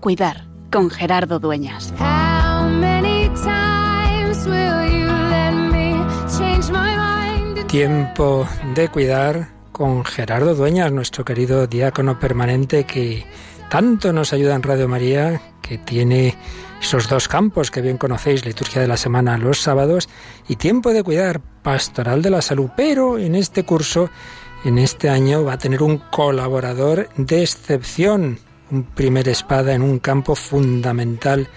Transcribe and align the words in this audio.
cuidar 0.00 0.46
con 0.72 0.90
Gerardo 0.90 1.38
Dueñas. 1.38 1.92
How 1.98 2.68
many 2.68 3.28
times 3.28 4.46
will 4.46 4.90
you 4.90 5.06
let 5.06 5.52
me 5.52 5.94
change 6.28 6.70
my 6.70 6.96
mind? 6.96 7.66
Tiempo 7.66 8.48
de 8.74 8.88
cuidar 8.88 9.50
con 9.72 10.04
Gerardo 10.04 10.54
Dueñas, 10.54 10.92
nuestro 10.92 11.24
querido 11.24 11.66
diácono 11.66 12.18
permanente 12.18 12.84
que 12.84 13.24
tanto 13.68 14.12
nos 14.12 14.32
ayuda 14.32 14.54
en 14.54 14.62
Radio 14.62 14.88
María, 14.88 15.40
que 15.62 15.78
tiene 15.78 16.36
esos 16.80 17.08
dos 17.08 17.28
campos 17.28 17.70
que 17.70 17.80
bien 17.80 17.98
conocéis, 17.98 18.44
liturgia 18.44 18.80
de 18.80 18.88
la 18.88 18.96
semana 18.96 19.38
los 19.38 19.60
sábados 19.60 20.08
y 20.48 20.56
tiempo 20.56 20.92
de 20.92 21.04
cuidar, 21.04 21.40
pastoral 21.62 22.22
de 22.22 22.30
la 22.30 22.42
salud, 22.42 22.70
pero 22.76 23.18
en 23.18 23.34
este 23.34 23.64
curso, 23.64 24.10
en 24.64 24.78
este 24.78 25.08
año, 25.08 25.44
va 25.44 25.54
a 25.54 25.58
tener 25.58 25.82
un 25.82 25.98
colaborador 25.98 27.08
de 27.16 27.42
excepción, 27.42 28.38
un 28.70 28.84
primer 28.84 29.28
espada 29.28 29.74
en 29.74 29.82
un 29.82 29.98
campo 29.98 30.34
fundamental 30.34 31.48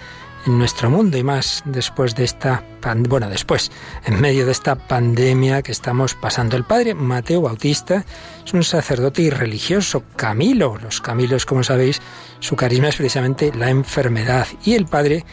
en 0.45 0.57
nuestro 0.57 0.89
mundo 0.89 1.17
y 1.17 1.23
más 1.23 1.63
después 1.65 2.15
de 2.15 2.25
esta 2.25 2.63
bueno 3.07 3.29
después 3.29 3.71
en 4.05 4.19
medio 4.19 4.45
de 4.45 4.51
esta 4.51 4.75
pandemia 4.75 5.61
que 5.61 5.71
estamos 5.71 6.15
pasando. 6.15 6.57
El 6.57 6.65
padre 6.65 6.93
Mateo 6.93 7.41
Bautista 7.41 8.03
es 8.45 8.53
un 8.53 8.63
sacerdote 8.63 9.21
y 9.21 9.29
religioso 9.29 10.03
Camilo. 10.17 10.77
Los 10.77 10.99
Camilos 10.99 11.45
como 11.45 11.63
sabéis 11.63 12.01
su 12.39 12.55
carisma 12.55 12.89
es 12.89 12.97
precisamente 12.97 13.53
la 13.55 13.69
enfermedad 13.69 14.47
y 14.65 14.73
el 14.73 14.85
padre 14.85 15.25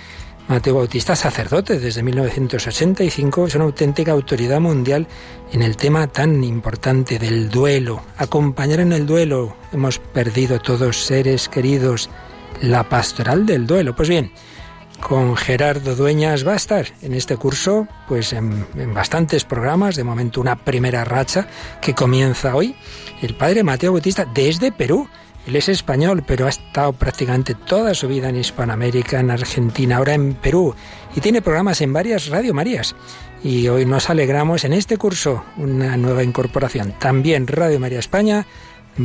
Mateo 0.51 0.75
Bautista 0.75 1.15
sacerdote 1.15 1.79
desde 1.79 2.03
1985 2.03 3.47
es 3.47 3.55
una 3.55 3.67
auténtica 3.67 4.11
autoridad 4.11 4.59
mundial 4.59 5.07
en 5.53 5.63
el 5.63 5.77
tema 5.77 6.09
tan 6.09 6.43
importante 6.43 7.21
del 7.21 7.49
duelo 7.49 8.03
acompañar 8.17 8.81
en 8.81 8.93
el 8.93 9.07
duelo 9.07 9.55
hemos 9.73 10.01
perdido 10.01 10.59
todos 10.59 11.05
seres 11.05 11.49
queridos 11.49 12.11
la 12.63 12.83
pastoral 12.89 13.47
del 13.47 13.65
duelo 13.65 13.95
pues 13.95 14.09
bien 14.09 14.33
con 15.01 15.37
Gerardo 15.37 15.95
Dueñas 15.95 16.45
va 16.45 16.55
a 16.55 16.57
estar 16.57 16.87
en 17.01 17.15
este 17.15 17.37
curso 17.37 17.87
pues 18.09 18.33
en, 18.33 18.67
en, 18.77 18.93
bastantes 18.93 19.45
programas, 19.45 19.95
de 19.95 20.05
momento 20.05 20.41
una 20.41 20.57
primera 20.57 21.05
racha 21.05 21.47
que 21.81 21.95
comienza 21.95 22.55
hoy. 22.55 22.77
El 23.23 23.35
padre 23.35 23.63
Mateo 23.63 23.93
Bautista 23.93 24.27
desde 24.27 24.73
Perú. 24.73 25.09
Él 25.47 25.57
es 25.57 25.69
español, 25.69 26.23
pero 26.27 26.47
ha 26.47 26.51
estado 26.51 26.93
prácticamente 26.93 27.55
toda 27.55 27.95
su 27.95 28.09
vida 28.09 28.29
en 28.29 28.37
Hispanoamérica, 28.37 29.21
en 29.21 29.31
Argentina, 29.31 29.97
ahora 29.97 30.15
en 30.15 30.35
Perú, 30.35 30.75
y 31.17 31.21
tiene 31.21 31.43
programas 31.43 31.81
en 31.81 31.93
varias 31.93 32.29
Radio 32.29 32.55
Marías. 32.55 32.95
Y 33.43 33.69
hoy 33.69 33.87
nos 33.87 34.11
alegramos 34.11 34.65
en 34.65 34.75
este 34.75 34.99
curso, 34.99 35.45
una 35.57 35.97
nueva 35.97 36.23
incorporación. 36.23 36.93
También 36.99 37.47
Radio 37.47 37.81
María 37.81 37.99
España 37.99 38.47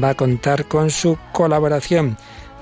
va 0.03 0.09
a 0.09 0.15
contar 0.15 0.65
con 0.65 0.89
su 0.89 1.17
colaboración. 1.31 2.17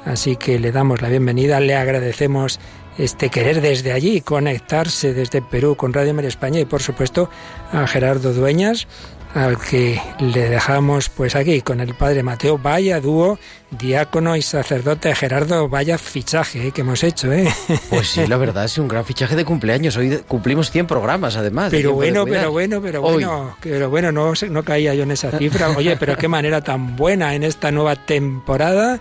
Así 0.05 0.35
que 0.35 0.59
le 0.59 0.71
damos 0.71 1.01
la 1.01 1.09
bienvenida, 1.09 1.59
le 1.59 1.75
agradecemos 1.75 2.59
este 2.97 3.29
querer 3.29 3.61
desde 3.61 3.91
allí, 3.91 4.21
conectarse 4.21 5.13
desde 5.13 5.41
Perú 5.41 5.75
con 5.75 5.93
Radio 5.93 6.13
María 6.13 6.27
España 6.27 6.59
y 6.59 6.65
por 6.65 6.81
supuesto 6.81 7.29
a 7.71 7.87
Gerardo 7.87 8.33
Dueñas, 8.33 8.87
al 9.33 9.57
que 9.59 9.99
le 10.19 10.49
dejamos 10.49 11.09
pues 11.09 11.35
aquí 11.35 11.61
con 11.61 11.79
el 11.79 11.95
padre 11.95 12.23
Mateo. 12.23 12.57
Vaya 12.57 12.99
dúo, 12.99 13.39
diácono 13.71 14.35
y 14.35 14.41
sacerdote 14.41 15.13
Gerardo, 15.15 15.67
vaya 15.69 15.97
fichaje 15.97 16.67
¿eh? 16.67 16.71
que 16.71 16.81
hemos 16.81 17.03
hecho, 17.03 17.31
¿eh? 17.31 17.51
Pues 17.89 18.09
sí, 18.09 18.27
la 18.27 18.37
verdad 18.37 18.65
es 18.65 18.77
un 18.77 18.87
gran 18.87 19.05
fichaje 19.05 19.35
de 19.35 19.45
cumpleaños. 19.45 19.97
Hoy 19.97 20.19
cumplimos 20.27 20.71
100 20.71 20.87
programas 20.87 21.35
además. 21.35 21.69
Pero 21.71 21.93
bueno, 21.93 22.25
pero 22.25 22.51
bueno, 22.51 22.81
pero 22.81 23.01
Hoy. 23.01 23.23
bueno, 23.23 23.57
pero 23.61 23.89
bueno, 23.89 24.11
no, 24.11 24.33
no 24.49 24.63
caía 24.63 24.93
yo 24.93 25.03
en 25.03 25.11
esa 25.11 25.31
cifra. 25.37 25.69
Oye, 25.71 25.97
pero 25.97 26.17
qué 26.17 26.27
manera 26.27 26.61
tan 26.61 26.95
buena 26.95 27.33
en 27.33 27.43
esta 27.43 27.71
nueva 27.71 27.95
temporada. 27.95 28.99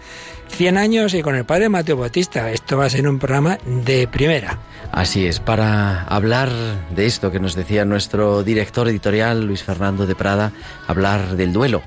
100 0.53 0.77
años 0.79 1.15
y 1.15 1.23
con 1.23 1.35
el 1.35 1.45
padre 1.45 1.69
Mateo 1.69 1.97
Bautista. 1.97 2.51
Esto 2.51 2.77
va 2.77 2.85
a 2.85 2.91
ser 2.91 3.09
un 3.09 3.19
programa 3.19 3.59
de 3.65 4.07
primera. 4.07 4.59
Así 4.93 5.27
es, 5.27 5.41
para 5.41 6.03
hablar 6.03 6.51
de 6.95 7.07
esto 7.07 7.31
que 7.31 7.41
nos 7.41 7.55
decía 7.55 7.87
nuestro 7.87 8.43
director 8.43 8.87
editorial, 8.89 9.47
Luis 9.47 9.63
Fernando 9.63 10.07
de 10.07 10.15
Prada, 10.15 10.53
hablar 10.87 11.37
del 11.37 11.53
duelo. 11.53 11.83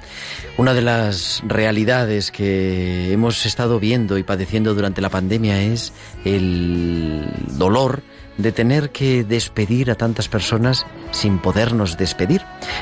Una 0.57 0.73
de 0.73 0.81
las 0.81 1.43
realidades 1.45 2.31
que 2.31 3.11
hemos 3.11 3.45
estado 3.45 3.79
viendo 3.79 4.17
y 4.17 4.23
padeciendo 4.23 4.73
durante 4.73 5.01
la 5.01 5.09
pandemia 5.09 5.61
es 5.61 5.93
el 6.23 7.27
dolor 7.51 8.01
de 8.37 8.51
tener 8.51 8.89
que 8.91 9.23
despedir 9.23 9.91
a 9.91 9.95
tantas 9.95 10.27
personas 10.27 10.85
sin 11.11 11.39
podernos 11.39 11.97
despedir. 11.97 12.41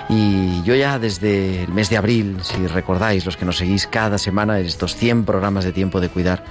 Y 0.09 0.63
yo 0.63 0.75
ya 0.75 0.99
desde 0.99 1.63
el 1.63 1.71
mes 1.71 1.89
de 1.89 1.97
abril, 1.97 2.37
si 2.41 2.67
recordáis, 2.67 3.25
los 3.25 3.37
que 3.37 3.45
nos 3.45 3.57
seguís 3.57 3.87
cada 3.87 4.17
semana 4.17 4.59
en 4.59 4.65
estos 4.65 4.95
100 4.95 5.25
programas 5.25 5.65
de 5.65 5.71
tiempo 5.71 6.01
de 6.01 6.09
cuidar, 6.09 6.43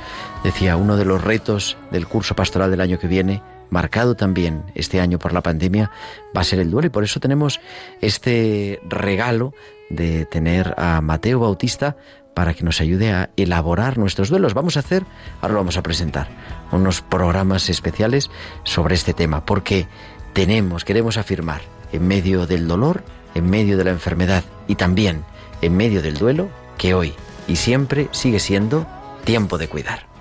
decía, 0.44 0.76
uno 0.76 0.96
de 0.96 1.04
los 1.04 1.22
retos 1.22 1.76
del 1.90 2.06
curso 2.06 2.34
pastoral 2.34 2.70
del 2.70 2.80
año 2.80 2.98
que 2.98 3.08
viene, 3.08 3.42
marcado 3.70 4.14
también 4.14 4.64
este 4.74 5.00
año 5.00 5.18
por 5.18 5.32
la 5.32 5.42
pandemia, 5.42 5.90
va 6.36 6.42
a 6.42 6.44
ser 6.44 6.60
el 6.60 6.70
duelo. 6.70 6.86
Y 6.86 6.90
por 6.90 7.04
eso 7.04 7.20
tenemos 7.20 7.60
este 8.00 8.80
regalo 8.88 9.54
de 9.90 10.24
tener 10.26 10.74
a 10.76 11.00
Mateo 11.00 11.40
Bautista 11.40 11.96
para 12.34 12.54
que 12.54 12.64
nos 12.64 12.80
ayude 12.80 13.12
a 13.12 13.30
elaborar 13.36 13.98
nuestros 13.98 14.28
duelos. 14.28 14.54
Vamos 14.54 14.76
a 14.76 14.80
hacer, 14.80 15.04
ahora 15.40 15.54
lo 15.54 15.60
vamos 15.60 15.76
a 15.76 15.82
presentar, 15.82 16.28
unos 16.70 17.00
programas 17.00 17.68
especiales 17.68 18.30
sobre 18.64 18.94
este 18.94 19.14
tema, 19.14 19.44
porque 19.44 19.86
tenemos, 20.32 20.84
queremos 20.84 21.16
afirmar, 21.16 21.62
en 21.92 22.06
medio 22.06 22.46
del 22.46 22.66
dolor, 22.66 23.04
en 23.34 23.48
medio 23.48 23.76
de 23.76 23.84
la 23.84 23.90
enfermedad 23.90 24.44
y 24.66 24.76
también 24.76 25.24
en 25.60 25.76
medio 25.76 26.02
del 26.02 26.18
duelo, 26.18 26.48
que 26.78 26.94
hoy 26.94 27.14
y 27.46 27.56
siempre 27.56 28.08
sigue 28.12 28.40
siendo 28.40 28.86
tiempo 29.24 29.58
de 29.58 29.68
cuidar. 29.68 30.11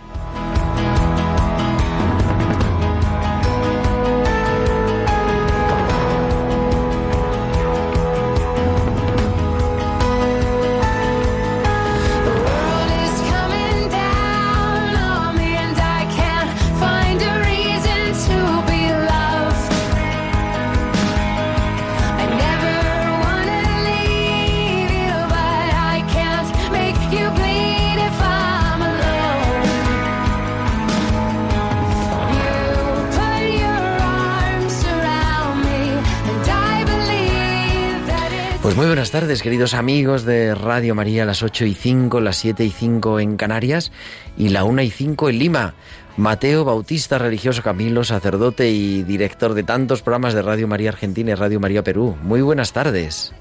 Buenas 39.02 39.20
tardes, 39.20 39.42
queridos 39.42 39.74
amigos 39.74 40.26
de 40.26 40.53
Radio 40.53 40.94
María, 40.94 41.26
las 41.26 41.42
8 41.42 41.66
y 41.66 41.74
5, 41.74 42.20
las 42.20 42.36
7 42.36 42.64
y 42.64 42.70
5 42.70 43.20
en 43.20 43.36
Canarias 43.36 43.92
y 44.38 44.50
la 44.50 44.64
1 44.64 44.80
y 44.84 44.92
5 44.92 45.30
en 45.30 45.40
Lima. 45.40 45.74
Mateo 46.18 46.64
Bautista, 46.66 47.18
religioso 47.18 47.64
Camilo, 47.64 48.03
sacerdote 48.03 48.70
y 48.70 49.02
director 49.02 49.56
de 49.56 49.64
tantos 49.64 50.03
programas 50.03 50.36
de 50.36 50.44
Radio 50.44 50.68
María 50.68 50.92
Argentina 50.92 51.32
y 51.32 51.34
Radio 51.34 51.59
María 51.59 51.84
Perú. 51.84 52.16
Muy 52.22 52.44
buenas 52.44 52.74
tardes. 52.74 53.34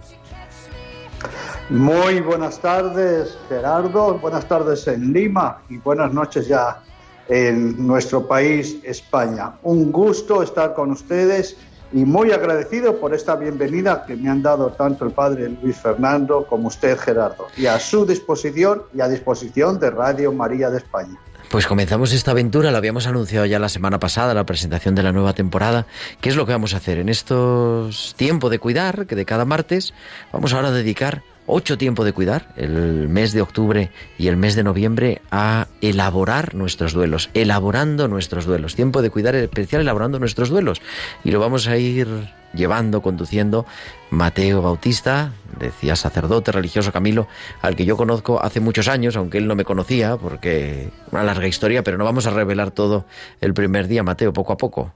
Muy 1.68 2.20
buenas 2.20 2.58
tardes, 2.58 3.36
Gerardo. 3.50 4.14
Buenas 4.14 4.48
tardes 4.48 4.88
en 4.88 5.12
Lima 5.12 5.60
y 5.68 5.76
buenas 5.76 6.10
noches 6.14 6.48
ya 6.48 6.82
en 7.28 7.86
nuestro 7.86 8.26
país, 8.26 8.78
España. 8.82 9.52
Un 9.62 9.92
gusto 9.92 10.42
estar 10.42 10.72
con 10.72 10.90
ustedes 10.90 11.58
y 11.92 12.04
muy 12.04 12.32
agradecido 12.32 13.00
por 13.00 13.14
esta 13.14 13.36
bienvenida 13.36 14.04
que 14.06 14.16
me 14.16 14.30
han 14.30 14.42
dado 14.42 14.70
tanto 14.72 15.04
el 15.04 15.12
padre 15.12 15.48
Luis 15.62 15.76
Fernando 15.76 16.46
como 16.46 16.68
usted, 16.68 16.98
Gerardo, 16.98 17.48
y 17.56 17.66
a 17.66 17.78
su 17.78 18.06
disposición 18.06 18.82
y 18.94 19.00
a 19.00 19.08
disposición 19.08 19.78
de 19.80 19.90
Radio 19.90 20.32
María 20.32 20.70
de 20.70 20.78
España. 20.78 21.18
Pues 21.50 21.66
comenzamos 21.66 22.12
esta 22.12 22.30
aventura, 22.30 22.70
la 22.70 22.78
habíamos 22.78 23.08
anunciado 23.08 23.44
ya 23.44 23.58
la 23.58 23.68
semana 23.68 23.98
pasada, 23.98 24.34
la 24.34 24.46
presentación 24.46 24.94
de 24.94 25.02
la 25.02 25.10
nueva 25.10 25.32
temporada. 25.32 25.86
¿Qué 26.20 26.28
es 26.28 26.36
lo 26.36 26.46
que 26.46 26.52
vamos 26.52 26.74
a 26.74 26.76
hacer 26.76 26.98
en 26.98 27.08
estos 27.08 28.14
tiempos 28.16 28.52
de 28.52 28.60
cuidar, 28.60 29.06
que 29.06 29.16
de 29.16 29.24
cada 29.24 29.44
martes 29.44 29.92
vamos 30.32 30.52
ahora 30.52 30.68
a 30.68 30.72
dedicar 30.72 31.24
ocho 31.50 31.76
tiempo 31.78 32.04
de 32.04 32.12
cuidar, 32.12 32.52
el 32.56 33.08
mes 33.08 33.32
de 33.32 33.42
octubre 33.42 33.90
y 34.18 34.28
el 34.28 34.36
mes 34.36 34.54
de 34.54 34.62
noviembre, 34.62 35.20
a 35.30 35.66
elaborar 35.80 36.54
nuestros 36.54 36.92
duelos, 36.92 37.30
elaborando 37.34 38.08
nuestros 38.08 38.44
duelos. 38.44 38.74
Tiempo 38.74 39.02
de 39.02 39.10
cuidar 39.10 39.34
especial 39.34 39.82
elaborando 39.82 40.18
nuestros 40.18 40.48
duelos. 40.48 40.80
Y 41.24 41.30
lo 41.30 41.40
vamos 41.40 41.68
a 41.68 41.76
ir 41.76 42.08
llevando, 42.52 43.02
conduciendo 43.02 43.66
Mateo 44.10 44.62
Bautista, 44.62 45.32
decía 45.58 45.96
sacerdote 45.96 46.52
religioso 46.52 46.92
Camilo, 46.92 47.28
al 47.62 47.76
que 47.76 47.84
yo 47.84 47.96
conozco 47.96 48.42
hace 48.42 48.60
muchos 48.60 48.88
años, 48.88 49.16
aunque 49.16 49.38
él 49.38 49.46
no 49.46 49.54
me 49.54 49.64
conocía, 49.64 50.16
porque 50.16 50.90
una 51.10 51.22
larga 51.22 51.46
historia, 51.46 51.82
pero 51.82 51.98
no 51.98 52.04
vamos 52.04 52.26
a 52.26 52.30
revelar 52.30 52.70
todo 52.70 53.04
el 53.40 53.54
primer 53.54 53.88
día, 53.88 54.02
Mateo, 54.02 54.32
poco 54.32 54.52
a 54.52 54.56
poco. 54.56 54.92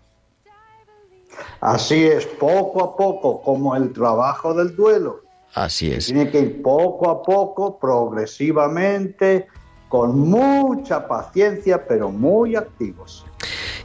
Así 1.61 2.05
es, 2.05 2.27
poco 2.27 2.85
a 2.85 2.97
poco, 2.97 3.41
como 3.43 3.75
el 3.77 3.93
trabajo 3.93 4.55
del 4.55 4.77
duelo. 4.77 5.24
Así 5.55 5.91
es. 5.91 6.07
Tiene 6.07 6.31
que 6.31 6.41
ir 6.41 6.63
poco 6.63 7.09
a 7.09 7.23
poco, 7.23 7.79
progresivamente, 7.79 9.47
con 9.89 10.19
mucha 10.19 11.07
paciencia, 11.07 11.87
pero 11.87 12.11
muy 12.11 12.57
activos. 12.57 13.25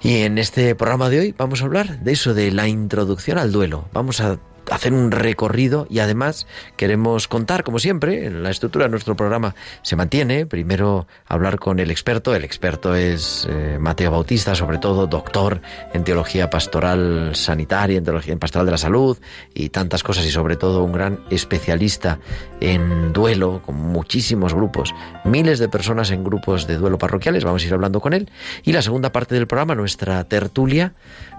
Y 0.01 0.21
en 0.21 0.37
este 0.37 0.73
programa 0.75 1.09
de 1.09 1.19
hoy 1.19 1.35
vamos 1.37 1.61
a 1.61 1.65
hablar 1.65 1.99
de 1.99 2.11
eso, 2.11 2.33
de 2.33 2.51
la 2.51 2.67
introducción 2.67 3.37
al 3.37 3.51
duelo. 3.51 3.85
Vamos 3.93 4.21
a 4.21 4.39
hacer 4.71 4.93
un 4.93 5.11
recorrido 5.11 5.87
y 5.89 5.99
además 5.99 6.47
queremos 6.77 7.27
contar, 7.27 7.63
como 7.63 7.79
siempre, 7.79 8.25
en 8.25 8.43
la 8.43 8.49
estructura 8.49 8.85
de 8.85 8.91
nuestro 8.91 9.15
programa 9.15 9.55
se 9.81 9.95
mantiene. 9.95 10.45
Primero 10.45 11.07
hablar 11.27 11.59
con 11.59 11.79
el 11.79 11.91
experto. 11.91 12.35
El 12.35 12.43
experto 12.43 12.95
es 12.95 13.47
eh, 13.49 13.77
Mateo 13.79 14.11
Bautista, 14.11 14.55
sobre 14.55 14.77
todo 14.77 15.07
doctor 15.07 15.61
en 15.93 16.03
teología 16.03 16.49
pastoral 16.49 17.35
sanitaria, 17.35 17.97
en 17.97 18.03
teología 18.03 18.37
pastoral 18.37 18.65
de 18.65 18.71
la 18.71 18.77
salud 18.77 19.17
y 19.53 19.69
tantas 19.69 20.03
cosas 20.03 20.25
y 20.25 20.31
sobre 20.31 20.55
todo 20.55 20.83
un 20.83 20.91
gran 20.91 21.19
especialista 21.29 22.19
en 22.61 23.13
duelo 23.13 23.61
con 23.65 23.75
muchísimos 23.75 24.53
grupos, 24.53 24.93
miles 25.23 25.59
de 25.59 25.69
personas 25.69 26.11
en 26.11 26.23
grupos 26.23 26.67
de 26.67 26.77
duelo 26.77 26.97
parroquiales. 26.97 27.43
Vamos 27.43 27.63
a 27.63 27.67
ir 27.67 27.73
hablando 27.73 27.99
con 27.99 28.13
él. 28.13 28.29
Y 28.63 28.73
la 28.73 28.81
segunda 28.81 29.11
parte 29.11 29.35
del 29.35 29.47
programa, 29.47 29.75
nuestra 29.75 30.23
tertulia, 30.23 30.93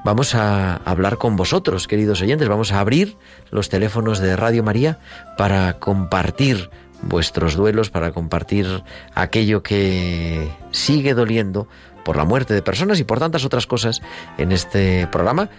vamos 0.05 0.35
a 0.35 0.77
hablar 0.77 1.19
con 1.19 1.37
vosotros, 1.37 1.87
queridos 1.89 2.23
oyentes. 2.23 2.49
Vamos 2.49 2.73
a 2.73 2.81
abrir 2.81 3.17
los 3.51 3.69
teléfonos 3.69 4.19
de 4.19 4.37
Radio 4.37 4.63
María 4.63 4.99
para 5.37 5.79
compartir 5.79 6.71
vuestros 7.03 7.57
duelos, 7.57 7.91
para 7.91 8.13
compartir 8.13 8.83
aquello 9.15 9.63
que 9.63 10.51
sigue 10.71 11.15
doliendo 11.15 11.67
por 12.05 12.17
la 12.17 12.25
muerte 12.25 12.55
de 12.55 12.63
personas 12.63 12.99
y 13.01 13.05
por 13.05 13.19
tantas 13.19 13.45
otras 13.45 13.67
cosas 13.67 14.01
en 14.39 14.53
este 14.53 15.07
programa 15.09 15.51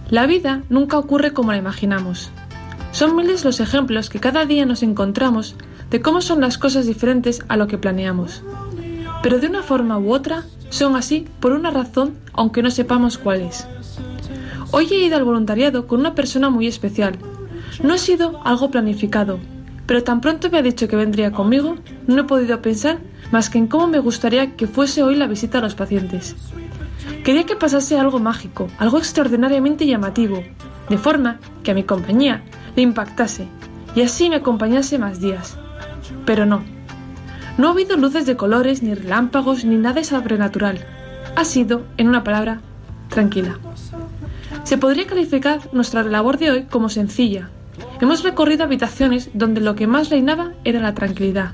La 0.09 0.27
vida 0.27 0.61
nunca 0.69 0.97
ocurre 0.97 1.31
como 1.31 1.53
la 1.53 1.57
imaginamos. 1.57 2.31
Son 2.91 3.15
miles 3.15 3.45
los 3.45 3.61
ejemplos 3.61 4.09
que 4.09 4.19
cada 4.19 4.45
día 4.45 4.65
nos 4.65 4.83
encontramos 4.83 5.55
de 5.89 6.01
cómo 6.01 6.19
son 6.19 6.41
las 6.41 6.57
cosas 6.57 6.85
diferentes 6.85 7.41
a 7.47 7.55
lo 7.55 7.67
que 7.67 7.77
planeamos. 7.77 8.43
Pero 9.23 9.39
de 9.39 9.47
una 9.47 9.63
forma 9.63 9.97
u 9.97 10.13
otra 10.13 10.43
son 10.69 10.97
así 10.97 11.27
por 11.39 11.53
una 11.53 11.71
razón 11.71 12.15
aunque 12.33 12.61
no 12.61 12.71
sepamos 12.71 13.17
cuál 13.17 13.41
es. 13.41 13.65
Hoy 14.71 14.85
he 14.91 15.05
ido 15.05 15.15
al 15.15 15.23
voluntariado 15.23 15.87
con 15.87 16.01
una 16.01 16.13
persona 16.13 16.49
muy 16.49 16.67
especial. 16.67 17.17
No 17.81 17.93
ha 17.93 17.97
sido 17.97 18.41
algo 18.43 18.69
planificado, 18.69 19.39
pero 19.85 20.03
tan 20.03 20.21
pronto 20.21 20.49
me 20.49 20.59
ha 20.59 20.61
dicho 20.61 20.87
que 20.87 20.95
vendría 20.95 21.31
conmigo, 21.31 21.75
no 22.07 22.21
he 22.21 22.23
podido 22.25 22.61
pensar 22.61 22.99
más 23.31 23.49
que 23.49 23.57
en 23.57 23.67
cómo 23.67 23.87
me 23.87 23.99
gustaría 23.99 24.55
que 24.55 24.67
fuese 24.67 25.03
hoy 25.03 25.15
la 25.15 25.27
visita 25.27 25.57
a 25.57 25.61
los 25.61 25.75
pacientes. 25.75 26.35
Quería 27.23 27.45
que 27.45 27.55
pasase 27.55 27.97
algo 27.97 28.19
mágico, 28.19 28.67
algo 28.77 28.97
extraordinariamente 28.97 29.85
llamativo, 29.85 30.43
de 30.89 30.97
forma 30.97 31.39
que 31.63 31.71
a 31.71 31.73
mi 31.73 31.83
compañía 31.83 32.43
le 32.75 32.81
impactase 32.81 33.47
y 33.95 34.01
así 34.01 34.29
me 34.29 34.37
acompañase 34.37 34.97
más 34.99 35.19
días. 35.19 35.57
Pero 36.25 36.45
no. 36.45 36.63
No 37.57 37.67
ha 37.67 37.71
habido 37.71 37.97
luces 37.97 38.25
de 38.25 38.35
colores, 38.35 38.81
ni 38.81 38.93
relámpagos, 38.93 39.63
ni 39.63 39.77
nada 39.77 40.03
sobrenatural. 40.03 40.85
Ha 41.35 41.45
sido, 41.45 41.83
en 41.97 42.07
una 42.07 42.23
palabra, 42.23 42.61
tranquila. 43.09 43.59
Se 44.63 44.77
podría 44.77 45.05
calificar 45.05 45.59
nuestra 45.71 46.03
labor 46.03 46.37
de 46.37 46.51
hoy 46.51 46.63
como 46.63 46.89
sencilla, 46.89 47.49
Hemos 48.01 48.23
recorrido 48.23 48.63
habitaciones 48.63 49.29
donde 49.33 49.61
lo 49.61 49.75
que 49.75 49.87
más 49.87 50.09
reinaba 50.09 50.51
era 50.63 50.79
la 50.79 50.93
tranquilidad, 50.93 51.51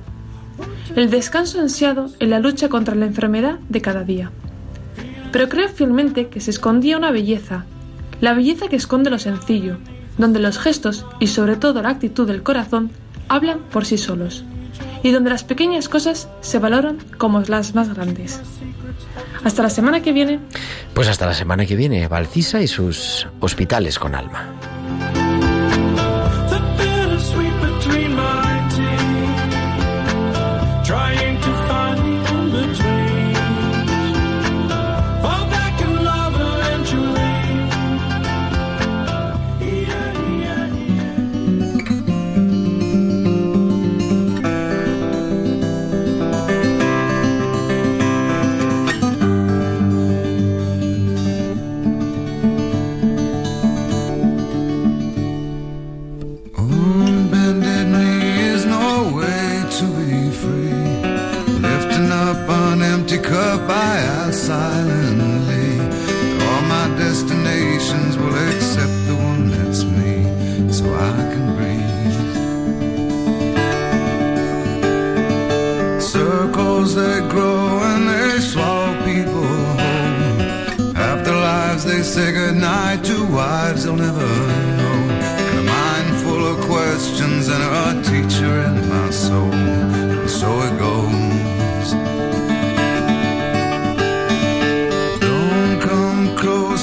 el 0.96 1.10
descanso 1.10 1.60
ansiado 1.60 2.10
en 2.20 2.30
la 2.30 2.40
lucha 2.40 2.70
contra 2.70 2.96
la 2.96 3.06
enfermedad 3.06 3.60
de 3.70 3.82
cada 3.82 4.04
día. 4.04 4.32
Pero 5.32 5.48
creo 5.50 5.70
fielmente 5.70 6.28
que 6.28 6.42
se 6.42 6.52
escondía 6.52 6.98
una 6.98 7.12
belleza, 7.12 7.66
la 8.22 8.34
belleza 8.34 8.68
que 8.68 8.76
esconde 8.76 9.10
lo 9.10 9.20
sencillo, 9.20 9.78
donde 10.18 10.40
los 10.40 10.58
gestos 10.58 11.06
y 11.20 11.28
sobre 11.28 11.56
todo 11.56 11.82
la 11.82 11.90
actitud 11.90 12.28
del 12.28 12.44
corazón 12.44 12.92
hablan 13.28 13.60
por 13.72 13.86
sí 13.86 13.98
solos, 13.98 14.44
y 15.04 15.12
donde 15.12 15.30
las 15.30 15.44
pequeñas 15.44 15.88
cosas 15.88 16.30
se 16.42 16.60
valoran 16.60 16.98
como 17.18 17.42
las 17.42 17.76
más 17.76 17.94
grandes. 17.94 18.42
Hasta 19.44 19.64
la 19.64 19.70
semana 19.70 20.02
que 20.02 20.12
viene. 20.12 20.40
Pues 20.94 21.08
hasta 21.08 21.26
la 21.26 21.34
semana 21.34 21.66
que 21.66 21.76
viene, 21.76 22.08
Valcisa 22.08 22.62
y 22.62 22.68
sus 22.68 23.28
hospitales 23.40 24.00
con 24.00 24.16
alma. 24.16 24.50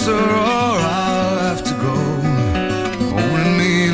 Or 0.09 0.15
I'll 0.15 1.39
have 1.39 1.63
to 1.63 1.75
go. 1.75 1.95
Me 3.59 3.91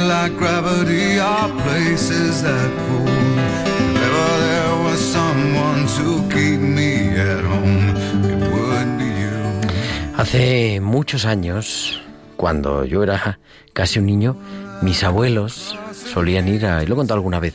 there 4.39 4.75
was 4.85 5.01
someone 5.01 5.87
to 5.97 6.29
keep 6.29 6.61
me 6.61 7.17
at 7.17 7.45
home, 7.45 7.97
it 8.25 8.41
would 8.53 8.99
be 8.99 9.09
you. 9.23 10.17
Hace 10.17 10.81
muchos 10.81 11.25
años, 11.25 12.01
cuando 12.37 12.85
yo 12.85 13.03
era 13.03 13.39
casi 13.73 13.99
un 13.99 14.07
niño, 14.07 14.37
mis 14.83 15.03
abuelos 15.05 15.79
solían 15.93 16.49
ir, 16.49 16.67
a, 16.67 16.83
y 16.83 16.87
lo 16.87 16.95
he 16.95 16.97
contado 16.97 17.19
alguna 17.19 17.41
vez, 17.41 17.55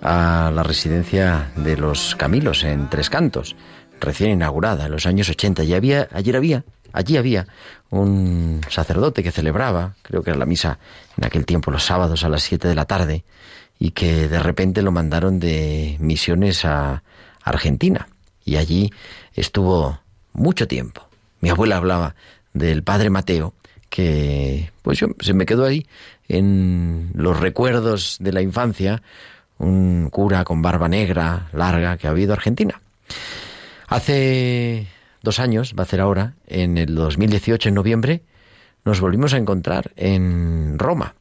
a 0.00 0.50
la 0.52 0.62
residencia 0.62 1.52
de 1.56 1.76
los 1.76 2.16
Camilos 2.16 2.64
en 2.64 2.90
Tres 2.90 3.08
Cantos, 3.08 3.54
recién 4.00 4.30
inaugurada 4.30 4.86
en 4.86 4.92
los 4.92 5.06
años 5.06 5.28
80. 5.28 5.62
Y 5.64 5.74
había, 5.74 6.08
ayer 6.12 6.36
había, 6.36 6.64
allí 6.92 7.16
había 7.16 7.46
un 7.90 8.60
sacerdote 8.68 9.22
que 9.22 9.32
celebraba, 9.32 9.94
creo 10.02 10.22
que 10.22 10.30
era 10.30 10.38
la 10.38 10.46
misa 10.46 10.78
en 11.16 11.24
aquel 11.24 11.44
tiempo 11.44 11.70
los 11.70 11.84
sábados 11.84 12.24
a 12.24 12.28
las 12.28 12.42
7 12.42 12.68
de 12.68 12.74
la 12.74 12.84
tarde, 12.84 13.24
y 13.78 13.90
que 13.90 14.28
de 14.28 14.38
repente 14.38 14.82
lo 14.82 14.92
mandaron 14.92 15.40
de 15.40 15.96
misiones 15.98 16.64
a 16.64 17.02
Argentina. 17.42 18.08
Y 18.44 18.56
allí 18.56 18.92
estuvo 19.34 20.00
mucho 20.32 20.66
tiempo. 20.68 21.06
Mi 21.40 21.50
abuela 21.50 21.76
hablaba 21.76 22.14
del 22.52 22.82
padre 22.82 23.10
Mateo, 23.10 23.54
que 23.90 24.70
pues 24.82 24.98
yo, 24.98 25.08
se 25.20 25.34
me 25.34 25.46
quedó 25.46 25.64
ahí 25.64 25.86
en 26.28 27.10
los 27.14 27.38
recuerdos 27.38 28.16
de 28.20 28.32
la 28.32 28.40
infancia, 28.40 29.02
un 29.58 30.08
cura 30.10 30.44
con 30.44 30.62
barba 30.62 30.88
negra, 30.88 31.48
larga, 31.52 31.96
que 31.96 32.06
ha 32.06 32.10
habido 32.10 32.32
Argentina. 32.32 32.80
Hace 33.88 34.86
dos 35.22 35.38
años, 35.38 35.74
va 35.78 35.82
a 35.84 35.86
ser 35.86 36.00
ahora, 36.00 36.34
en 36.46 36.78
el 36.78 36.94
2018, 36.94 37.68
en 37.68 37.74
noviembre, 37.74 38.22
nos 38.84 39.00
volvimos 39.00 39.32
a 39.32 39.36
encontrar 39.36 39.92
en 39.96 40.78
Roma, 40.78 41.14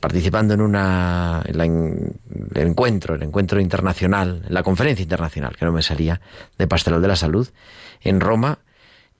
participando 0.00 0.54
en 0.54 0.60
una 0.60 1.42
en 1.44 1.58
la 1.58 1.64
el 1.64 2.68
encuentro, 2.68 3.14
el 3.14 3.22
encuentro 3.22 3.60
internacional, 3.60 4.44
la 4.48 4.62
conferencia 4.62 5.02
internacional, 5.02 5.56
que 5.56 5.64
no 5.64 5.72
me 5.72 5.82
salía, 5.82 6.20
de 6.58 6.66
Pastoral 6.66 7.02
de 7.02 7.08
la 7.08 7.16
Salud, 7.16 7.48
en 8.00 8.20
Roma. 8.20 8.58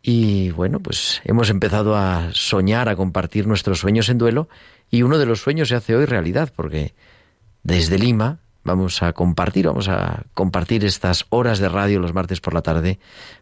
Y 0.02 0.50
bueno, 0.50 0.80
pues 0.80 1.21
hemos 1.25 1.50
empezado 1.50 1.97
a 1.97 2.30
soñar, 2.32 2.88
a 2.88 2.97
compartir 2.97 3.47
nuestros 3.47 3.78
sueños 3.78 4.09
en 4.09 4.18
duelo, 4.18 4.49
y 4.90 5.02
uno 5.02 5.18
de 5.18 5.26
los 5.26 5.40
sueños 5.40 5.68
se 5.68 5.76
hace 5.76 5.94
hoy 5.97 6.06
realidad, 6.06 6.52
porque 6.54 6.94
desde 7.62 7.99
Lima 7.99 8.40
vamos 8.64 9.02
a 9.02 9.12
compartir, 9.12 9.66
vamos 9.66 9.88
a 9.88 10.25
compartir 10.35 10.85
estas 10.85 11.26
horas 11.31 11.59
de 11.59 11.69
radio 11.69 12.00
los 12.00 12.14
martes 12.14 12.40
por 12.40 12.54
la 12.54 12.62
tarde, 12.62 12.99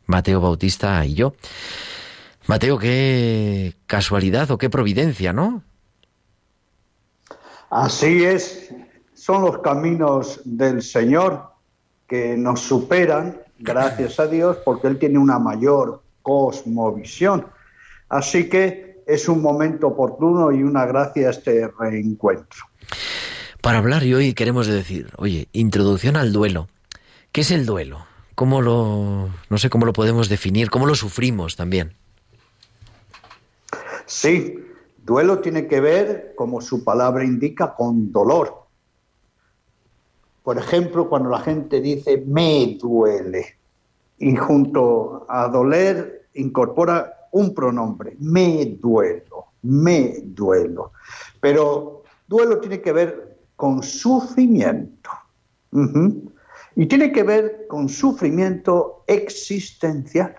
Mateo 0.07 0.41
Bautista 0.41 1.05
y 1.05 1.15
yo. 1.15 1.35
Mateo, 2.47 2.79
qué 2.79 3.77
casualidad 3.87 4.51
o 4.51 4.59
qué 4.59 4.71
providencia, 4.71 5.33
¿no? 5.33 5.63
Así 7.71 8.25
es, 8.25 8.75
son 9.15 9.43
los 9.43 9.59
caminos 9.59 10.41
del 10.45 10.83
Señor 10.83 11.51
que 12.09 12.37
nos 12.37 12.61
superan, 12.61 13.41
gracias 13.59 14.19
a 14.19 14.27
Dios, 14.27 14.57
porque 14.65 14.89
Él 14.89 14.99
tiene 14.99 15.19
una 15.19 15.39
mayor 15.39 16.03
cosmovisión. 16.23 17.47
Así 18.09 18.49
que 18.49 19.03
es 19.07 19.29
un 19.29 19.41
momento 19.41 19.89
oportuno 19.89 20.51
y 20.51 20.63
una 20.63 20.87
gracia 20.87 21.31
este 21.31 21.69
reencuentro. 21.79 22.70
Para 23.61 23.79
hablar 23.79 24.05
y 24.05 24.15
hoy 24.15 24.33
queremos 24.33 24.67
decir, 24.67 25.11
oye, 25.17 25.49
introducción 25.53 26.17
al 26.17 26.33
duelo. 26.33 26.69
¿Qué 27.31 27.43
es 27.43 27.51
el 27.51 27.67
duelo? 27.67 28.07
¿Cómo 28.35 28.63
lo, 28.63 29.29
no 29.51 29.59
sé 29.59 29.69
cómo 29.69 29.85
lo 29.85 29.93
podemos 29.93 30.31
definir? 30.31 30.71
¿Cómo 30.71 30.87
lo 30.87 30.95
sufrimos 30.95 31.57
también? 31.57 31.93
Sí, 34.07 34.59
duelo 35.05 35.41
tiene 35.41 35.67
que 35.67 35.81
ver, 35.81 36.33
como 36.37 36.63
su 36.63 36.85
palabra 36.85 37.23
indica, 37.23 37.75
con 37.75 38.11
dolor. 38.11 38.65
Por 40.43 40.57
ejemplo, 40.57 41.11
cuando 41.11 41.29
la 41.29 41.41
gente 41.41 41.83
dice 41.83 42.25
me 42.27 42.79
duele 42.81 43.59
y 44.19 44.35
junto 44.37 45.27
a 45.29 45.49
doler 45.49 46.29
incorpora 46.35 47.29
un 47.33 47.55
pronombre, 47.55 48.17
me 48.21 48.65
duelo, 48.81 49.49
me 49.63 50.15
duelo. 50.23 50.93
Pero 51.41 52.05
duelo 52.27 52.59
tiene 52.59 52.81
que 52.81 52.93
ver 52.93 53.30
con 53.61 53.83
sufrimiento. 53.83 55.11
Y 56.75 56.87
tiene 56.87 57.13
que 57.13 57.23
ver 57.23 57.67
con 57.69 57.91
sufrimiento 57.91 59.05
existencial. 59.07 60.35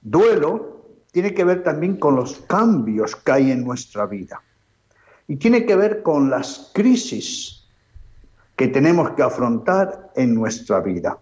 Duelo 0.00 0.86
tiene 1.12 1.32
que 1.32 1.44
ver 1.44 1.62
también 1.62 1.96
con 1.96 2.16
los 2.16 2.38
cambios 2.48 3.14
que 3.14 3.30
hay 3.30 3.52
en 3.52 3.64
nuestra 3.64 4.06
vida. 4.06 4.42
Y 5.28 5.36
tiene 5.36 5.64
que 5.66 5.76
ver 5.76 6.02
con 6.02 6.30
las 6.30 6.72
crisis 6.74 7.68
que 8.56 8.66
tenemos 8.66 9.10
que 9.10 9.22
afrontar 9.22 10.10
en 10.16 10.34
nuestra 10.34 10.80
vida. 10.80 11.16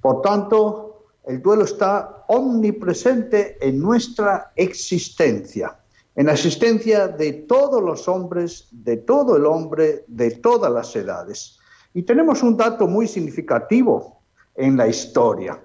Por 0.00 0.22
tanto, 0.22 1.08
el 1.26 1.42
duelo 1.42 1.64
está 1.64 2.24
omnipresente 2.28 3.58
en 3.60 3.78
nuestra 3.78 4.52
existencia, 4.56 5.78
en 6.16 6.26
la 6.26 6.32
existencia 6.32 7.08
de 7.08 7.32
todos 7.32 7.82
los 7.82 8.08
hombres, 8.08 8.68
de 8.72 8.98
todo 8.98 9.36
el 9.36 9.46
hombre, 9.46 10.04
de 10.06 10.32
todas 10.32 10.70
las 10.72 10.94
edades. 10.96 11.58
Y 11.94 12.02
tenemos 12.02 12.42
un 12.42 12.56
dato 12.56 12.86
muy 12.86 13.06
significativo 13.06 14.20
en 14.54 14.76
la 14.76 14.88
historia. 14.88 15.60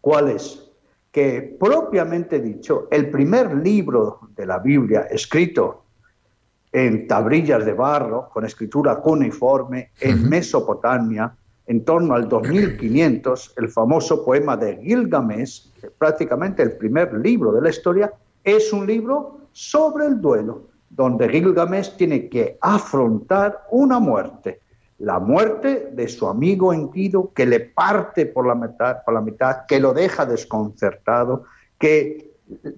¿Cuál 0.00 0.30
es? 0.30 0.70
Que 1.10 1.56
propiamente 1.58 2.40
dicho, 2.40 2.88
el 2.90 3.10
primer 3.10 3.54
libro 3.56 4.20
de 4.34 4.46
la 4.46 4.58
Biblia 4.58 5.02
escrito 5.10 5.84
en 6.72 7.06
tabrillas 7.06 7.64
de 7.64 7.74
barro, 7.74 8.30
con 8.30 8.44
escritura 8.44 8.96
cuneiforme, 8.96 9.90
en 10.00 10.28
Mesopotamia, 10.28 11.36
en 11.66 11.84
torno 11.84 12.14
al 12.14 12.28
2500, 12.28 13.54
el 13.58 13.68
famoso 13.68 14.24
poema 14.24 14.56
de 14.56 14.78
Gilgamesh, 14.78 15.70
que 15.80 15.90
prácticamente 15.90 16.62
el 16.62 16.72
primer 16.76 17.12
libro 17.14 17.52
de 17.52 17.60
la 17.60 17.68
historia, 17.68 18.12
es 18.42 18.72
un 18.72 18.86
libro 18.86 19.41
sobre 19.52 20.06
el 20.06 20.20
duelo, 20.20 20.68
donde 20.90 21.28
Gilgamesh 21.28 21.96
tiene 21.96 22.28
que 22.28 22.58
afrontar 22.60 23.66
una 23.70 23.98
muerte, 23.98 24.60
la 24.98 25.18
muerte 25.18 25.90
de 25.92 26.06
su 26.06 26.28
amigo 26.28 26.72
Enkidu, 26.72 27.32
que 27.32 27.46
le 27.46 27.60
parte 27.60 28.26
por 28.26 28.46
la 28.46 28.54
mitad, 28.54 28.98
por 29.04 29.14
la 29.14 29.20
mitad 29.20 29.66
que 29.66 29.80
lo 29.80 29.92
deja 29.92 30.26
desconcertado, 30.26 31.44
que 31.78 32.32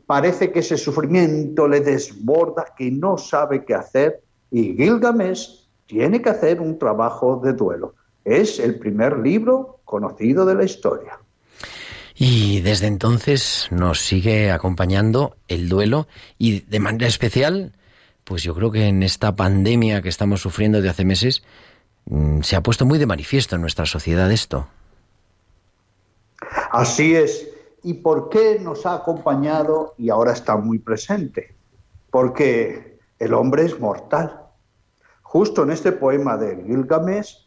parece 0.07 0.51
que 0.53 0.61
ese 0.61 0.79
sufrimiento 0.79 1.69
le 1.69 1.81
desborda, 1.81 2.67
que 2.77 2.91
no 2.91 3.19
sabe 3.19 3.65
qué 3.65 3.75
hacer, 3.75 4.23
y 4.51 4.75
Gilgamesh 4.75 5.69
tiene 5.87 6.23
que 6.23 6.31
hacer 6.31 6.61
un 6.61 6.79
trabajo 6.79 7.41
de 7.45 7.53
duelo. 7.53 7.95
Es 8.25 8.59
el 8.59 8.79
primer 8.79 9.19
libro 9.19 9.81
conocido 9.85 10.47
de 10.47 10.55
la 10.55 10.65
historia. 10.65 11.19
Y 12.15 12.61
desde 12.61 12.87
entonces 12.87 13.67
nos 13.71 14.01
sigue 14.01 14.53
acompañando 14.53 15.37
el 15.49 15.69
duelo 15.69 16.07
y 16.39 16.61
de 16.61 16.79
manera 16.79 17.09
especial, 17.09 17.73
pues 18.23 18.43
yo 18.45 18.55
creo 18.55 18.71
que 18.71 18.87
en 18.87 19.03
esta 19.03 19.35
pandemia 19.35 20.01
que 20.01 20.09
estamos 20.09 20.41
sufriendo 20.41 20.81
de 20.81 20.89
hace 20.89 21.05
meses, 21.05 21.43
mm, 22.07 22.43
se 22.43 22.55
ha 22.55 22.63
puesto 22.63 22.87
muy 22.87 22.99
de 22.99 23.07
manifiesto 23.07 23.57
en 23.57 23.63
nuestra 23.63 23.85
sociedad 23.85 24.31
esto. 24.31 24.69
Así 26.71 27.17
es. 27.17 27.49
¿Y 27.83 27.95
por 27.95 28.31
qué 28.31 28.59
nos 28.61 28.87
ha 28.87 28.95
acompañado 28.95 29.95
y 29.99 30.09
ahora 30.09 30.33
está 30.33 30.57
muy 30.57 30.79
presente? 30.79 31.55
Porque 32.11 32.99
el 33.19 33.35
hombre 33.35 33.65
es 33.65 33.79
mortal. 33.79 34.41
Justo 35.23 35.65
en 35.65 35.73
este 35.73 35.93
poema 35.93 36.37
de 36.37 36.63
Gilgamesh, 36.65 37.47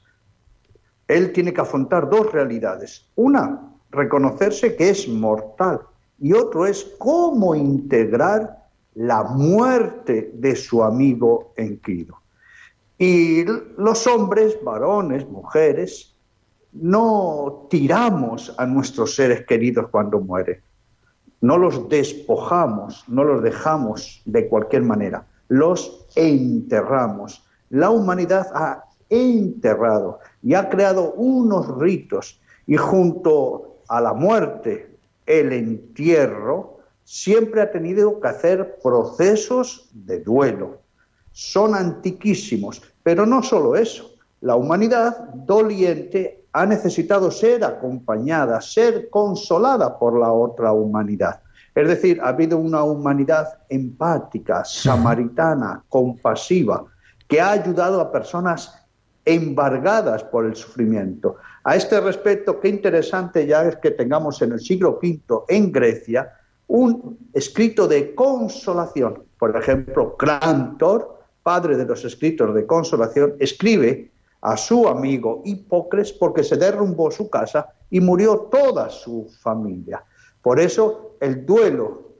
él 1.08 1.32
tiene 1.32 1.54
que 1.54 1.62
afrontar 1.62 2.10
dos 2.10 2.32
realidades. 2.32 3.08
Una, 3.16 3.77
reconocerse 3.92 4.76
que 4.76 4.90
es 4.90 5.08
mortal. 5.08 5.82
Y 6.20 6.34
otro 6.34 6.66
es 6.66 6.84
cómo 6.98 7.56
integrar 7.56 8.66
la 8.96 9.24
muerte 9.24 10.32
de 10.34 10.56
su 10.56 10.84
amigo 10.84 11.54
Enkidu. 11.56 12.16
Y 12.98 13.46
los 13.78 14.08
hombres, 14.08 14.58
varones, 14.64 15.28
mujeres, 15.30 16.16
no 16.74 17.68
tiramos 17.70 18.54
a 18.58 18.66
nuestros 18.66 19.16
seres 19.16 19.46
queridos 19.46 19.88
cuando 19.90 20.20
mueren. 20.20 20.62
No 21.42 21.58
los 21.58 21.88
despojamos, 21.90 23.04
no 23.08 23.24
los 23.24 23.44
dejamos 23.44 24.22
de 24.26 24.48
cualquier 24.48 24.82
manera. 24.82 25.28
Los 25.48 26.08
enterramos. 26.16 27.44
La 27.70 27.92
humanidad 27.92 28.48
ha 28.56 28.84
enterrado 29.10 30.20
y 30.42 30.56
ha 30.56 30.70
creado 30.70 31.14
unos 31.14 31.78
ritos 31.78 32.42
y 32.66 32.76
junto 32.76 33.67
a 33.88 34.02
la 34.02 34.14
muerte, 34.14 34.98
el 35.26 35.52
entierro, 35.54 36.80
siempre 37.04 37.62
ha 37.62 37.72
tenido 37.72 38.20
que 38.20 38.28
hacer 38.28 38.80
procesos 38.84 39.90
de 39.94 40.20
duelo. 40.20 40.82
Son 41.32 41.76
antiquísimos, 41.76 42.82
pero 43.04 43.26
no 43.26 43.42
solo 43.44 43.76
eso. 43.76 44.12
La 44.42 44.56
humanidad 44.56 45.34
doliente 45.34 46.46
ha 46.52 46.66
necesitado 46.66 47.32
ser 47.32 47.64
acompañada, 47.64 48.60
ser 48.62 49.10
consolada 49.10 49.98
por 49.98 50.20
la 50.20 50.32
otra 50.32 50.72
humanidad. 50.72 51.42
Es 51.76 51.88
decir, 51.88 52.20
ha 52.22 52.30
habido 52.30 52.58
una 52.58 52.84
humanidad 52.84 53.60
empática, 53.70 54.66
samaritana, 54.66 55.84
compasiva, 55.90 56.86
que 57.28 57.40
ha 57.40 57.52
ayudado 57.52 58.02
a 58.02 58.12
personas 58.12 58.74
embargadas 59.26 60.24
por 60.24 60.46
el 60.46 60.56
sufrimiento. 60.56 61.36
A 61.68 61.76
este 61.76 62.00
respecto, 62.00 62.62
qué 62.62 62.70
interesante 62.70 63.46
ya 63.46 63.64
es 63.64 63.76
que 63.76 63.92
tengamos 63.92 64.42
en 64.42 64.54
el 64.54 64.62
siglo 64.62 65.02
V 65.04 65.44
en 65.50 65.70
Grecia 65.70 66.32
un 66.68 67.30
escrito 67.34 67.90
de 67.90 68.16
consolación. 68.16 69.26
Por 69.38 69.54
ejemplo, 69.54 70.16
Crantor, 70.16 71.20
padre 71.44 71.76
de 71.76 71.84
los 71.84 72.06
escritos 72.06 72.56
de 72.56 72.66
consolación, 72.66 73.34
escribe 73.40 74.10
a 74.40 74.56
su 74.56 74.88
amigo 74.88 75.42
Hipócrates 75.44 76.14
porque 76.14 76.42
se 76.42 76.56
derrumbó 76.56 77.12
su 77.12 77.30
casa 77.30 77.74
y 77.90 78.00
murió 78.00 78.48
toda 78.50 78.90
su 78.90 79.30
familia. 79.42 80.06
Por 80.42 80.62
eso 80.62 81.18
el 81.20 81.46
duelo 81.46 82.14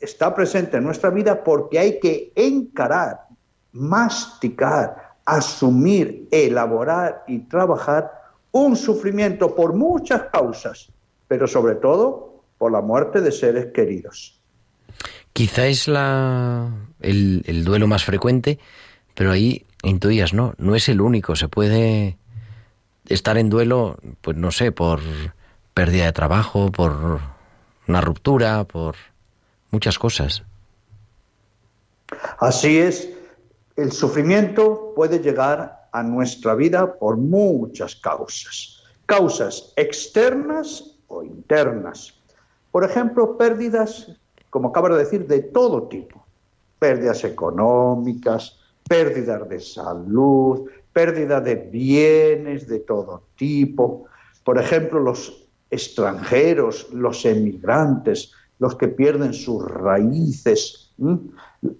está 0.00 0.34
presente 0.34 0.78
en 0.78 0.82
nuestra 0.82 1.10
vida 1.10 1.44
porque 1.44 1.78
hay 1.78 2.00
que 2.00 2.32
encarar, 2.34 3.26
masticar, 3.70 5.12
asumir, 5.24 6.26
elaborar 6.32 7.22
y 7.28 7.38
trabajar 7.46 8.17
un 8.52 8.76
sufrimiento 8.76 9.54
por 9.54 9.74
muchas 9.74 10.22
causas, 10.32 10.90
pero 11.26 11.46
sobre 11.46 11.74
todo 11.76 12.42
por 12.58 12.72
la 12.72 12.80
muerte 12.80 13.20
de 13.20 13.32
seres 13.32 13.66
queridos. 13.72 14.40
Quizá 15.32 15.66
es 15.66 15.86
la, 15.86 16.70
el, 17.00 17.42
el 17.46 17.64
duelo 17.64 17.86
más 17.86 18.04
frecuente, 18.04 18.58
pero 19.14 19.30
ahí 19.30 19.64
intuías, 19.82 20.32
¿no? 20.32 20.54
No 20.58 20.74
es 20.74 20.88
el 20.88 21.00
único. 21.00 21.36
Se 21.36 21.48
puede 21.48 22.16
estar 23.06 23.38
en 23.38 23.48
duelo, 23.48 23.96
pues 24.20 24.36
no 24.36 24.50
sé, 24.50 24.72
por 24.72 25.00
pérdida 25.74 26.06
de 26.06 26.12
trabajo, 26.12 26.72
por 26.72 27.20
una 27.86 28.00
ruptura, 28.00 28.64
por 28.64 28.96
muchas 29.70 29.98
cosas. 29.98 30.42
Así 32.38 32.78
es, 32.78 33.08
el 33.76 33.92
sufrimiento 33.92 34.92
puede 34.94 35.20
llegar 35.20 35.77
a 35.92 36.02
nuestra 36.02 36.54
vida 36.54 36.98
por 36.98 37.16
muchas 37.16 37.96
causas, 37.96 38.82
causas 39.06 39.72
externas 39.76 40.98
o 41.08 41.22
internas. 41.22 42.14
Por 42.70 42.84
ejemplo, 42.84 43.36
pérdidas, 43.36 44.12
como 44.50 44.68
acabo 44.68 44.90
de 44.90 45.04
decir, 45.04 45.26
de 45.26 45.40
todo 45.40 45.88
tipo. 45.88 46.24
Pérdidas 46.78 47.24
económicas, 47.24 48.58
pérdidas 48.88 49.48
de 49.48 49.60
salud, 49.60 50.68
pérdida 50.92 51.40
de 51.40 51.54
bienes 51.56 52.66
de 52.66 52.80
todo 52.80 53.22
tipo. 53.36 54.04
Por 54.44 54.58
ejemplo, 54.58 55.00
los 55.00 55.48
extranjeros, 55.70 56.88
los 56.92 57.24
emigrantes, 57.24 58.32
los 58.58 58.74
que 58.76 58.88
pierden 58.88 59.32
sus 59.32 59.64
raíces, 59.64 60.92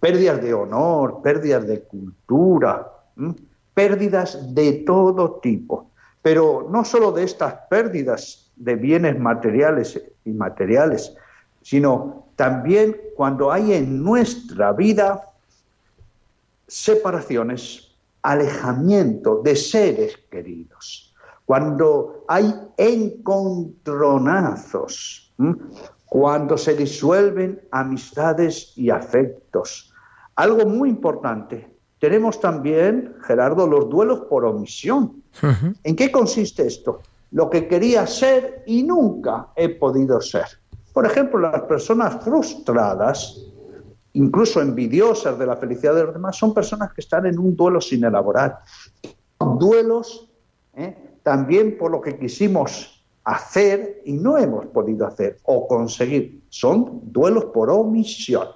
pérdidas 0.00 0.42
de 0.42 0.54
honor, 0.54 1.20
pérdidas 1.22 1.66
de 1.66 1.82
cultura, 1.82 2.92
pérdidas 3.78 4.54
de 4.56 4.82
todo 4.84 5.38
tipo. 5.38 5.92
Pero 6.20 6.66
no 6.68 6.84
solo 6.84 7.12
de 7.12 7.22
estas 7.22 7.54
pérdidas 7.70 8.50
de 8.56 8.74
bienes 8.74 9.16
materiales 9.20 10.02
y 10.24 10.32
materiales, 10.32 11.14
sino 11.62 12.26
también 12.34 12.96
cuando 13.14 13.52
hay 13.52 13.74
en 13.74 14.02
nuestra 14.02 14.72
vida 14.72 15.30
separaciones, 16.66 17.94
alejamiento 18.22 19.42
de 19.44 19.54
seres 19.54 20.16
queridos, 20.28 21.14
cuando 21.46 22.24
hay 22.26 22.52
encontronazos, 22.78 25.32
cuando 26.06 26.58
se 26.58 26.74
disuelven 26.74 27.60
amistades 27.70 28.72
y 28.76 28.90
afectos. 28.90 29.94
Algo 30.34 30.66
muy 30.66 30.88
importante, 30.88 31.77
tenemos 31.98 32.40
también, 32.40 33.16
Gerardo, 33.22 33.66
los 33.66 33.88
duelos 33.88 34.20
por 34.28 34.44
omisión. 34.44 35.22
¿En 35.82 35.96
qué 35.96 36.12
consiste 36.12 36.66
esto? 36.66 37.00
Lo 37.32 37.50
que 37.50 37.66
quería 37.66 38.06
ser 38.06 38.62
y 38.66 38.82
nunca 38.82 39.48
he 39.56 39.68
podido 39.68 40.20
ser. 40.20 40.46
Por 40.92 41.06
ejemplo, 41.06 41.38
las 41.38 41.62
personas 41.62 42.24
frustradas, 42.24 43.44
incluso 44.12 44.60
envidiosas 44.60 45.38
de 45.38 45.46
la 45.46 45.56
felicidad 45.56 45.94
de 45.94 46.04
los 46.04 46.14
demás, 46.14 46.36
son 46.36 46.54
personas 46.54 46.92
que 46.92 47.00
están 47.00 47.26
en 47.26 47.38
un 47.38 47.54
duelo 47.54 47.80
sin 47.80 48.04
elaborar. 48.04 48.60
Duelos 49.58 50.30
¿eh? 50.74 50.96
también 51.22 51.76
por 51.76 51.90
lo 51.90 52.00
que 52.00 52.18
quisimos 52.18 53.04
hacer 53.24 54.00
y 54.04 54.14
no 54.14 54.38
hemos 54.38 54.66
podido 54.66 55.06
hacer 55.06 55.38
o 55.42 55.68
conseguir. 55.68 56.42
Son 56.48 57.00
duelos 57.04 57.46
por 57.46 57.70
omisión, 57.70 58.48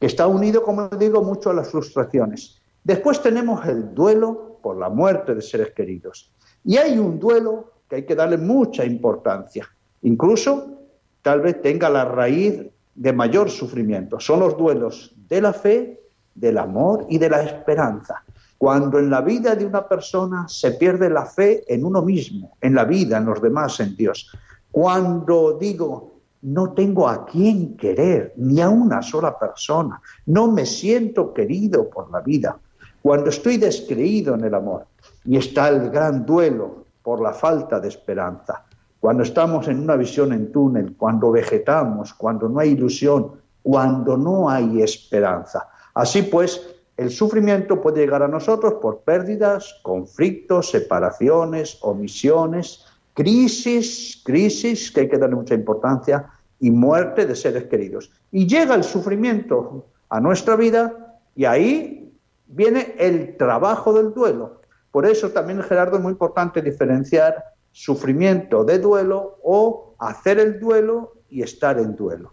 que 0.00 0.06
está 0.06 0.26
unido, 0.26 0.62
como 0.62 0.88
digo, 0.88 1.22
mucho 1.22 1.50
a 1.50 1.54
las 1.54 1.70
frustraciones. 1.70 2.60
Después 2.82 3.22
tenemos 3.22 3.64
el 3.66 3.94
duelo 3.94 4.58
por 4.62 4.78
la 4.78 4.88
muerte 4.88 5.34
de 5.34 5.42
seres 5.42 5.72
queridos. 5.72 6.32
Y 6.64 6.78
hay 6.78 6.98
un 6.98 7.20
duelo 7.20 7.72
que 7.88 7.96
hay 7.96 8.06
que 8.06 8.14
darle 8.14 8.38
mucha 8.38 8.84
importancia. 8.84 9.68
Incluso 10.02 10.78
tal 11.20 11.42
vez 11.42 11.60
tenga 11.60 11.90
la 11.90 12.06
raíz 12.06 12.62
de 12.94 13.12
mayor 13.12 13.50
sufrimiento. 13.50 14.18
Son 14.18 14.40
los 14.40 14.56
duelos 14.56 15.14
de 15.28 15.40
la 15.42 15.52
fe, 15.52 16.00
del 16.34 16.56
amor 16.56 17.06
y 17.10 17.18
de 17.18 17.28
la 17.28 17.42
esperanza. 17.42 18.24
Cuando 18.56 18.98
en 18.98 19.10
la 19.10 19.20
vida 19.20 19.54
de 19.54 19.66
una 19.66 19.86
persona 19.86 20.46
se 20.48 20.72
pierde 20.72 21.10
la 21.10 21.26
fe 21.26 21.62
en 21.66 21.84
uno 21.84 22.02
mismo, 22.02 22.56
en 22.60 22.74
la 22.74 22.84
vida, 22.84 23.18
en 23.18 23.26
los 23.26 23.40
demás, 23.40 23.80
en 23.80 23.96
Dios. 23.96 24.30
Cuando 24.70 25.58
digo, 25.58 26.09
no 26.42 26.72
tengo 26.72 27.08
a 27.08 27.26
quién 27.26 27.76
querer, 27.76 28.32
ni 28.36 28.60
a 28.60 28.68
una 28.68 29.02
sola 29.02 29.38
persona, 29.38 30.00
no 30.26 30.50
me 30.50 30.64
siento 30.64 31.34
querido 31.34 31.88
por 31.88 32.10
la 32.10 32.20
vida. 32.20 32.56
Cuando 33.02 33.30
estoy 33.30 33.56
descreído 33.56 34.34
en 34.34 34.44
el 34.44 34.54
amor 34.54 34.86
y 35.24 35.36
está 35.36 35.68
el 35.68 35.90
gran 35.90 36.24
duelo 36.24 36.84
por 37.02 37.20
la 37.20 37.32
falta 37.32 37.80
de 37.80 37.88
esperanza. 37.88 38.64
Cuando 39.00 39.22
estamos 39.22 39.66
en 39.68 39.80
una 39.80 39.96
visión 39.96 40.32
en 40.32 40.52
túnel, 40.52 40.94
cuando 40.96 41.30
vegetamos, 41.30 42.12
cuando 42.14 42.48
no 42.48 42.60
hay 42.60 42.70
ilusión, 42.70 43.32
cuando 43.62 44.16
no 44.16 44.50
hay 44.50 44.82
esperanza. 44.82 45.68
Así 45.94 46.22
pues, 46.22 46.76
el 46.96 47.10
sufrimiento 47.10 47.80
puede 47.80 48.00
llegar 48.00 48.22
a 48.22 48.28
nosotros 48.28 48.74
por 48.74 49.00
pérdidas, 49.00 49.80
conflictos, 49.82 50.70
separaciones, 50.70 51.78
omisiones, 51.80 52.84
crisis, 53.20 54.22
crisis 54.24 54.90
que 54.90 55.00
hay 55.00 55.08
que 55.10 55.18
darle 55.18 55.36
mucha 55.36 55.52
importancia 55.52 56.30
y 56.58 56.70
muerte 56.70 57.26
de 57.26 57.36
seres 57.36 57.64
queridos. 57.64 58.10
Y 58.32 58.46
llega 58.46 58.74
el 58.74 58.82
sufrimiento 58.82 59.88
a 60.08 60.20
nuestra 60.20 60.56
vida 60.56 61.18
y 61.36 61.44
ahí 61.44 62.14
viene 62.46 62.94
el 62.98 63.36
trabajo 63.36 63.92
del 63.92 64.14
duelo. 64.14 64.62
Por 64.90 65.04
eso 65.04 65.28
también, 65.32 65.62
Gerardo, 65.62 65.98
es 65.98 66.02
muy 66.02 66.12
importante 66.12 66.62
diferenciar 66.62 67.44
sufrimiento 67.72 68.64
de 68.64 68.78
duelo 68.78 69.38
o 69.44 69.94
hacer 69.98 70.38
el 70.38 70.58
duelo 70.58 71.12
y 71.28 71.42
estar 71.42 71.78
en 71.78 71.94
duelo. 71.96 72.32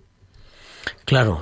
Claro, 1.04 1.42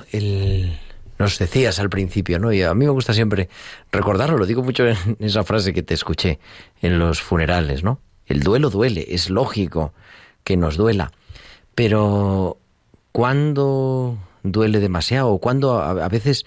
nos 1.20 1.38
decías 1.38 1.78
al 1.80 1.92
principio, 1.92 2.40
¿no? 2.40 2.52
Y 2.52 2.64
a 2.64 2.74
mí 2.74 2.86
me 2.86 2.92
gusta 2.92 3.14
siempre 3.14 3.48
recordarlo, 3.92 4.40
lo 4.40 4.48
digo 4.48 4.64
mucho 4.64 4.88
en 4.88 5.18
esa 5.20 5.44
frase 5.44 5.72
que 5.72 5.84
te 5.84 5.94
escuché 5.94 6.40
en 6.82 6.98
los 6.98 7.22
funerales, 7.22 7.84
¿no? 7.84 8.00
El 8.28 8.42
duelo 8.42 8.70
duele, 8.70 9.06
es 9.10 9.30
lógico 9.30 9.94
que 10.44 10.58
nos 10.58 10.78
duela, 10.78 11.12
pero 11.76 12.58
¿cuándo 13.12 14.18
duele 14.44 14.80
demasiado? 14.80 15.38
¿Cuándo 15.38 15.80
a, 15.80 16.08
veces 16.08 16.46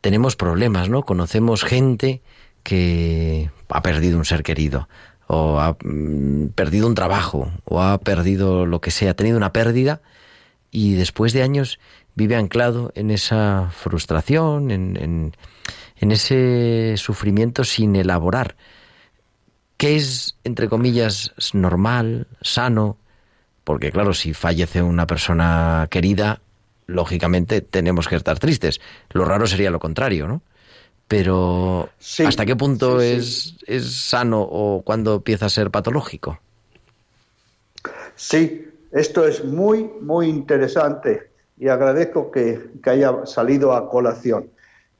tenemos 0.00 0.36
problemas, 0.36 0.88
¿no? 0.88 1.02
Conocemos 1.02 1.64
gente 1.64 2.22
que 2.62 3.50
ha 3.68 3.82
perdido 3.82 4.18
un 4.18 4.24
ser 4.24 4.42
querido, 4.42 4.88
o 5.26 5.60
ha 5.60 5.76
mm, 5.82 6.48
perdido 6.54 6.86
un 6.86 6.94
trabajo, 6.94 7.50
o 7.64 7.82
ha 7.82 7.98
perdido 7.98 8.66
lo 8.66 8.80
que 8.80 8.90
sea, 8.90 9.12
ha 9.12 9.14
tenido 9.14 9.36
una 9.36 9.52
pérdida, 9.52 10.00
y 10.70 10.94
después 10.94 11.32
de 11.32 11.42
años 11.42 11.78
vive 12.14 12.36
anclado 12.36 12.92
en 12.94 13.10
esa 13.10 13.70
frustración, 13.72 14.70
en, 14.70 14.96
en, 14.96 15.32
ese 16.10 16.94
sufrimiento 16.98 17.64
sin 17.64 17.96
elaborar. 17.96 18.56
¿Qué 19.76 19.96
es, 19.96 20.36
entre 20.44 20.68
comillas, 20.68 21.32
normal, 21.52 22.26
sano? 22.40 22.96
Porque 23.64 23.90
claro, 23.90 24.14
si 24.14 24.34
fallece 24.34 24.82
una 24.82 25.06
persona 25.06 25.88
querida, 25.90 26.40
lógicamente 26.86 27.60
tenemos 27.60 28.08
que 28.08 28.16
estar 28.16 28.38
tristes. 28.38 28.80
Lo 29.10 29.24
raro 29.24 29.46
sería 29.46 29.70
lo 29.70 29.80
contrario, 29.80 30.28
¿no? 30.28 30.42
Pero 31.08 31.90
¿hasta 32.26 32.46
qué 32.46 32.56
punto 32.56 33.00
es, 33.00 33.56
es 33.66 33.92
sano 33.92 34.40
o 34.40 34.82
cuándo 34.82 35.16
empieza 35.16 35.46
a 35.46 35.50
ser 35.50 35.70
patológico? 35.70 36.38
Sí, 38.16 38.68
esto 38.92 39.26
es 39.26 39.44
muy, 39.44 39.90
muy 40.00 40.28
interesante 40.28 41.30
y 41.58 41.68
agradezco 41.68 42.30
que, 42.30 42.70
que 42.82 42.90
haya 42.90 43.26
salido 43.26 43.74
a 43.74 43.90
colación. 43.90 44.50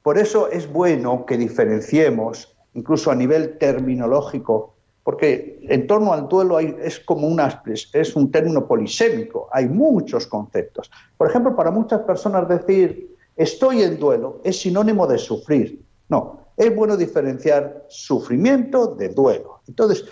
Por 0.02 0.18
eso 0.18 0.50
es 0.50 0.70
bueno 0.70 1.24
que 1.26 1.38
diferenciemos, 1.38 2.53
incluso 2.74 3.10
a 3.10 3.14
nivel 3.14 3.58
terminológico, 3.58 4.74
porque 5.02 5.60
en 5.68 5.86
torno 5.86 6.12
al 6.12 6.28
duelo 6.28 6.56
hay, 6.56 6.74
es 6.82 6.98
como 7.00 7.26
una, 7.26 7.62
es 7.92 8.16
un 8.16 8.30
término 8.30 8.66
polisémico, 8.66 9.48
hay 9.52 9.68
muchos 9.68 10.26
conceptos. 10.26 10.90
Por 11.16 11.28
ejemplo, 11.28 11.54
para 11.54 11.70
muchas 11.70 12.00
personas 12.02 12.48
decir 12.48 13.14
estoy 13.36 13.82
en 13.82 13.98
duelo 13.98 14.40
es 14.44 14.60
sinónimo 14.60 15.06
de 15.06 15.18
sufrir. 15.18 15.84
No, 16.08 16.46
es 16.56 16.74
bueno 16.74 16.96
diferenciar 16.96 17.84
sufrimiento 17.88 18.86
de 18.86 19.08
duelo. 19.08 19.60
Entonces, 19.68 20.04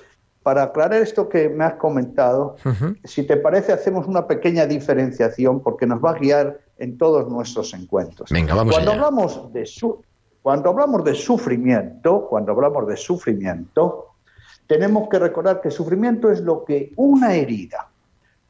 para 0.43 0.65
aclarar 0.65 1.01
esto 1.01 1.29
que 1.29 1.49
me 1.49 1.65
has 1.65 1.75
comentado, 1.75 2.57
si 3.05 3.25
te 3.25 3.37
parece, 3.37 3.73
hacemos 3.73 4.07
una 4.07 4.27
pequeña 4.27 4.67
diferenciación 4.67 5.61
porque 5.61 5.87
nos 5.87 6.05
va 6.05 6.11
a 6.11 6.19
guiar 6.19 6.61
en 6.79 6.99
todos 6.99 7.31
nuestros 7.31 7.73
encuentros. 7.75 8.29
Venga, 8.31 8.55
vamos 8.55 8.75
cuando 8.75 8.91
allá. 8.91 9.01
hablamos 9.01 9.53
de 9.53 9.67
su, 9.67 10.03
cuando 10.43 10.71
hablamos 10.71 11.05
de 11.05 11.15
sufrimiento, 11.15 12.27
cuando 12.29 12.53
hablamos 12.53 12.89
de 12.89 12.97
sufrimiento, 12.97 14.09
tenemos 14.67 15.09
que 15.09 15.19
recordar 15.19 15.61
que 15.61 15.71
sufrimiento 15.71 16.31
es 16.31 16.41
lo 16.41 16.65
que 16.65 16.93
una 16.97 17.35
herida 17.35 17.89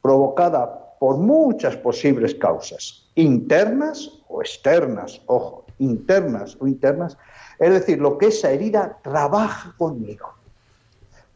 provocada 0.01 0.95
por 0.99 1.17
muchas 1.17 1.75
posibles 1.77 2.33
causas, 2.35 3.09
internas 3.15 4.09
o 4.27 4.41
externas, 4.41 5.21
ojo, 5.27 5.65
internas 5.77 6.57
o 6.59 6.67
internas, 6.67 7.17
es 7.59 7.71
decir, 7.71 7.99
lo 7.99 8.17
que 8.17 8.27
esa 8.27 8.51
herida 8.51 8.97
trabaja 9.03 9.73
conmigo. 9.77 10.33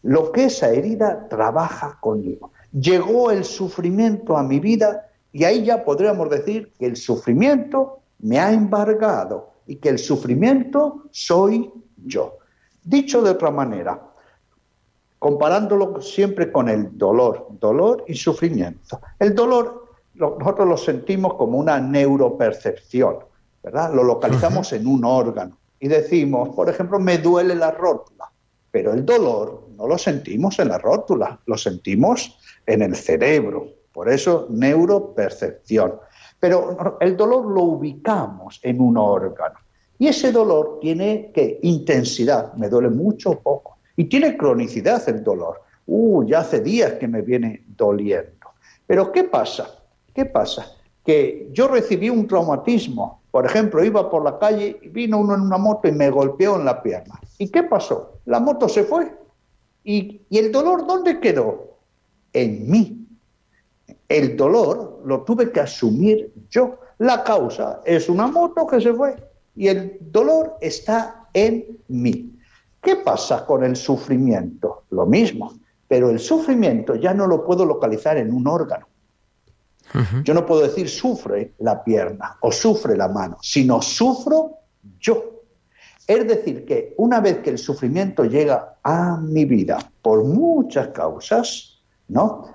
Lo 0.04 0.32
que 0.32 0.46
esa 0.46 0.70
herida 0.70 1.28
trabaja 1.28 1.98
conmigo. 2.00 2.52
Llegó 2.72 3.30
el 3.30 3.44
sufrimiento 3.44 4.38
a 4.38 4.44
mi 4.44 4.60
vida 4.60 5.10
y 5.34 5.44
ahí 5.44 5.66
ya 5.66 5.84
podríamos 5.84 6.30
decir 6.30 6.72
que 6.80 6.86
el 6.86 6.96
sufrimiento 6.96 8.00
me 8.20 8.40
ha 8.40 8.54
embargado 8.54 9.57
y 9.68 9.76
que 9.76 9.90
el 9.90 10.00
sufrimiento 10.00 11.04
soy 11.12 11.72
yo. 12.06 12.38
Dicho 12.84 13.22
de 13.22 13.32
otra 13.32 13.52
manera, 13.52 14.02
comparándolo 15.20 16.02
siempre 16.02 16.52
con 16.52 16.70
el 16.70 16.98
dolor, 16.98 17.48
dolor 17.60 18.04
y 18.08 18.16
sufrimiento. 18.16 19.00
El 19.20 19.36
dolor 19.36 19.88
lo, 20.14 20.38
nosotros 20.40 20.68
lo 20.68 20.78
sentimos 20.78 21.36
como 21.36 21.58
una 21.58 21.80
neuropercepción, 21.80 23.20
¿verdad? 23.64 23.94
Lo 23.94 24.04
localizamos 24.04 24.74
en 24.74 24.88
un 24.88 25.04
órgano 25.06 25.58
y 25.80 25.88
decimos, 25.88 26.50
por 26.50 26.70
ejemplo, 26.70 27.00
me 27.00 27.18
duele 27.18 27.56
la 27.56 27.72
rótula, 27.72 28.32
pero 28.72 28.94
el 28.94 29.06
dolor 29.06 29.68
no 29.76 29.88
lo 29.88 29.98
sentimos 29.98 30.58
en 30.60 30.70
la 30.70 30.78
rótula, 30.78 31.40
lo 31.46 31.58
sentimos 31.58 32.40
en 32.66 32.82
el 32.82 32.96
cerebro, 32.96 33.68
por 33.92 34.10
eso 34.10 34.48
neuropercepción. 34.50 36.00
Pero 36.40 36.98
el 37.00 37.18
dolor 37.18 37.46
lo 37.46 37.64
ubicamos 37.64 38.60
en 38.64 38.80
un 38.80 38.98
órgano 38.98 39.58
y 40.00 40.08
ese 40.08 40.32
dolor 40.32 40.78
tiene 40.80 41.32
que 41.34 41.60
intensidad, 41.64 42.54
me 42.54 42.70
duele 42.70 42.90
mucho 42.90 43.32
o 43.32 43.40
poco, 43.40 43.78
y 43.96 44.06
tiene 44.06 44.38
cronicidad 44.38 45.08
el 45.10 45.24
dolor. 45.24 45.62
Uh, 45.88 46.24
ya 46.26 46.40
hace 46.40 46.60
días 46.60 46.94
que 46.94 47.08
me 47.08 47.22
viene 47.22 47.64
doliendo. 47.76 48.48
Pero 48.86 49.12
¿qué 49.12 49.24
pasa? 49.24 49.80
¿Qué 50.14 50.26
pasa? 50.26 50.76
Que 51.04 51.50
yo 51.52 51.68
recibí 51.68 52.10
un 52.10 52.28
traumatismo. 52.28 53.22
Por 53.32 53.46
ejemplo, 53.46 53.84
iba 53.84 54.10
por 54.10 54.24
la 54.24 54.38
calle 54.38 54.78
y 54.82 54.90
vino 54.90 55.20
uno 55.20 55.36
en 55.36 55.42
una 55.42 55.58
moto 55.58 55.88
y 55.88 55.92
me 55.94 56.10
golpeó 56.10 56.58
en 56.58 56.66
la 56.66 56.82
pierna. 56.84 57.20
¿Y 57.38 57.50
qué 57.50 57.64
pasó? 57.64 58.20
La 58.26 58.40
moto 58.40 58.70
se 58.70 58.84
fue. 58.84 59.12
¿Y, 59.84 60.22
y 60.30 60.38
el 60.38 60.52
dolor 60.52 60.86
dónde 60.86 61.20
quedó? 61.20 61.78
En 62.34 62.70
mí. 62.70 63.07
El 64.08 64.38
dolor 64.38 65.02
lo 65.06 65.24
tuve 65.24 65.52
que 65.52 65.60
asumir 65.60 66.34
yo. 66.50 66.80
La 67.00 67.24
causa 67.24 67.82
es 67.86 68.10
una 68.10 68.28
moto 68.28 68.66
que 68.66 68.82
se 68.82 68.94
fue 68.94 69.16
y 69.56 69.68
el 69.68 69.98
dolor 70.00 70.58
está 70.62 71.28
en 71.34 71.80
mí. 71.90 72.34
¿Qué 72.82 72.96
pasa 72.98 73.46
con 73.46 73.64
el 73.64 73.76
sufrimiento? 73.76 74.84
Lo 74.92 75.06
mismo, 75.06 75.54
pero 75.88 76.10
el 76.10 76.20
sufrimiento 76.20 76.96
ya 76.96 77.14
no 77.14 77.28
lo 77.28 77.44
puedo 77.44 77.66
localizar 77.66 78.18
en 78.18 78.34
un 78.34 78.48
órgano. 78.48 78.88
Yo 80.24 80.34
no 80.34 80.46
puedo 80.46 80.62
decir 80.62 80.90
sufre 80.90 81.54
la 81.60 81.84
pierna 81.84 82.38
o 82.42 82.52
sufre 82.52 82.96
la 82.98 83.08
mano, 83.08 83.38
sino 83.42 83.82
sufro 83.82 84.58
yo. 85.00 85.44
Es 86.06 86.28
decir, 86.28 86.66
que 86.66 86.94
una 86.98 87.20
vez 87.20 87.40
que 87.40 87.50
el 87.50 87.58
sufrimiento 87.58 88.24
llega 88.26 88.78
a 88.84 89.18
mi 89.18 89.46
vida 89.46 89.78
por 90.02 90.24
muchas 90.24 90.90
causas, 90.90 91.82
¿no? 92.08 92.50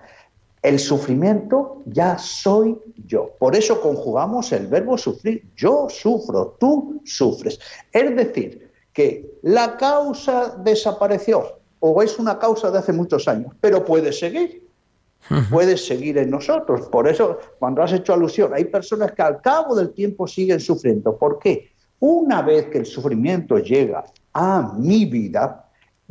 El 0.62 0.79
sufrimiento 0.79 1.83
ya 1.87 2.16
soy 2.18 2.79
yo. 3.07 3.35
Por 3.38 3.57
eso 3.57 3.81
conjugamos 3.81 4.53
el 4.53 4.68
verbo 4.68 4.96
sufrir. 4.96 5.44
Yo 5.57 5.88
sufro, 5.90 6.57
tú 6.61 7.01
sufres. 7.05 7.59
Es 7.92 8.14
decir, 8.14 8.70
que 8.92 9.38
la 9.42 9.77
causa 9.77 10.57
desapareció 10.62 11.59
o 11.81 12.01
es 12.01 12.18
una 12.18 12.38
causa 12.38 12.70
de 12.70 12.79
hace 12.79 12.92
muchos 12.92 13.27
años, 13.27 13.53
pero 13.61 13.85
puede 13.85 14.12
seguir. 14.12 14.62
Puede 15.51 15.77
seguir 15.77 16.18
en 16.18 16.31
nosotros. 16.31 16.88
Por 16.88 17.09
eso, 17.09 17.38
cuando 17.59 17.83
has 17.83 17.92
hecho 17.92 18.12
alusión, 18.12 18.53
hay 18.55 18.64
personas 18.64 19.12
que 19.12 19.22
al 19.22 19.40
cabo 19.40 19.75
del 19.75 19.92
tiempo 19.92 20.27
siguen 20.27 20.59
sufriendo. 20.59 21.16
¿Por 21.16 21.38
qué? 21.38 21.70
Una 22.01 22.42
vez 22.42 22.66
que 22.66 22.79
el 22.79 22.87
sufrimiento 22.87 23.59
llega 23.59 24.05
a 24.33 24.75
mi 24.77 25.05
vida, 25.05 25.62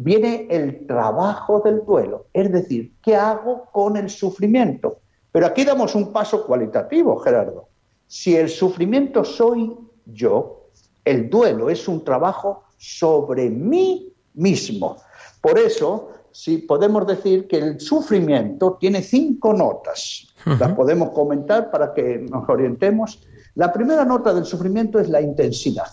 viene 0.04 0.48
el 0.50 0.88
trabajo 0.88 1.60
del 1.60 1.86
duelo. 1.86 2.28
Es 2.34 2.52
decir, 2.52 2.94
¿qué 3.02 3.16
hago 3.16 3.66
con 3.72 3.98
el 3.98 4.10
sufrimiento? 4.10 5.00
Pero 5.32 5.46
aquí 5.46 5.64
damos 5.64 5.96
un 5.96 6.12
paso 6.12 6.46
cualitativo, 6.46 7.18
Gerardo. 7.18 7.68
Si 8.08 8.36
el 8.36 8.50
sufrimiento 8.50 9.24
soy 9.24 9.78
yo, 10.06 10.70
el 11.06 11.30
duelo 11.30 11.70
es 11.70 11.88
un 11.88 12.04
trabajo 12.04 12.64
sobre 12.78 13.50
mí 13.50 14.12
mismo. 14.34 14.98
Por 15.40 15.58
eso, 15.60 16.10
si 16.32 16.58
podemos 16.58 17.06
decir 17.06 17.48
que 17.48 17.58
el 17.58 17.80
sufrimiento 17.80 18.78
tiene 18.80 19.02
cinco 19.02 19.54
notas. 19.54 20.28
Las 20.60 20.74
podemos 20.74 21.12
comentar 21.12 21.70
para 21.70 21.94
que 21.94 22.18
nos 22.18 22.50
orientemos. 22.50 23.22
La 23.56 23.72
primera 23.72 24.04
nota 24.04 24.34
del 24.34 24.46
sufrimiento 24.46 25.00
es 25.00 25.10
la 25.10 25.22
intensidad. 25.22 25.88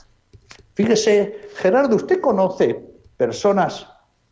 Fíjese, 0.72 1.48
Gerardo, 1.56 1.96
¿usted 1.96 2.20
conoce 2.20 2.88
personas 3.16 3.86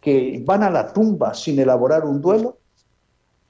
que 0.07 0.41
van 0.45 0.63
a 0.63 0.71
la 0.71 0.93
tumba 0.93 1.35
sin 1.35 1.59
elaborar 1.59 2.05
un 2.05 2.23
duelo? 2.23 2.59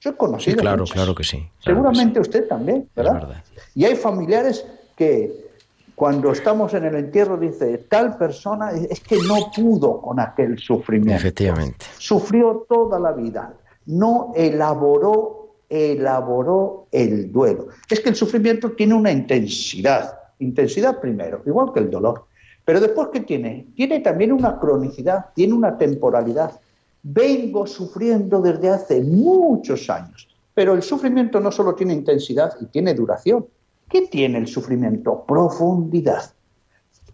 Yo 0.01 0.09
he 0.09 0.15
conocido. 0.15 0.55
Sí, 0.55 0.59
claro, 0.59 0.79
muchas. 0.79 0.95
claro 0.95 1.13
que 1.13 1.23
sí. 1.23 1.37
claro 1.37 1.77
Seguramente 1.77 2.19
que 2.19 2.23
sí. 2.23 2.29
usted 2.29 2.47
también, 2.47 2.89
¿verdad? 2.95 3.13
verdad. 3.13 3.43
Y 3.75 3.85
hay 3.85 3.95
familiares 3.95 4.65
que 4.95 5.51
cuando 5.93 6.31
estamos 6.31 6.73
en 6.73 6.85
el 6.85 6.95
entierro 6.95 7.37
dice, 7.37 7.85
tal 7.87 8.17
persona 8.17 8.71
es 8.71 8.99
que 9.01 9.17
no 9.27 9.51
pudo 9.55 10.01
con 10.01 10.19
aquel 10.19 10.57
sufrimiento. 10.57 11.13
Efectivamente. 11.19 11.85
Sufrió 11.99 12.65
toda 12.67 12.99
la 12.99 13.11
vida, 13.11 13.53
no 13.85 14.31
elaboró, 14.35 15.57
elaboró 15.69 16.87
el 16.91 17.31
duelo. 17.31 17.67
Es 17.87 17.99
que 17.99 18.09
el 18.09 18.15
sufrimiento 18.15 18.71
tiene 18.71 18.95
una 18.95 19.11
intensidad, 19.11 20.17
intensidad 20.39 20.99
primero, 20.99 21.43
igual 21.45 21.71
que 21.71 21.81
el 21.81 21.91
dolor. 21.91 22.25
Pero 22.67 22.81
después, 22.81 23.07
¿qué 23.13 23.21
tiene? 23.21 23.65
Tiene 23.77 24.01
también 24.01 24.33
una 24.33 24.59
cronicidad, 24.59 25.27
tiene 25.33 25.53
una 25.53 25.77
temporalidad. 25.77 26.59
Vengo 27.01 27.65
sufriendo 27.65 28.41
desde 28.41 28.69
hace 28.69 29.01
muchos 29.05 29.89
años, 29.89 30.27
pero 30.53 30.73
el 30.73 30.83
sufrimiento 30.83 31.39
no 31.39 31.49
solo 31.49 31.75
tiene 31.75 31.93
intensidad 31.93 32.51
y 32.59 32.65
tiene 32.65 32.93
duración. 32.93 33.45
¿Qué 33.87 34.07
tiene 34.07 34.39
el 34.39 34.47
sufrimiento? 34.47 35.23
Profundidad. 35.25 36.33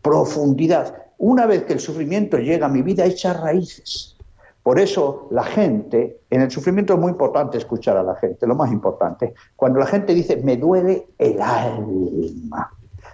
Profundidad. 0.01 0.95
Una 1.19 1.45
vez 1.45 1.65
que 1.65 1.73
el 1.73 1.79
sufrimiento 1.79 2.39
llega 2.39 2.65
a 2.65 2.69
mi 2.69 2.81
vida, 2.81 3.05
echa 3.05 3.33
raíces. 3.33 4.17
Por 4.63 4.79
eso 4.79 5.27
la 5.29 5.43
gente, 5.43 6.21
en 6.31 6.41
el 6.41 6.49
sufrimiento 6.49 6.95
es 6.95 6.99
muy 6.99 7.11
importante 7.11 7.59
escuchar 7.59 7.95
a 7.97 8.01
la 8.01 8.15
gente, 8.15 8.47
lo 8.47 8.55
más 8.55 8.71
importante. 8.71 9.35
Cuando 9.55 9.77
la 9.77 9.85
gente 9.85 10.15
dice, 10.15 10.35
me 10.37 10.57
duele 10.57 11.09
el 11.19 11.39
alma, 11.39 12.71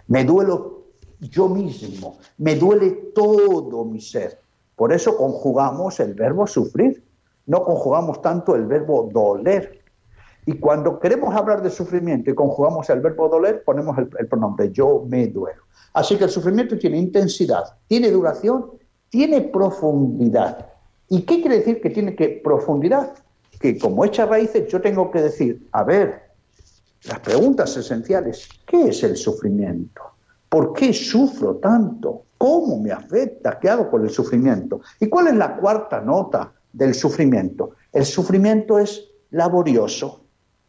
me 0.08 0.24
duelo 0.24 0.79
yo 1.20 1.50
mismo, 1.50 2.18
me 2.38 2.56
duele 2.56 2.92
todo 3.14 3.84
mi 3.86 4.00
ser. 4.00 4.40
Por 4.76 4.94
eso 4.94 5.18
conjugamos 5.18 6.00
el 6.00 6.14
verbo 6.14 6.48
sufrir, 6.48 7.04
no 7.46 7.64
conjugamos 7.64 8.22
tanto 8.22 8.56
el 8.56 8.66
verbo 8.66 9.10
doler. 9.12 9.82
Y 10.46 10.54
cuando 10.54 11.00
queremos 11.00 11.36
hablar 11.36 11.62
de 11.62 11.70
sufrimiento 11.70 12.32
y 12.32 12.36
conjugamos 12.36 12.90
el 12.90 13.02
verbo 13.02 13.28
doler, 13.28 13.64
ponemos 13.64 13.98
el, 13.98 14.08
pronombre 14.28 14.72
yo 14.72 15.06
me 15.08 15.28
duelo. 15.28 15.64
Así 15.94 16.18
que 16.18 16.24
el 16.24 16.30
sufrimiento 16.30 16.78
tiene 16.78 16.98
intensidad, 16.98 17.64
tiene 17.88 18.10
duración, 18.10 18.72
tiene 19.10 19.42
profundidad. 19.42 20.70
¿Y 21.10 21.24
qué 21.24 21.42
quiere 21.42 21.58
decir 21.58 21.82
que 21.82 21.90
tiene 21.90 22.14
profundidad? 22.44 23.14
Que 23.60 23.78
como 23.78 24.06
echa 24.06 24.26
raíces 24.26 24.72
yo 24.72 24.80
tengo 24.80 25.12
que 25.12 25.22
decir, 25.24 25.68
a 25.74 25.84
ver, 25.84 26.30
las 27.04 27.20
preguntas 27.20 27.76
esenciales, 27.76 28.48
¿qué 28.66 28.90
es 28.90 29.04
el 29.04 29.18
sufrimiento? 29.18 30.02
¿Por 30.50 30.74
qué 30.74 30.92
sufro 30.94 31.58
tanto? 31.58 32.24
¿Cómo 32.38 32.80
me 32.80 32.92
afecta? 32.92 33.60
¿Qué 33.60 33.70
hago 33.70 33.90
con 33.90 34.04
el 34.04 34.10
sufrimiento? 34.10 34.82
¿Y 35.00 35.08
cuál 35.08 35.28
es 35.28 35.36
la 35.36 35.58
cuarta 35.58 36.02
nota 36.02 36.52
del 36.74 36.96
sufrimiento? 36.96 37.72
El 37.94 38.06
sufrimiento 38.06 38.80
es 38.80 39.10
laborioso. 39.30 40.22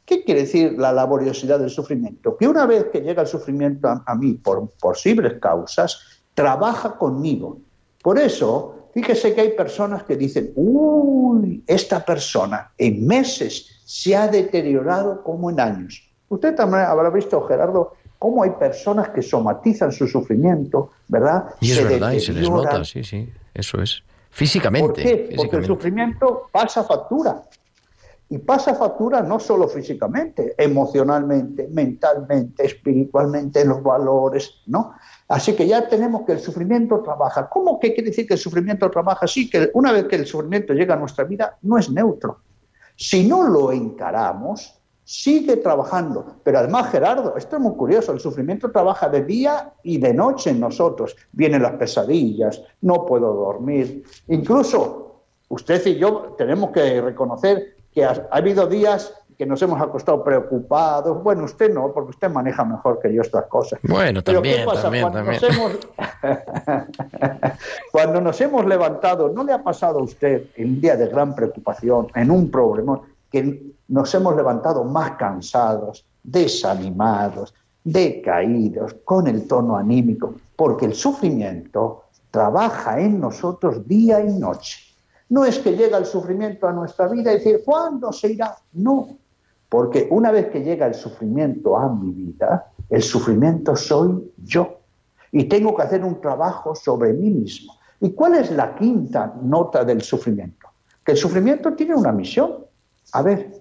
¿Qué 0.04 0.24
quiere 0.24 0.42
decir 0.42 0.74
la 0.78 0.92
laboriosidad 0.92 1.58
del 1.60 1.70
sufrimiento? 1.70 2.36
Que 2.36 2.48
una 2.48 2.66
vez 2.66 2.86
que 2.92 3.00
llega 3.00 3.22
el 3.22 3.28
sufrimiento 3.28 3.88
a, 4.04 4.14
mí 4.16 4.32
por 4.34 4.68
posibles 4.80 5.38
causas, 5.40 6.00
trabaja 6.34 6.96
conmigo. 6.98 7.58
Por 8.02 8.18
eso, 8.18 8.88
fíjese 8.92 9.34
que 9.34 9.40
hay 9.40 9.52
personas 9.52 10.02
que 10.02 10.16
dicen, 10.16 10.52
uy, 10.56 11.62
esta 11.66 12.04
persona 12.04 12.72
en 12.76 13.06
meses 13.06 13.82
se 13.84 14.16
ha 14.16 14.26
deteriorado 14.26 15.22
como 15.22 15.50
en 15.50 15.60
años. 15.60 16.10
Usted 16.28 16.54
también 16.54 16.82
habrá 16.82 17.10
visto, 17.10 17.40
Gerardo, 17.42 17.92
cómo 18.20 18.42
hay 18.42 18.50
personas 18.50 19.08
que 19.08 19.22
somatizan 19.22 19.90
su 19.90 20.06
sufrimiento, 20.06 20.90
¿verdad? 21.08 21.54
Y 21.58 21.72
es 21.72 21.82
verdad, 21.82 22.12
y 22.12 22.20
se 22.20 22.34
les 22.34 22.50
nota, 22.50 22.84
sí, 22.84 23.02
sí, 23.02 23.32
eso 23.54 23.80
es. 23.80 24.02
Físicamente. 24.28 24.86
¿Por 24.86 24.94
qué? 25.02 25.32
Porque 25.34 25.56
el 25.56 25.64
sufrimiento 25.64 26.50
pasa 26.52 26.84
factura. 26.84 27.42
Y 28.28 28.36
pasa 28.36 28.74
factura 28.74 29.22
no 29.22 29.40
solo 29.40 29.66
físicamente, 29.68 30.54
emocionalmente, 30.58 31.66
mentalmente, 31.68 32.66
espiritualmente, 32.66 33.62
en 33.62 33.70
los 33.70 33.82
valores, 33.82 34.54
¿no? 34.66 34.92
Así 35.26 35.54
que 35.54 35.66
ya 35.66 35.88
tenemos 35.88 36.26
que 36.26 36.32
el 36.32 36.40
sufrimiento 36.40 37.00
trabaja. 37.00 37.48
¿Cómo 37.48 37.80
que 37.80 37.94
quiere 37.94 38.10
decir 38.10 38.26
que 38.26 38.34
el 38.34 38.38
sufrimiento 38.38 38.90
trabaja? 38.90 39.26
Sí, 39.26 39.48
que 39.48 39.70
una 39.72 39.92
vez 39.92 40.04
que 40.04 40.16
el 40.16 40.26
sufrimiento 40.26 40.74
llega 40.74 40.92
a 40.92 40.98
nuestra 40.98 41.24
vida, 41.24 41.56
no 41.62 41.78
es 41.78 41.90
neutro. 41.90 42.40
Si 42.96 43.26
no 43.26 43.48
lo 43.48 43.72
encaramos, 43.72 44.79
sigue 45.10 45.56
trabajando. 45.56 46.36
Pero 46.44 46.60
además, 46.60 46.92
Gerardo, 46.92 47.36
esto 47.36 47.56
es 47.56 47.62
muy 47.62 47.74
curioso, 47.74 48.12
el 48.12 48.20
sufrimiento 48.20 48.70
trabaja 48.70 49.08
de 49.08 49.24
día 49.24 49.72
y 49.82 49.98
de 49.98 50.14
noche 50.14 50.50
en 50.50 50.60
nosotros. 50.60 51.16
Vienen 51.32 51.62
las 51.62 51.72
pesadillas, 51.72 52.62
no 52.82 53.04
puedo 53.06 53.34
dormir. 53.34 54.04
Incluso 54.28 55.24
usted 55.48 55.84
y 55.86 55.96
yo 55.96 56.36
tenemos 56.38 56.70
que 56.70 57.00
reconocer 57.00 57.74
que 57.92 58.04
ha, 58.04 58.28
ha 58.30 58.36
habido 58.36 58.68
días 58.68 59.12
que 59.36 59.46
nos 59.46 59.60
hemos 59.62 59.82
acostado 59.82 60.22
preocupados. 60.22 61.20
Bueno, 61.24 61.44
usted 61.44 61.74
no, 61.74 61.90
porque 61.92 62.10
usted 62.10 62.30
maneja 62.30 62.64
mejor 62.64 63.00
que 63.00 63.12
yo 63.12 63.22
estas 63.22 63.46
cosas. 63.46 63.80
Bueno, 63.82 64.20
Pero 64.24 64.36
también, 64.36 64.60
¿qué 64.60 64.64
pasa? 64.64 64.82
también, 64.82 65.02
cuando, 65.10 65.18
también. 65.18 65.40
Nos 65.42 65.56
hemos... 65.56 65.78
cuando 67.90 68.20
nos 68.20 68.40
hemos 68.40 68.64
levantado, 68.64 69.28
¿no 69.28 69.42
le 69.42 69.54
ha 69.54 69.62
pasado 69.64 69.98
a 69.98 70.02
usted 70.02 70.44
en 70.54 70.74
un 70.74 70.80
día 70.80 70.96
de 70.96 71.08
gran 71.08 71.34
preocupación, 71.34 72.06
en 72.14 72.30
un 72.30 72.48
problema, 72.48 73.00
que 73.28 73.70
nos 73.90 74.14
hemos 74.14 74.34
levantado 74.36 74.84
más 74.84 75.12
cansados, 75.12 76.06
desanimados, 76.22 77.52
decaídos, 77.84 78.94
con 79.04 79.26
el 79.26 79.46
tono 79.46 79.76
anímico? 79.76 80.34
Porque 80.56 80.86
el 80.86 80.94
sufrimiento 80.94 82.04
trabaja 82.30 83.00
en 83.00 83.20
nosotros 83.20 83.86
día 83.86 84.24
y 84.24 84.32
noche. 84.38 84.78
No 85.28 85.44
es 85.44 85.58
que 85.58 85.76
llega 85.76 85.98
el 85.98 86.06
sufrimiento 86.06 86.66
a 86.66 86.72
nuestra 86.72 87.08
vida 87.08 87.32
y 87.32 87.36
decir, 87.36 87.62
¿cuándo 87.64 88.12
se 88.12 88.32
irá? 88.32 88.56
No, 88.72 89.08
porque 89.68 90.08
una 90.10 90.30
vez 90.30 90.48
que 90.48 90.62
llega 90.62 90.86
el 90.86 90.94
sufrimiento 90.94 91.76
a 91.76 91.92
mi 91.92 92.10
vida, 92.12 92.72
el 92.88 93.02
sufrimiento 93.02 93.76
soy 93.76 94.32
yo. 94.44 94.78
Y 95.32 95.44
tengo 95.44 95.76
que 95.76 95.82
hacer 95.82 96.04
un 96.04 96.20
trabajo 96.20 96.74
sobre 96.74 97.12
mí 97.12 97.30
mismo. 97.30 97.74
¿Y 98.00 98.10
cuál 98.10 98.34
es 98.34 98.50
la 98.50 98.74
quinta 98.74 99.32
nota 99.42 99.84
del 99.84 100.02
sufrimiento? 100.02 100.68
Que 101.04 101.12
el 101.12 101.18
sufrimiento 101.18 101.72
tiene 101.74 101.94
una 101.94 102.10
misión. 102.10 102.56
A 103.12 103.22
ver, 103.22 103.59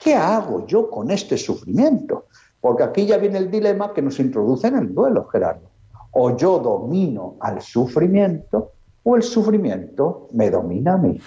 ¿qué 0.00 0.14
hago 0.14 0.66
yo 0.66 0.90
con 0.90 1.10
este 1.10 1.36
sufrimiento? 1.36 2.26
Porque 2.60 2.82
aquí 2.82 3.06
ya 3.06 3.18
viene 3.18 3.38
el 3.38 3.50
dilema 3.50 3.92
que 3.92 4.02
nos 4.02 4.18
introduce 4.18 4.66
en 4.66 4.76
el 4.76 4.94
duelo, 4.94 5.26
Gerardo. 5.28 5.70
O 6.12 6.36
yo 6.36 6.58
domino 6.58 7.36
al 7.40 7.62
sufrimiento 7.62 8.72
o 9.02 9.16
el 9.16 9.22
sufrimiento 9.22 10.28
me 10.32 10.50
domina 10.50 10.94
a 10.94 10.98
mí. 10.98 11.20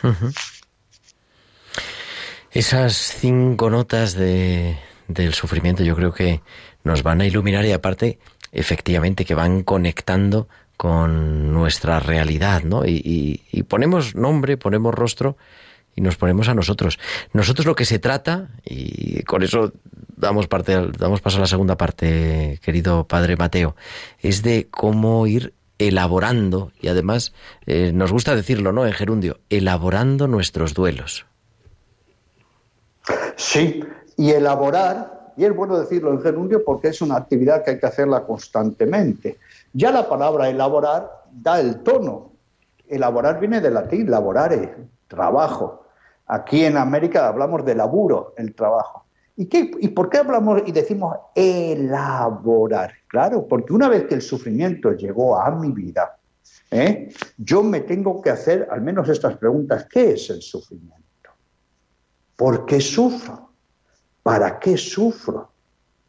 Esas 2.51 2.93
cinco 2.93 3.69
notas 3.69 4.13
de, 4.13 4.77
del 5.07 5.33
sufrimiento 5.33 5.83
yo 5.83 5.95
creo 5.95 6.13
que 6.13 6.41
nos 6.83 7.01
van 7.01 7.21
a 7.21 7.25
iluminar 7.25 7.65
y 7.65 7.71
aparte, 7.71 8.19
efectivamente, 8.51 9.25
que 9.25 9.35
van 9.35 9.63
conectando 9.63 10.47
con 10.77 11.53
nuestra 11.53 11.99
realidad, 11.99 12.63
¿no? 12.63 12.85
Y, 12.85 13.39
ponemos 13.67 14.15
nombre, 14.15 14.57
ponemos 14.57 14.93
rostro 14.93 15.37
y 15.95 16.01
nos 16.01 16.17
ponemos 16.17 16.47
a 16.47 16.53
nosotros. 16.53 16.99
Nosotros 17.33 17.65
lo 17.65 17.75
que 17.75 17.85
se 17.85 17.99
trata, 17.99 18.49
y 18.65 19.23
con 19.23 19.43
eso 19.43 19.71
damos, 20.15 20.47
parte, 20.47 20.89
damos 20.97 21.21
paso 21.21 21.37
a 21.37 21.41
la 21.41 21.47
segunda 21.47 21.77
parte, 21.77 22.59
querido 22.63 23.05
padre 23.07 23.35
Mateo, 23.35 23.75
es 24.19 24.43
de 24.43 24.67
cómo 24.69 25.27
ir 25.27 25.53
elaborando, 25.79 26.71
y 26.79 26.87
además 26.87 27.33
eh, 27.65 27.91
nos 27.93 28.11
gusta 28.11 28.35
decirlo, 28.35 28.71
¿no? 28.71 28.85
En 28.85 28.93
gerundio, 28.93 29.39
elaborando 29.49 30.27
nuestros 30.27 30.73
duelos. 30.73 31.25
Sí, 33.35 33.83
y 34.17 34.31
elaborar, 34.31 35.33
y 35.35 35.45
es 35.45 35.55
bueno 35.55 35.77
decirlo 35.77 36.11
en 36.11 36.21
gerundio 36.21 36.63
porque 36.63 36.89
es 36.89 37.01
una 37.01 37.17
actividad 37.17 37.63
que 37.63 37.71
hay 37.71 37.79
que 37.79 37.85
hacerla 37.85 38.23
constantemente. 38.23 39.37
Ya 39.73 39.91
la 39.91 40.07
palabra 40.07 40.49
elaborar 40.49 41.23
da 41.31 41.59
el 41.59 41.81
tono. 41.81 42.31
Elaborar 42.87 43.39
viene 43.39 43.59
del 43.59 43.73
latín, 43.73 44.09
laborare, 44.09 44.75
trabajo. 45.07 45.82
Aquí 46.33 46.65
en 46.65 46.77
América 46.77 47.27
hablamos 47.27 47.63
de 47.63 47.75
laburo, 47.75 48.33
el 48.37 48.55
trabajo. 48.55 49.05
¿Y, 49.35 49.45
qué, 49.45 49.69
¿Y 49.79 49.89
por 49.89 50.09
qué 50.09 50.17
hablamos 50.17 50.63
y 50.65 50.71
decimos 50.71 51.15
elaborar? 51.35 52.91
Claro, 53.07 53.47
porque 53.47 53.71
una 53.71 53.87
vez 53.87 54.05
que 54.05 54.15
el 54.15 54.21
sufrimiento 54.23 54.93
llegó 54.93 55.39
a 55.39 55.51
mi 55.51 55.69
vida, 55.69 56.17
¿eh? 56.71 57.13
yo 57.37 57.61
me 57.61 57.81
tengo 57.81 58.19
que 58.19 58.31
hacer 58.31 58.67
al 58.71 58.81
menos 58.81 59.07
estas 59.09 59.37
preguntas. 59.37 59.85
¿Qué 59.87 60.13
es 60.13 60.31
el 60.31 60.41
sufrimiento? 60.41 61.29
¿Por 62.35 62.65
qué 62.65 62.81
sufro? 62.81 63.51
¿Para 64.23 64.57
qué 64.57 64.75
sufro? 64.75 65.51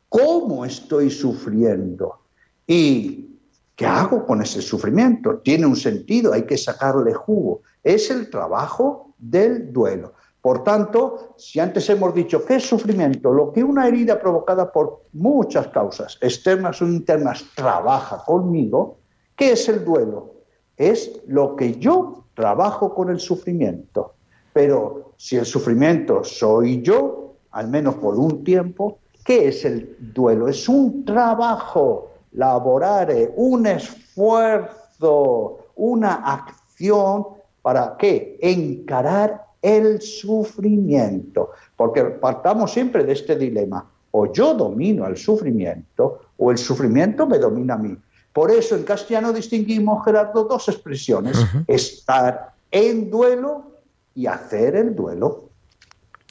¿Cómo 0.08 0.64
estoy 0.64 1.10
sufriendo? 1.10 2.20
¿Y 2.66 3.28
qué 3.76 3.84
hago 3.84 4.24
con 4.24 4.40
ese 4.40 4.62
sufrimiento? 4.62 5.40
Tiene 5.44 5.66
un 5.66 5.76
sentido, 5.76 6.32
hay 6.32 6.46
que 6.46 6.56
sacarle 6.56 7.12
jugo. 7.12 7.60
Es 7.82 8.10
el 8.10 8.30
trabajo 8.30 9.13
del 9.18 9.72
duelo. 9.72 10.12
Por 10.44 10.62
tanto, 10.62 11.34
si 11.38 11.58
antes 11.58 11.88
hemos 11.88 12.14
dicho 12.14 12.44
que 12.44 12.56
es 12.56 12.68
sufrimiento, 12.68 13.32
lo 13.32 13.50
que 13.50 13.64
una 13.64 13.88
herida 13.88 14.20
provocada 14.20 14.70
por 14.70 15.04
muchas 15.14 15.68
causas, 15.68 16.18
externas 16.20 16.82
o 16.82 16.86
internas, 16.86 17.46
trabaja 17.56 18.22
conmigo, 18.26 18.98
¿qué 19.36 19.52
es 19.52 19.68
el 19.70 19.84
duelo? 19.84 20.34
Es 20.76 21.22
lo 21.28 21.56
que 21.56 21.76
yo 21.78 22.24
trabajo 22.34 22.94
con 22.94 23.08
el 23.08 23.20
sufrimiento. 23.20 24.16
Pero 24.52 25.14
si 25.16 25.36
el 25.36 25.46
sufrimiento 25.46 26.22
soy 26.22 26.82
yo, 26.82 27.36
al 27.52 27.68
menos 27.68 27.94
por 27.94 28.18
un 28.18 28.44
tiempo, 28.44 28.98
¿qué 29.24 29.48
es 29.48 29.64
el 29.64 29.96
duelo? 29.98 30.46
Es 30.48 30.68
un 30.68 31.06
trabajo, 31.06 32.10
laborare, 32.32 33.32
un 33.36 33.66
esfuerzo, 33.66 35.58
una 35.76 36.14
acción 36.16 37.28
para 37.64 37.96
qué? 37.98 38.36
Encarar 38.42 39.46
el 39.62 40.02
sufrimiento. 40.02 41.52
Porque 41.74 42.02
partamos 42.04 42.70
siempre 42.70 43.04
de 43.04 43.14
este 43.14 43.36
dilema. 43.36 43.90
O 44.10 44.30
yo 44.30 44.52
domino 44.52 45.06
el 45.06 45.16
sufrimiento 45.16 46.20
o 46.36 46.50
el 46.50 46.58
sufrimiento 46.58 47.26
me 47.26 47.38
domina 47.38 47.72
a 47.72 47.78
mí. 47.78 47.96
Por 48.34 48.50
eso 48.50 48.76
en 48.76 48.82
castellano 48.82 49.32
distinguimos, 49.32 50.04
Gerardo, 50.04 50.44
dos 50.44 50.68
expresiones. 50.68 51.38
Uh 51.38 51.42
-huh. 51.42 51.64
Estar 51.68 52.52
en 52.70 53.10
duelo 53.10 53.80
y 54.14 54.26
hacer 54.26 54.76
el 54.76 54.94
duelo. 54.94 55.48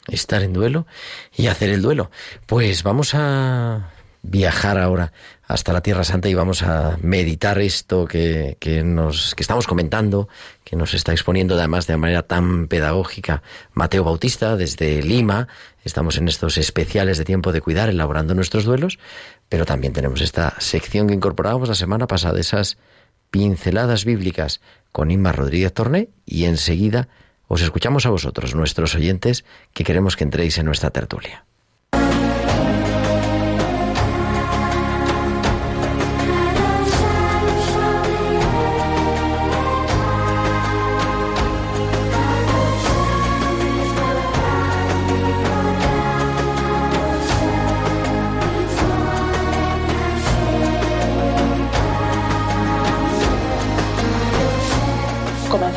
Estar 0.06 0.40
en 0.42 0.52
duelo 0.52 0.86
y 1.36 1.48
hacer 1.48 1.70
el 1.70 1.82
duelo. 1.82 2.12
Pues 2.46 2.84
vamos 2.84 3.10
a 3.14 3.90
viajar 4.24 4.78
ahora 4.78 5.12
hasta 5.46 5.72
la 5.74 5.82
Tierra 5.82 6.02
Santa 6.02 6.28
y 6.28 6.34
vamos 6.34 6.62
a 6.62 6.96
meditar 7.02 7.58
esto 7.58 8.06
que, 8.06 8.56
que, 8.58 8.82
nos, 8.82 9.34
que 9.34 9.42
estamos 9.42 9.66
comentando, 9.66 10.28
que 10.64 10.76
nos 10.76 10.94
está 10.94 11.12
exponiendo 11.12 11.54
además 11.54 11.86
de 11.86 11.96
manera 11.98 12.22
tan 12.22 12.66
pedagógica 12.66 13.42
Mateo 13.74 14.02
Bautista 14.02 14.56
desde 14.56 15.02
Lima. 15.02 15.48
Estamos 15.84 16.16
en 16.16 16.28
estos 16.28 16.56
especiales 16.56 17.18
de 17.18 17.24
tiempo 17.24 17.52
de 17.52 17.60
cuidar, 17.60 17.90
elaborando 17.90 18.34
nuestros 18.34 18.64
duelos, 18.64 18.98
pero 19.50 19.66
también 19.66 19.92
tenemos 19.92 20.22
esta 20.22 20.54
sección 20.58 21.06
que 21.06 21.14
incorporábamos 21.14 21.68
la 21.68 21.74
semana 21.74 22.06
pasada, 22.06 22.40
esas 22.40 22.78
pinceladas 23.30 24.06
bíblicas 24.06 24.62
con 24.92 25.10
Inma 25.10 25.32
Rodríguez 25.32 25.74
Torné 25.74 26.08
y 26.24 26.44
enseguida 26.44 27.08
os 27.46 27.60
escuchamos 27.60 28.06
a 28.06 28.10
vosotros, 28.10 28.54
nuestros 28.54 28.94
oyentes, 28.94 29.44
que 29.74 29.84
queremos 29.84 30.16
que 30.16 30.24
entréis 30.24 30.56
en 30.56 30.64
nuestra 30.64 30.90
tertulia. 30.90 31.44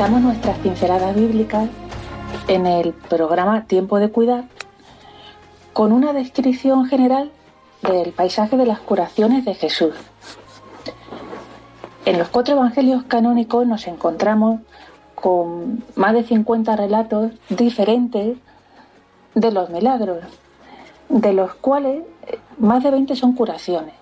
Nuestras 0.08 0.58
pinceladas 0.58 1.14
bíblicas 1.14 1.68
en 2.48 2.66
el 2.66 2.92
programa 2.92 3.66
Tiempo 3.66 3.98
de 4.00 4.10
Cuidar 4.10 4.44
con 5.74 5.92
una 5.92 6.12
descripción 6.12 6.86
general 6.86 7.30
del 7.82 8.12
paisaje 8.12 8.56
de 8.56 8.66
las 8.66 8.80
curaciones 8.80 9.44
de 9.44 9.54
Jesús. 9.54 9.94
En 12.06 12.18
los 12.18 12.28
cuatro 12.28 12.54
evangelios 12.54 13.04
canónicos 13.04 13.66
nos 13.66 13.86
encontramos 13.86 14.60
con 15.14 15.84
más 15.94 16.14
de 16.14 16.24
50 16.24 16.74
relatos 16.74 17.32
diferentes 17.50 18.38
de 19.34 19.52
los 19.52 19.68
milagros, 19.70 20.24
de 21.10 21.32
los 21.34 21.54
cuales 21.54 22.02
eh, 22.26 22.38
más 22.58 22.82
de 22.82 22.90
20 22.90 23.14
son 23.14 23.34
curaciones. 23.34 23.94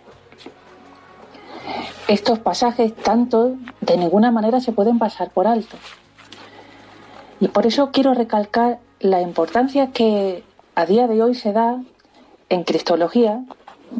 Estos 2.09 2.39
pasajes, 2.39 2.95
tanto, 2.95 3.57
de 3.81 3.97
ninguna 3.97 4.31
manera 4.31 4.61
se 4.61 4.73
pueden 4.73 4.99
pasar 4.99 5.31
por 5.31 5.47
alto. 5.47 5.77
Y 7.41 7.49
por 7.49 7.67
eso 7.67 7.91
quiero 7.91 8.15
recalcar 8.15 8.79
la 9.01 9.21
importancia 9.21 9.91
que 9.93 10.45
a 10.75 10.87
día 10.87 11.09
de 11.09 11.23
hoy 11.23 11.35
se 11.35 11.53
da 11.53 11.81
en 12.49 12.65
Cristología, 12.65 13.45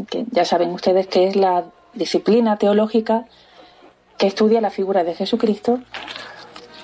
que 0.09 0.25
ya 0.31 0.45
saben 0.45 0.71
ustedes 0.71 1.07
que 1.07 1.27
es 1.27 1.37
la 1.37 1.65
disciplina 1.95 2.57
teológica 2.57 3.27
que 4.19 4.27
estudia 4.27 4.61
la 4.61 4.71
figura 4.71 5.05
de 5.05 5.15
Jesucristo, 5.15 5.81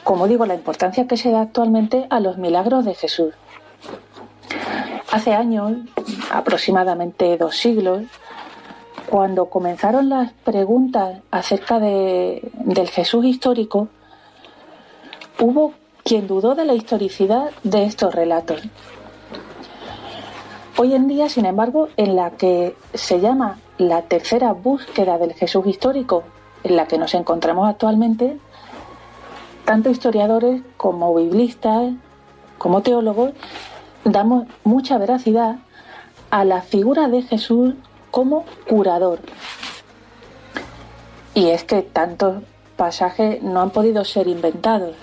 como 0.04 0.26
digo, 0.26 0.46
la 0.46 0.54
importancia 0.54 1.06
que 1.06 1.16
se 1.16 1.30
da 1.30 1.42
actualmente 1.42 2.06
a 2.10 2.20
los 2.20 2.36
milagros 2.36 2.84
de 2.84 2.94
Jesús. 2.94 3.34
Hace 5.10 5.34
años, 5.34 5.72
aproximadamente 6.30 7.36
dos 7.36 7.56
siglos, 7.56 8.02
cuando 9.12 9.50
comenzaron 9.50 10.08
las 10.08 10.32
preguntas 10.32 11.18
acerca 11.30 11.78
de, 11.78 12.50
del 12.64 12.88
Jesús 12.88 13.26
histórico, 13.26 13.88
hubo 15.38 15.74
quien 16.02 16.26
dudó 16.26 16.54
de 16.54 16.64
la 16.64 16.72
historicidad 16.72 17.50
de 17.62 17.84
estos 17.84 18.14
relatos. 18.14 18.62
Hoy 20.78 20.94
en 20.94 21.08
día, 21.08 21.28
sin 21.28 21.44
embargo, 21.44 21.90
en 21.98 22.16
la 22.16 22.30
que 22.30 22.74
se 22.94 23.20
llama 23.20 23.58
la 23.76 24.00
tercera 24.00 24.54
búsqueda 24.54 25.18
del 25.18 25.34
Jesús 25.34 25.66
histórico, 25.66 26.22
en 26.64 26.76
la 26.76 26.86
que 26.86 26.96
nos 26.96 27.12
encontramos 27.12 27.68
actualmente, 27.68 28.38
tanto 29.66 29.90
historiadores 29.90 30.62
como 30.78 31.14
biblistas, 31.14 31.92
como 32.56 32.80
teólogos, 32.80 33.32
damos 34.04 34.46
mucha 34.64 34.96
veracidad 34.96 35.56
a 36.30 36.46
la 36.46 36.62
figura 36.62 37.08
de 37.08 37.20
Jesús 37.20 37.74
como 38.12 38.44
curador. 38.68 39.18
Y 41.34 41.48
es 41.48 41.64
que 41.64 41.82
tantos 41.82 42.44
pasajes 42.76 43.42
no 43.42 43.60
han 43.60 43.70
podido 43.70 44.04
ser 44.04 44.28
inventados. 44.28 44.94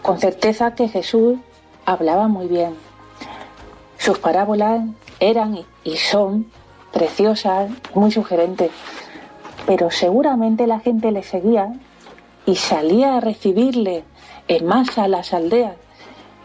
Con 0.00 0.18
certeza 0.18 0.74
que 0.74 0.88
Jesús 0.88 1.38
hablaba 1.84 2.26
muy 2.26 2.48
bien. 2.48 2.74
Sus 3.98 4.18
parábolas 4.18 4.80
eran 5.20 5.60
y 5.84 5.96
son 5.96 6.50
preciosas, 6.90 7.70
muy 7.94 8.10
sugerentes, 8.10 8.70
pero 9.66 9.90
seguramente 9.90 10.66
la 10.66 10.80
gente 10.80 11.12
le 11.12 11.22
seguía 11.22 11.72
y 12.46 12.56
salía 12.56 13.16
a 13.16 13.20
recibirle 13.20 14.04
en 14.48 14.66
masa 14.66 15.04
a 15.04 15.08
las 15.08 15.32
aldeas 15.32 15.76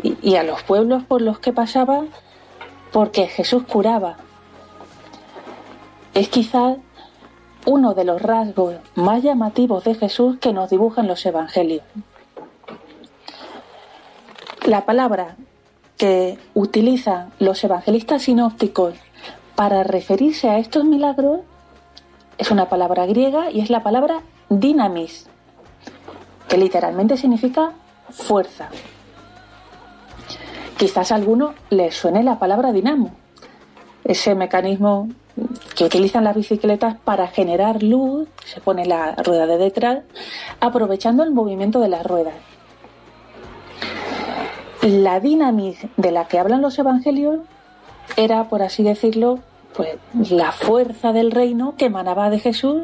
y, 0.04 0.18
y 0.22 0.36
a 0.36 0.44
los 0.44 0.62
pueblos 0.64 1.04
por 1.04 1.22
los 1.22 1.40
que 1.40 1.54
pasaba 1.54 2.04
porque 2.92 3.28
Jesús 3.28 3.64
curaba. 3.64 4.18
Es 6.14 6.30
quizás 6.30 6.78
uno 7.66 7.94
de 7.94 8.06
los 8.06 8.22
rasgos 8.22 8.76
más 8.96 9.22
llamativos 9.22 9.84
de 9.84 9.96
Jesús 9.96 10.38
que 10.40 10.54
nos 10.54 10.70
dibujan 10.70 11.08
los 11.08 11.26
evangelios. 11.26 11.84
La 14.66 14.86
palabra 14.86 15.36
que 15.98 16.38
utilizan 16.54 17.32
los 17.40 17.64
evangelistas 17.64 18.24
sinópticos 18.24 18.96
para 19.56 19.84
referirse 19.84 20.50
a 20.50 20.60
estos 20.60 20.86
milagros 20.86 21.42
es 22.38 22.52
una 22.52 22.70
palabra 22.70 23.06
griega 23.06 23.52
y 23.52 23.62
es 23.62 23.70
la 23.70 23.84
palabra 23.84 24.22
dinamis, 24.50 25.28
que 26.48 26.58
literalmente 26.58 27.18
significa 27.18 27.74
fuerza. 28.12 28.70
Quizás 30.78 31.12
a 31.12 31.16
alguno 31.16 31.56
le 31.70 31.92
suene 31.92 32.22
la 32.24 32.38
palabra 32.38 32.72
dinamo, 32.72 33.12
ese 34.04 34.36
mecanismo 34.36 35.10
que 35.76 35.86
utilizan 35.86 36.24
las 36.24 36.36
bicicletas 36.36 36.98
para 37.04 37.28
generar 37.28 37.84
luz, 37.84 38.28
se 38.46 38.62
pone 38.62 38.86
la 38.86 39.16
rueda 39.16 39.48
de 39.48 39.58
detrás, 39.58 40.04
aprovechando 40.60 41.24
el 41.24 41.32
movimiento 41.32 41.80
de 41.80 41.90
las 41.90 42.06
ruedas. 42.06 42.36
La 44.82 45.20
dinamis 45.20 45.80
de 45.98 46.12
la 46.12 46.28
que 46.28 46.40
hablan 46.40 46.62
los 46.62 46.78
evangelios 46.78 47.40
era, 48.16 48.48
por 48.48 48.62
así 48.62 48.84
decirlo, 48.84 49.40
pues 49.76 49.98
la 50.30 50.52
fuerza 50.52 51.12
del 51.12 51.32
reino 51.32 51.76
que 51.76 51.86
emanaba 51.86 52.30
de 52.30 52.40
Jesús 52.40 52.84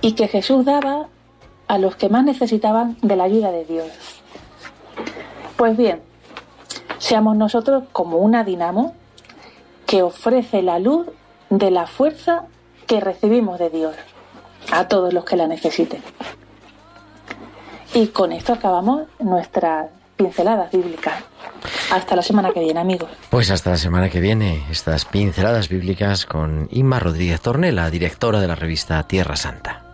y 0.00 0.12
que 0.12 0.28
Jesús 0.28 0.64
daba 0.64 1.08
a 1.68 1.78
los 1.78 1.96
que 1.96 2.08
más 2.08 2.24
necesitaban 2.24 2.96
de 3.00 3.16
la 3.16 3.24
ayuda 3.24 3.50
de 3.52 3.64
Dios. 3.64 3.88
Pues 5.56 5.76
bien, 5.76 6.00
seamos 7.00 7.36
nosotros 7.36 7.84
como 7.90 8.18
una 8.18 8.44
dinamo 8.44 8.94
que 9.86 10.02
ofrece 10.02 10.62
la 10.62 10.78
luz 10.78 11.08
de 11.48 11.72
la 11.72 11.88
fuerza 11.88 12.44
que 12.86 13.00
recibimos 13.00 13.58
de 13.58 13.70
Dios 13.70 13.96
a 14.70 14.86
todos 14.86 15.12
los 15.12 15.24
que 15.24 15.36
la 15.36 15.48
necesiten. 15.48 16.00
Y 17.94 18.08
con 18.08 18.30
esto 18.30 18.52
acabamos 18.52 19.08
nuestras 19.18 19.88
pinceladas 20.16 20.70
bíblicas. 20.70 21.14
Hasta 21.90 22.14
la 22.14 22.22
semana 22.22 22.52
que 22.52 22.60
viene, 22.60 22.78
amigos. 22.78 23.10
Pues 23.30 23.50
hasta 23.50 23.70
la 23.70 23.76
semana 23.76 24.08
que 24.10 24.20
viene, 24.20 24.62
estas 24.70 25.06
pinceladas 25.06 25.68
bíblicas 25.68 26.24
con 26.26 26.68
Inma 26.70 27.00
Rodríguez 27.00 27.40
Tornela, 27.40 27.90
directora 27.90 28.40
de 28.40 28.46
la 28.46 28.54
revista 28.54 29.02
Tierra 29.08 29.34
Santa. 29.34 29.89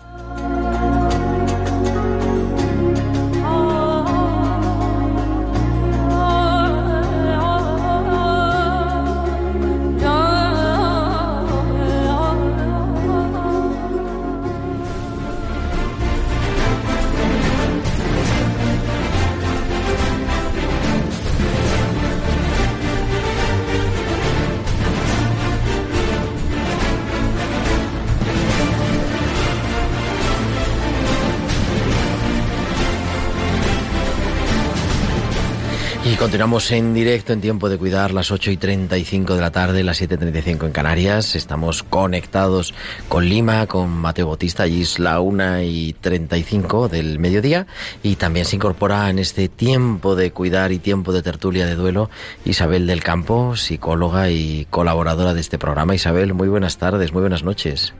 Continuamos 36.26 36.72
en 36.72 36.92
directo 36.92 37.32
en 37.32 37.40
tiempo 37.40 37.68
de 37.68 37.78
cuidar 37.78 38.12
las 38.12 38.32
8 38.32 38.50
y 38.50 38.56
35 38.56 39.36
de 39.36 39.40
la 39.40 39.52
tarde, 39.52 39.84
las 39.84 40.02
7.35 40.02 40.66
en 40.66 40.72
Canarias. 40.72 41.36
Estamos 41.36 41.84
conectados 41.84 42.74
con 43.08 43.28
Lima, 43.28 43.68
con 43.68 43.90
Mateo 43.90 44.26
Bautista, 44.26 44.64
allí 44.64 44.82
es 44.82 44.98
la 44.98 45.20
1 45.20 45.62
y 45.62 45.94
35 46.00 46.88
del 46.88 47.20
mediodía. 47.20 47.68
Y 48.02 48.16
también 48.16 48.44
se 48.44 48.56
incorpora 48.56 49.08
en 49.08 49.20
este 49.20 49.48
tiempo 49.48 50.16
de 50.16 50.32
cuidar 50.32 50.72
y 50.72 50.80
tiempo 50.80 51.12
de 51.12 51.22
tertulia 51.22 51.64
de 51.64 51.76
duelo 51.76 52.10
Isabel 52.44 52.88
del 52.88 53.04
Campo, 53.04 53.54
psicóloga 53.54 54.28
y 54.28 54.66
colaboradora 54.68 55.32
de 55.32 55.40
este 55.40 55.58
programa. 55.58 55.94
Isabel, 55.94 56.34
muy 56.34 56.48
buenas 56.48 56.76
tardes, 56.76 57.12
muy 57.12 57.20
buenas 57.20 57.44
noches. 57.44 57.94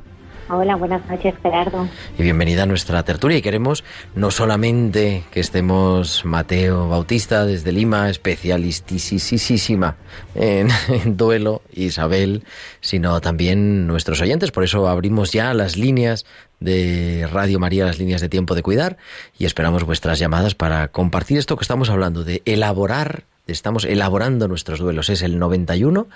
Hola, 0.48 0.76
buenas 0.76 1.04
noches, 1.08 1.34
Gerardo. 1.42 1.88
Y 2.16 2.22
bienvenida 2.22 2.62
a 2.62 2.66
nuestra 2.66 3.02
tertulia. 3.02 3.36
Y 3.38 3.42
queremos 3.42 3.82
no 4.14 4.30
solamente 4.30 5.24
que 5.32 5.40
estemos 5.40 6.24
Mateo 6.24 6.88
Bautista 6.88 7.44
desde 7.44 7.72
Lima, 7.72 8.08
especialistísima 8.10 9.96
en, 10.36 10.68
en 10.88 11.16
duelo, 11.16 11.62
Isabel, 11.72 12.44
sino 12.80 13.20
también 13.20 13.88
nuestros 13.88 14.20
oyentes. 14.20 14.52
Por 14.52 14.62
eso 14.62 14.86
abrimos 14.86 15.32
ya 15.32 15.52
las 15.52 15.76
líneas 15.76 16.26
de 16.60 17.28
Radio 17.32 17.58
María, 17.58 17.84
las 17.84 17.98
líneas 17.98 18.20
de 18.20 18.28
tiempo 18.28 18.54
de 18.54 18.62
cuidar, 18.62 18.98
y 19.36 19.46
esperamos 19.46 19.82
vuestras 19.82 20.20
llamadas 20.20 20.54
para 20.54 20.88
compartir 20.88 21.38
esto 21.38 21.56
que 21.56 21.64
estamos 21.64 21.90
hablando 21.90 22.22
de 22.22 22.42
elaborar. 22.44 23.24
Estamos 23.48 23.84
elaborando 23.84 24.46
nuestros 24.46 24.78
duelos. 24.78 25.08
Es 25.08 25.22
el 25.22 25.38
91 25.38 26.06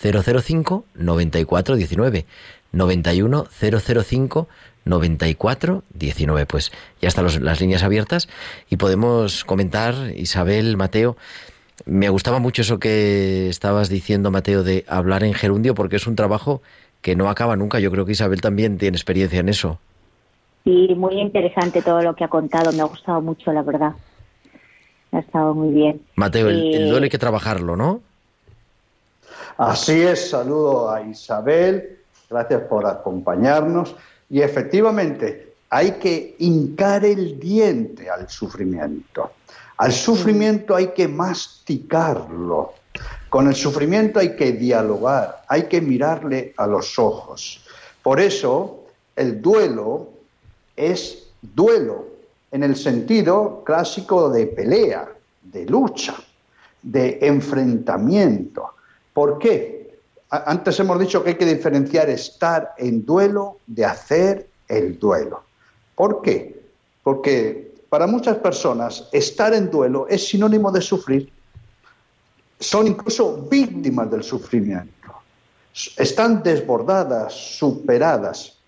005 0.00 0.84
94 0.94 1.76
19. 1.76 2.26
91 2.72 3.46
005 3.50 4.48
94 4.84 5.82
19. 5.94 6.46
Pues 6.46 6.72
ya 7.00 7.08
están 7.08 7.24
los- 7.24 7.40
las 7.40 7.60
líneas 7.60 7.82
abiertas 7.82 8.28
y 8.70 8.76
podemos 8.76 9.44
comentar, 9.44 9.94
Isabel, 10.16 10.76
Mateo. 10.76 11.16
Me 11.86 12.08
gustaba 12.08 12.38
mucho 12.38 12.62
eso 12.62 12.78
que 12.78 13.48
estabas 13.48 13.88
diciendo, 13.88 14.30
Mateo, 14.30 14.62
de 14.64 14.84
hablar 14.88 15.22
en 15.24 15.34
gerundio, 15.34 15.74
porque 15.74 15.96
es 15.96 16.06
un 16.06 16.16
trabajo 16.16 16.60
que 17.02 17.14
no 17.16 17.28
acaba 17.30 17.54
nunca. 17.56 17.78
Yo 17.78 17.90
creo 17.90 18.04
que 18.04 18.12
Isabel 18.12 18.40
también 18.40 18.78
tiene 18.78 18.96
experiencia 18.96 19.38
en 19.40 19.48
eso. 19.48 19.78
Y 20.64 20.94
muy 20.96 21.20
interesante 21.20 21.80
todo 21.82 22.02
lo 22.02 22.14
que 22.16 22.24
ha 22.24 22.28
contado, 22.28 22.72
me 22.72 22.80
ha 22.80 22.84
gustado 22.84 23.20
mucho, 23.20 23.52
la 23.52 23.62
verdad. 23.62 23.92
Ha 25.12 25.20
estado 25.20 25.54
muy 25.54 25.72
bien. 25.72 26.02
Mateo, 26.16 26.48
el, 26.48 26.58
el 26.74 26.82
Eh, 26.82 26.88
duelo 26.90 27.04
hay 27.04 27.10
que 27.10 27.18
trabajarlo, 27.18 27.76
¿no? 27.76 28.00
Así 29.56 30.00
es, 30.02 30.30
saludo 30.30 30.90
a 30.90 31.02
Isabel, 31.02 31.97
gracias 32.28 32.62
por 32.62 32.86
acompañarnos. 32.86 33.94
Y 34.30 34.40
efectivamente, 34.40 35.54
hay 35.70 35.92
que 35.92 36.36
hincar 36.38 37.04
el 37.04 37.38
diente 37.38 38.08
al 38.08 38.28
sufrimiento. 38.28 39.32
Al 39.78 39.92
sufrimiento 39.92 40.74
hay 40.74 40.88
que 40.88 41.08
masticarlo. 41.08 42.74
Con 43.28 43.46
el 43.46 43.54
sufrimiento 43.54 44.18
hay 44.18 44.34
que 44.34 44.52
dialogar, 44.52 45.44
hay 45.48 45.64
que 45.64 45.80
mirarle 45.80 46.54
a 46.56 46.66
los 46.66 46.98
ojos. 46.98 47.64
Por 48.02 48.20
eso, 48.20 48.84
el 49.14 49.40
duelo 49.42 50.08
es 50.76 51.28
duelo 51.42 52.06
en 52.50 52.62
el 52.62 52.74
sentido 52.76 53.62
clásico 53.64 54.30
de 54.30 54.46
pelea, 54.46 55.08
de 55.42 55.66
lucha, 55.66 56.14
de 56.82 57.18
enfrentamiento. 57.22 58.70
¿Por 59.12 59.38
qué? 59.38 59.77
Antes 60.30 60.78
hemos 60.80 60.98
dicho 60.98 61.22
que 61.22 61.30
hay 61.30 61.36
que 61.36 61.46
diferenciar 61.46 62.10
estar 62.10 62.74
en 62.76 63.04
duelo 63.06 63.58
de 63.66 63.84
hacer 63.84 64.48
el 64.68 64.98
duelo. 64.98 65.42
¿Por 65.94 66.20
qué? 66.20 66.62
Porque 67.02 67.72
para 67.88 68.06
muchas 68.06 68.36
personas 68.36 69.08
estar 69.12 69.54
en 69.54 69.70
duelo 69.70 70.06
es 70.08 70.28
sinónimo 70.28 70.70
de 70.70 70.82
sufrir. 70.82 71.32
Son 72.60 72.86
incluso 72.86 73.46
víctimas 73.48 74.10
del 74.10 74.22
sufrimiento. 74.22 74.92
Están 75.96 76.42
desbordadas, 76.42 77.32
superadas. 77.32 78.58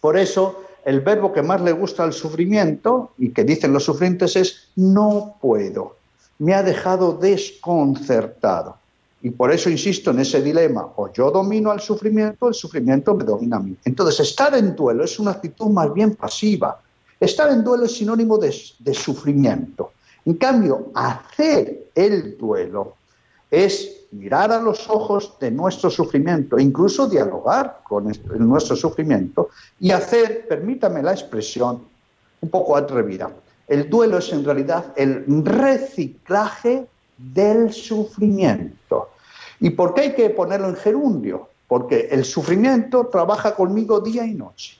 Por 0.00 0.16
eso 0.16 0.64
el 0.84 1.00
verbo 1.00 1.32
que 1.32 1.42
más 1.42 1.60
le 1.60 1.72
gusta 1.72 2.02
al 2.02 2.12
sufrimiento 2.12 3.12
y 3.18 3.30
que 3.30 3.44
dicen 3.44 3.72
los 3.72 3.84
sufrientes 3.84 4.34
es 4.34 4.70
no 4.74 5.36
puedo. 5.40 5.96
Me 6.38 6.54
ha 6.54 6.62
dejado 6.62 7.12
desconcertado. 7.12 8.77
Y 9.20 9.30
por 9.30 9.52
eso 9.52 9.68
insisto 9.68 10.10
en 10.10 10.20
ese 10.20 10.40
dilema, 10.40 10.92
o 10.96 11.12
yo 11.12 11.30
domino 11.30 11.70
al 11.70 11.80
sufrimiento, 11.80 12.48
el 12.48 12.54
sufrimiento 12.54 13.14
me 13.14 13.24
domina 13.24 13.56
a 13.56 13.60
mí. 13.60 13.76
Entonces, 13.84 14.20
estar 14.20 14.54
en 14.54 14.76
duelo 14.76 15.04
es 15.04 15.18
una 15.18 15.32
actitud 15.32 15.66
más 15.70 15.92
bien 15.92 16.14
pasiva. 16.14 16.80
Estar 17.18 17.50
en 17.50 17.64
duelo 17.64 17.84
es 17.84 17.96
sinónimo 17.96 18.38
de, 18.38 18.54
de 18.78 18.94
sufrimiento. 18.94 19.92
En 20.24 20.34
cambio, 20.34 20.90
hacer 20.94 21.90
el 21.94 22.38
duelo 22.38 22.94
es 23.50 23.98
mirar 24.12 24.52
a 24.52 24.60
los 24.60 24.88
ojos 24.88 25.34
de 25.40 25.50
nuestro 25.50 25.90
sufrimiento, 25.90 26.58
incluso 26.58 27.08
dialogar 27.08 27.80
con 27.82 28.12
nuestro 28.38 28.76
sufrimiento 28.76 29.50
y 29.80 29.90
hacer, 29.90 30.46
permítame 30.48 31.02
la 31.02 31.12
expresión, 31.12 31.82
un 32.40 32.50
poco 32.50 32.76
atrevida. 32.76 33.30
El 33.66 33.90
duelo 33.90 34.18
es 34.18 34.32
en 34.32 34.44
realidad 34.44 34.92
el 34.96 35.24
reciclaje 35.44 36.86
del 37.18 37.72
sufrimiento. 37.72 39.10
¿Y 39.60 39.70
por 39.70 39.92
qué 39.92 40.00
hay 40.02 40.14
que 40.14 40.30
ponerlo 40.30 40.68
en 40.68 40.76
gerundio? 40.76 41.48
Porque 41.66 42.08
el 42.10 42.24
sufrimiento 42.24 43.08
trabaja 43.08 43.54
conmigo 43.54 44.00
día 44.00 44.24
y 44.24 44.34
noche. 44.34 44.78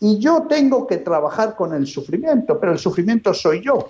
Y 0.00 0.18
yo 0.18 0.46
tengo 0.48 0.86
que 0.86 0.98
trabajar 0.98 1.54
con 1.54 1.72
el 1.74 1.86
sufrimiento, 1.86 2.58
pero 2.58 2.72
el 2.72 2.78
sufrimiento 2.78 3.32
soy 3.32 3.62
yo. 3.62 3.88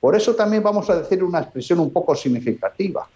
Por 0.00 0.16
eso 0.16 0.34
también 0.34 0.62
vamos 0.62 0.88
a 0.90 0.96
decir 0.96 1.22
una 1.22 1.40
expresión 1.40 1.78
un 1.78 1.92
poco 1.92 2.14
significativa. 2.14 3.06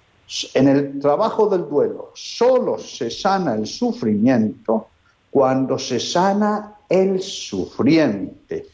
En 0.55 0.69
el 0.69 0.99
trabajo 1.01 1.49
del 1.49 1.69
duelo 1.69 2.11
solo 2.15 2.79
se 2.79 3.11
sana 3.11 3.55
el 3.55 3.67
sufrimiento 3.67 4.89
cuando 5.31 5.79
se 5.79 6.01
sana 6.01 6.77
el 6.89 7.21
sufriente. 7.21 8.67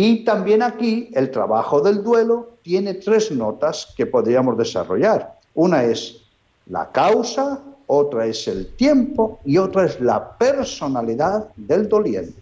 Y 0.00 0.22
también 0.22 0.62
aquí 0.62 1.10
el 1.12 1.32
trabajo 1.32 1.80
del 1.80 2.04
duelo 2.04 2.50
tiene 2.62 2.94
tres 2.94 3.32
notas 3.32 3.92
que 3.96 4.06
podríamos 4.06 4.56
desarrollar. 4.56 5.40
Una 5.54 5.82
es 5.82 6.22
la 6.66 6.92
causa, 6.92 7.60
otra 7.88 8.26
es 8.26 8.46
el 8.46 8.76
tiempo 8.76 9.40
y 9.44 9.58
otra 9.58 9.86
es 9.86 10.00
la 10.00 10.38
personalidad 10.38 11.48
del 11.56 11.88
doliente. 11.88 12.40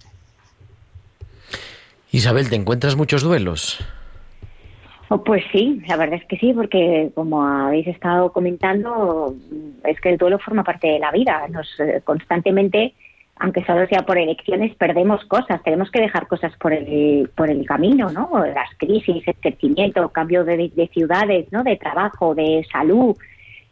Isabel, 2.10 2.50
¿te 2.50 2.56
encuentras 2.56 2.94
muchos 2.94 3.22
duelos? 3.22 3.78
Oh, 5.08 5.24
pues 5.24 5.42
sí, 5.50 5.80
la 5.88 5.96
verdad 5.96 6.20
es 6.20 6.26
que 6.26 6.36
sí, 6.36 6.52
porque 6.52 7.10
como 7.14 7.42
habéis 7.42 7.86
estado 7.86 8.32
comentando, 8.32 9.34
es 9.82 9.98
que 10.02 10.10
el 10.10 10.18
duelo 10.18 10.38
forma 10.40 10.62
parte 10.62 10.88
de 10.88 10.98
la 10.98 11.10
vida. 11.10 11.48
Nos 11.48 11.68
eh, 11.80 12.02
constantemente, 12.04 12.92
aunque 13.38 13.64
solo 13.64 13.86
sea 13.86 14.02
por 14.02 14.18
elecciones, 14.18 14.74
perdemos 14.76 15.24
cosas. 15.26 15.62
Tenemos 15.62 15.90
que 15.90 16.00
dejar 16.00 16.26
cosas 16.26 16.52
por 16.56 16.72
el 16.72 17.30
por 17.34 17.50
el 17.50 17.66
camino, 17.66 18.10
¿no? 18.10 18.30
Las 18.46 18.70
crisis, 18.78 19.26
el 19.26 19.34
crecimiento, 19.36 20.08
cambio 20.08 20.44
de, 20.44 20.70
de 20.74 20.88
ciudades, 20.88 21.46
¿no? 21.52 21.62
De 21.62 21.76
trabajo, 21.76 22.34
de 22.34 22.66
salud. 22.70 23.16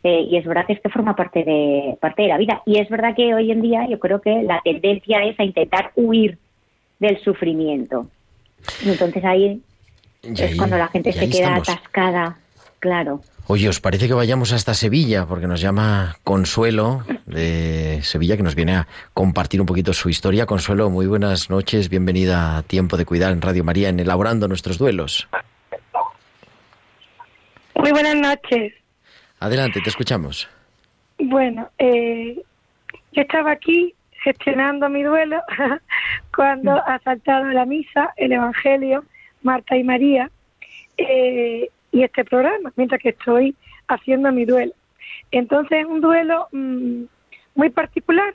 Eh, 0.02 0.26
y 0.30 0.36
es 0.36 0.44
verdad 0.44 0.66
que 0.66 0.74
esto 0.74 0.90
forma 0.90 1.16
parte 1.16 1.44
de 1.44 1.96
parte 1.98 2.22
de 2.22 2.28
la 2.28 2.36
vida. 2.36 2.62
Y 2.66 2.78
es 2.78 2.90
verdad 2.90 3.14
que 3.16 3.34
hoy 3.34 3.50
en 3.50 3.62
día 3.62 3.86
yo 3.88 3.98
creo 3.98 4.20
que 4.20 4.42
la 4.42 4.60
tendencia 4.62 5.24
es 5.24 5.40
a 5.40 5.44
intentar 5.44 5.92
huir 5.96 6.36
del 6.98 7.18
sufrimiento. 7.22 8.08
Y 8.84 8.90
entonces 8.90 9.24
ahí 9.24 9.62
es 10.22 10.56
cuando 10.56 10.76
la 10.76 10.88
gente 10.88 11.10
se 11.12 11.28
queda 11.28 11.56
atascada, 11.56 12.36
claro. 12.80 13.20
Oye, 13.46 13.68
¿os 13.68 13.78
parece 13.78 14.08
que 14.08 14.14
vayamos 14.14 14.52
hasta 14.54 14.72
Sevilla? 14.72 15.26
Porque 15.26 15.46
nos 15.46 15.60
llama 15.60 16.16
Consuelo 16.24 17.04
de 17.26 18.00
Sevilla, 18.02 18.38
que 18.38 18.42
nos 18.42 18.54
viene 18.54 18.74
a 18.74 18.88
compartir 19.12 19.60
un 19.60 19.66
poquito 19.66 19.92
su 19.92 20.08
historia. 20.08 20.46
Consuelo, 20.46 20.88
muy 20.88 21.06
buenas 21.06 21.50
noches, 21.50 21.90
bienvenida 21.90 22.56
a 22.56 22.62
Tiempo 22.62 22.96
de 22.96 23.04
Cuidar 23.04 23.32
en 23.32 23.42
Radio 23.42 23.62
María, 23.62 23.90
en 23.90 24.00
Elaborando 24.00 24.48
Nuestros 24.48 24.78
Duelos. 24.78 25.28
Muy 27.74 27.90
buenas 27.90 28.16
noches. 28.16 28.72
Adelante, 29.40 29.82
te 29.82 29.90
escuchamos. 29.90 30.48
Bueno, 31.18 31.68
eh, 31.78 32.42
yo 33.12 33.22
estaba 33.22 33.52
aquí 33.52 33.94
gestionando 34.22 34.88
mi 34.88 35.02
duelo 35.02 35.42
cuando 36.34 36.72
ha 36.72 36.98
saltado 37.00 37.44
la 37.50 37.66
misa, 37.66 38.14
el 38.16 38.32
Evangelio, 38.32 39.04
Marta 39.42 39.76
y 39.76 39.84
María, 39.84 40.30
eh, 40.96 41.68
y 41.94 42.02
este 42.02 42.24
programa, 42.24 42.72
mientras 42.74 43.00
que 43.00 43.10
estoy 43.10 43.54
haciendo 43.86 44.32
mi 44.32 44.44
duelo. 44.44 44.72
Entonces 45.30 45.78
es 45.78 45.86
un 45.86 46.00
duelo 46.00 46.48
mm, 46.50 47.04
muy 47.54 47.70
particular. 47.70 48.34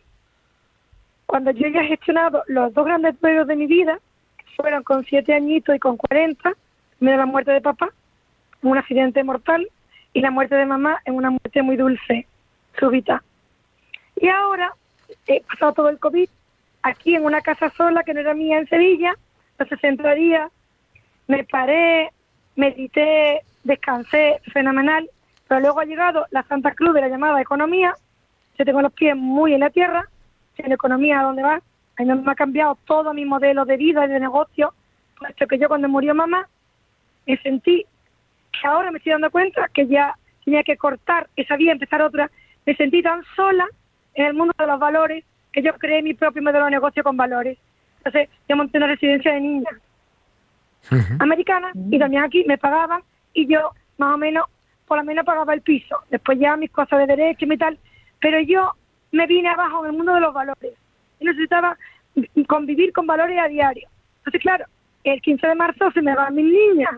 Cuando 1.25 1.51
yo 1.51 1.67
ya 1.67 1.81
he 1.81 1.87
gestionado 1.87 2.41
los 2.47 2.73
dos 2.73 2.85
grandes 2.85 3.19
duelos 3.19 3.47
de 3.47 3.57
mi 3.57 3.67
vida, 3.67 3.99
fueron 4.55 4.81
con 4.83 5.03
siete 5.03 5.33
añitos 5.33 5.75
y 5.75 5.79
con 5.79 5.97
cuarenta, 5.97 6.53
me 7.01 7.17
la 7.17 7.25
muerte 7.25 7.51
de 7.51 7.59
papá, 7.59 7.89
un 8.61 8.77
accidente 8.77 9.23
mortal, 9.25 9.69
y 10.13 10.21
la 10.21 10.31
muerte 10.31 10.55
de 10.55 10.65
mamá 10.65 11.01
en 11.03 11.15
una 11.15 11.29
muerte 11.29 11.61
muy 11.61 11.75
dulce, 11.75 12.27
súbita. 12.79 13.21
Y 14.15 14.29
ahora 14.29 14.73
he 15.27 15.41
pasado 15.41 15.73
todo 15.73 15.89
el 15.89 15.99
COVID 15.99 16.29
aquí 16.81 17.13
en 17.13 17.25
una 17.25 17.41
casa 17.41 17.69
sola 17.71 18.03
que 18.03 18.13
no 18.13 18.21
era 18.21 18.33
mía 18.33 18.57
en 18.57 18.69
Sevilla, 18.69 19.15
60 19.57 20.15
días, 20.15 20.49
me 21.27 21.43
paré, 21.43 22.09
medité, 22.55 23.41
descansé, 23.63 24.41
fenomenal, 24.53 25.09
pero 25.47 25.61
luego 25.61 25.79
ha 25.79 25.85
llegado 25.85 26.25
la 26.31 26.43
Santa 26.43 26.73
Cruz 26.73 26.93
de 26.93 27.01
la 27.01 27.09
llamada 27.09 27.41
economía, 27.41 27.95
yo 28.57 28.65
tengo 28.65 28.81
los 28.81 28.93
pies 28.93 29.15
muy 29.15 29.53
en 29.53 29.61
la 29.61 29.69
tierra, 29.69 30.07
en 30.57 30.71
economía 30.71 31.19
a 31.19 31.23
dónde 31.23 31.43
va, 31.43 31.61
ahí 31.97 32.05
me 32.05 32.31
ha 32.31 32.35
cambiado 32.35 32.77
todo 32.85 33.13
mi 33.13 33.25
modelo 33.25 33.65
de 33.65 33.77
vida 33.77 34.05
y 34.05 34.09
de 34.09 34.19
negocio, 34.19 34.73
puesto 35.17 35.47
que 35.47 35.57
yo 35.57 35.67
cuando 35.67 35.87
murió 35.87 36.13
mamá 36.13 36.47
me 37.25 37.37
sentí 37.37 37.85
que 38.51 38.67
ahora 38.67 38.91
me 38.91 38.97
estoy 38.97 39.11
dando 39.13 39.31
cuenta 39.31 39.69
que 39.73 39.87
ya 39.87 40.15
tenía 40.43 40.63
que 40.63 40.77
cortar 40.77 41.27
esa 41.35 41.55
vía, 41.55 41.71
empezar 41.71 42.01
otra, 42.01 42.29
me 42.65 42.75
sentí 42.75 43.01
tan 43.01 43.23
sola 43.35 43.67
en 44.15 44.25
el 44.25 44.33
mundo 44.33 44.53
de 44.57 44.67
los 44.67 44.79
valores 44.79 45.23
que 45.51 45.61
yo 45.61 45.73
creé 45.73 46.01
mi 46.01 46.13
propio 46.13 46.41
modelo 46.41 46.65
de 46.65 46.71
negocio 46.71 47.03
con 47.03 47.17
valores. 47.17 47.57
Entonces, 47.97 48.29
yo 48.47 48.55
monté 48.55 48.77
una 48.77 48.87
residencia 48.87 49.33
de 49.33 49.41
niñas 49.41 49.73
americana 51.19 51.71
y 51.91 51.99
también 51.99 52.23
aquí 52.23 52.43
me 52.45 52.57
pagaban 52.57 53.01
y 53.33 53.47
yo 53.47 53.71
más 53.97 54.15
o 54.15 54.17
menos, 54.17 54.45
por 54.87 54.97
lo 54.97 55.03
menos 55.03 55.25
pagaba 55.25 55.53
el 55.53 55.61
piso. 55.61 55.97
Después 56.09 56.39
ya 56.39 56.55
mis 56.57 56.71
cosas 56.71 56.99
de 56.99 57.07
derecho 57.07 57.45
y 57.45 57.57
tal. 57.57 57.77
Pero 58.19 58.39
yo 58.41 58.73
me 59.11 59.27
vine 59.27 59.49
abajo 59.49 59.83
en 59.83 59.91
el 59.91 59.97
mundo 59.97 60.13
de 60.13 60.21
los 60.21 60.33
valores 60.33 60.73
y 61.19 61.25
necesitaba 61.25 61.77
convivir 62.47 62.93
con 62.93 63.07
valores 63.07 63.39
a 63.39 63.47
diario. 63.47 63.87
Entonces, 64.19 64.41
claro, 64.41 64.65
el 65.03 65.21
15 65.21 65.47
de 65.47 65.55
marzo 65.55 65.91
se 65.91 66.01
me 66.01 66.15
van 66.15 66.35
mis 66.35 66.45
niñas. 66.45 66.95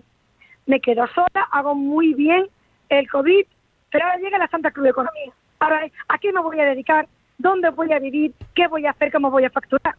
Me 0.65 0.79
quedo 0.79 1.07
sola, 1.07 1.47
hago 1.51 1.75
muy 1.75 2.13
bien 2.13 2.47
el 2.89 3.09
COVID, 3.09 3.45
pero 3.91 4.05
ahora 4.05 4.17
llega 4.17 4.38
la 4.38 4.47
Santa 4.47 4.71
Cruz 4.71 4.86
de 4.86 4.89
Economía. 4.91 5.34
Ahora, 5.59 5.88
¿a 6.07 6.17
qué 6.17 6.32
me 6.32 6.41
voy 6.41 6.59
a 6.59 6.65
dedicar? 6.65 7.07
¿Dónde 7.38 7.69
voy 7.69 7.91
a 7.93 7.99
vivir? 7.99 8.34
¿Qué 8.55 8.67
voy 8.67 8.86
a 8.86 8.91
hacer? 8.91 9.11
¿Cómo 9.11 9.32
voy 9.32 9.45
a 9.45 9.49
facturar? 9.49 9.95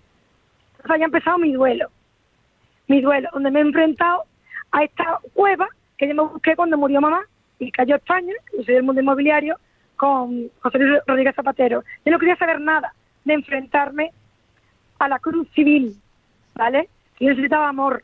Entonces, 0.77 0.99
ya 0.99 1.05
ha 1.05 1.07
empezado 1.07 1.39
mi 1.39 1.53
duelo 1.53 1.89
mi 2.89 3.01
duelo, 3.01 3.29
donde 3.33 3.51
me 3.51 3.61
he 3.61 3.63
enfrentado 3.63 4.25
a 4.71 4.85
esta 4.85 5.19
cueva 5.33 5.69
que 5.99 6.09
yo 6.09 6.15
me 6.15 6.23
busqué 6.23 6.57
cuando 6.57 6.77
murió 6.79 7.01
mamá 7.01 7.23
y 7.59 7.71
cayó 7.71 7.97
España, 7.97 8.33
yo 8.57 8.65
soy 8.65 8.75
del 8.75 8.83
mundo 8.83 9.01
inmobiliario, 9.01 9.57
con 9.97 10.51
José 10.61 10.79
Luis 10.79 11.01
Rodríguez 11.07 11.35
Zapatero. 11.37 11.85
Yo 12.05 12.13
no 12.13 12.19
quería 12.19 12.37
saber 12.37 12.61
nada 12.61 12.93
de 13.25 13.35
enfrentarme 13.35 14.11
a 14.99 15.09
la 15.09 15.19
cruz 15.21 15.49
civil, 15.55 15.97
¿vale? 16.55 16.89
Yo 17.21 17.29
necesitaba 17.29 17.69
amor, 17.69 18.03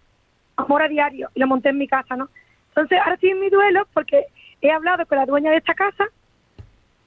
amor 0.56 0.82
a 0.82 0.88
diario, 0.88 1.28
y 1.34 1.40
lo 1.40 1.46
monté 1.48 1.70
en 1.70 1.78
mi 1.78 1.88
casa, 1.88 2.14
¿no? 2.16 2.28
Entonces, 2.68 2.98
ahora 3.00 3.14
estoy 3.14 3.30
en 3.30 3.40
mi 3.40 3.50
duelo 3.50 3.86
porque 3.94 4.26
he 4.62 4.70
hablado 4.70 5.04
con 5.06 5.18
la 5.18 5.26
dueña 5.26 5.50
de 5.50 5.56
esta 5.58 5.74
casa 5.74 6.04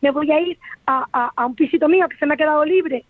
me 0.02 0.10
voy 0.10 0.32
a 0.32 0.40
ir 0.42 0.58
a, 0.88 1.32
a- 1.38 1.46
un 1.46 1.54
pisito 1.56 1.88
mío 1.88 2.10
que 2.10 2.18
se 2.18 2.26
me 2.26 2.34
ha 2.34 2.38
quedado 2.38 2.66
libre, 2.66 3.06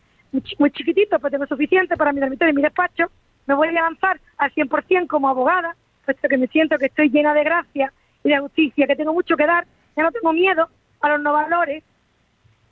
muy 0.59 0.72
chiquitito, 0.72 1.17
pero 1.19 1.32
tengo 1.32 1.45
suficiente 1.47 1.95
para 1.95 2.11
mi 2.11 2.19
dormitorio 2.19 2.51
y 2.51 2.55
mi 2.55 2.61
despacho, 2.61 3.05
me 3.47 3.53
voy 3.55 3.69
a 3.69 3.72
lanzar 3.72 4.19
al 4.38 4.51
100% 4.53 5.07
como 5.07 5.30
abogada, 5.30 5.74
puesto 6.06 6.28
que 6.28 6.38
me 6.38 6.47
siento 6.47 6.78
que 6.78 6.86
estoy 6.88 7.10
llena 7.10 7.34
de 7.34 7.43
gracia 7.43 7.93
y 8.24 8.30
de 8.30 8.39
justicia, 8.39 8.88
que 8.88 8.95
tengo 8.95 9.14
mucho 9.14 9.36
que 9.36 9.45
dar, 9.45 9.66
ya 9.95 10.04
no 10.04 10.12
tengo 10.12 10.34
miedo 10.34 10.70
a 11.02 11.10
los 11.10 11.22
no 11.22 11.34
valores, 11.34 11.84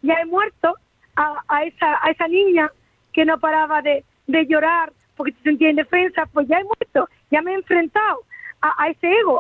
ya 0.02 0.16
he 0.16 0.26
muerto 0.26 0.76
a, 1.16 1.44
a 1.48 1.64
esa, 1.64 2.00
a 2.04 2.12
esa 2.12 2.28
niña 2.28 2.72
que 3.14 3.26
no 3.26 3.40
paraba 3.40 3.82
de, 3.82 4.04
llorar 4.48 4.94
porque 5.16 5.34
se 5.34 5.42
sentía 5.44 5.70
indefensa, 5.72 6.26
pues 6.28 6.48
ya 6.48 6.60
he 6.60 6.64
muerto, 6.64 7.10
ya 7.32 7.42
me 7.42 7.52
he 7.52 7.56
enfrentado 7.56 8.22
a, 8.62 8.88
ese 8.90 9.12
ego. 9.12 9.40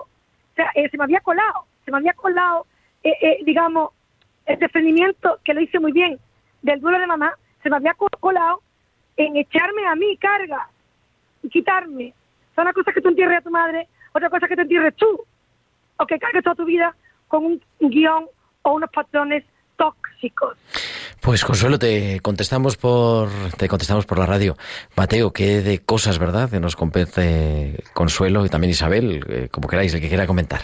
O 0.51 0.55
sea, 0.55 0.71
eh, 0.75 0.89
se 0.89 0.97
me 0.97 1.03
había 1.05 1.21
colado, 1.21 1.65
se 1.85 1.91
me 1.91 1.97
había 1.97 2.13
colado, 2.13 2.65
eh, 3.03 3.13
eh, 3.21 3.37
digamos, 3.45 3.91
el 4.45 4.59
defendimiento 4.59 5.39
que 5.45 5.53
lo 5.53 5.61
hice 5.61 5.79
muy 5.79 5.91
bien 5.91 6.19
del 6.61 6.81
duelo 6.81 6.99
de 6.99 7.07
mamá, 7.07 7.33
se 7.63 7.69
me 7.69 7.77
había 7.77 7.93
co- 7.93 8.09
colado 8.19 8.61
en 9.15 9.37
echarme 9.37 9.85
a 9.85 9.95
mí 9.95 10.17
carga 10.17 10.67
y 11.43 11.49
quitarme. 11.49 12.13
Una 12.61 12.73
cosa 12.73 12.91
que 12.91 13.01
tú 13.01 13.09
entierres 13.09 13.39
a 13.39 13.41
tu 13.41 13.51
madre, 13.51 13.87
otra 14.13 14.29
cosa 14.29 14.47
que 14.47 14.55
te 14.55 14.63
entierres 14.63 14.95
tú, 14.95 15.19
o 15.97 16.05
que 16.05 16.19
cargues 16.19 16.43
toda 16.43 16.55
tu 16.55 16.65
vida 16.65 16.95
con 17.27 17.45
un 17.45 17.61
guion 17.79 18.25
o 18.63 18.73
unos 18.73 18.89
patrones 18.91 19.43
tóxicos. 19.77 20.57
Pues 21.21 21.43
Consuelo, 21.43 21.77
te 21.77 22.19
contestamos 22.21 22.77
por 22.77 23.29
te 23.57 23.67
contestamos 23.67 24.05
por 24.05 24.19
la 24.19 24.25
radio. 24.25 24.55
Mateo, 24.95 25.31
qué 25.31 25.61
de 25.61 25.79
cosas, 25.79 26.17
¿verdad? 26.17 26.49
Que 26.49 26.59
nos 26.59 26.75
compete 26.75 27.83
Consuelo 27.93 28.45
y 28.45 28.49
también 28.49 28.71
Isabel, 28.71 29.23
eh, 29.27 29.49
como 29.51 29.67
queráis, 29.67 29.93
el 29.93 30.01
que 30.01 30.07
quiera 30.07 30.27
comentar. 30.27 30.61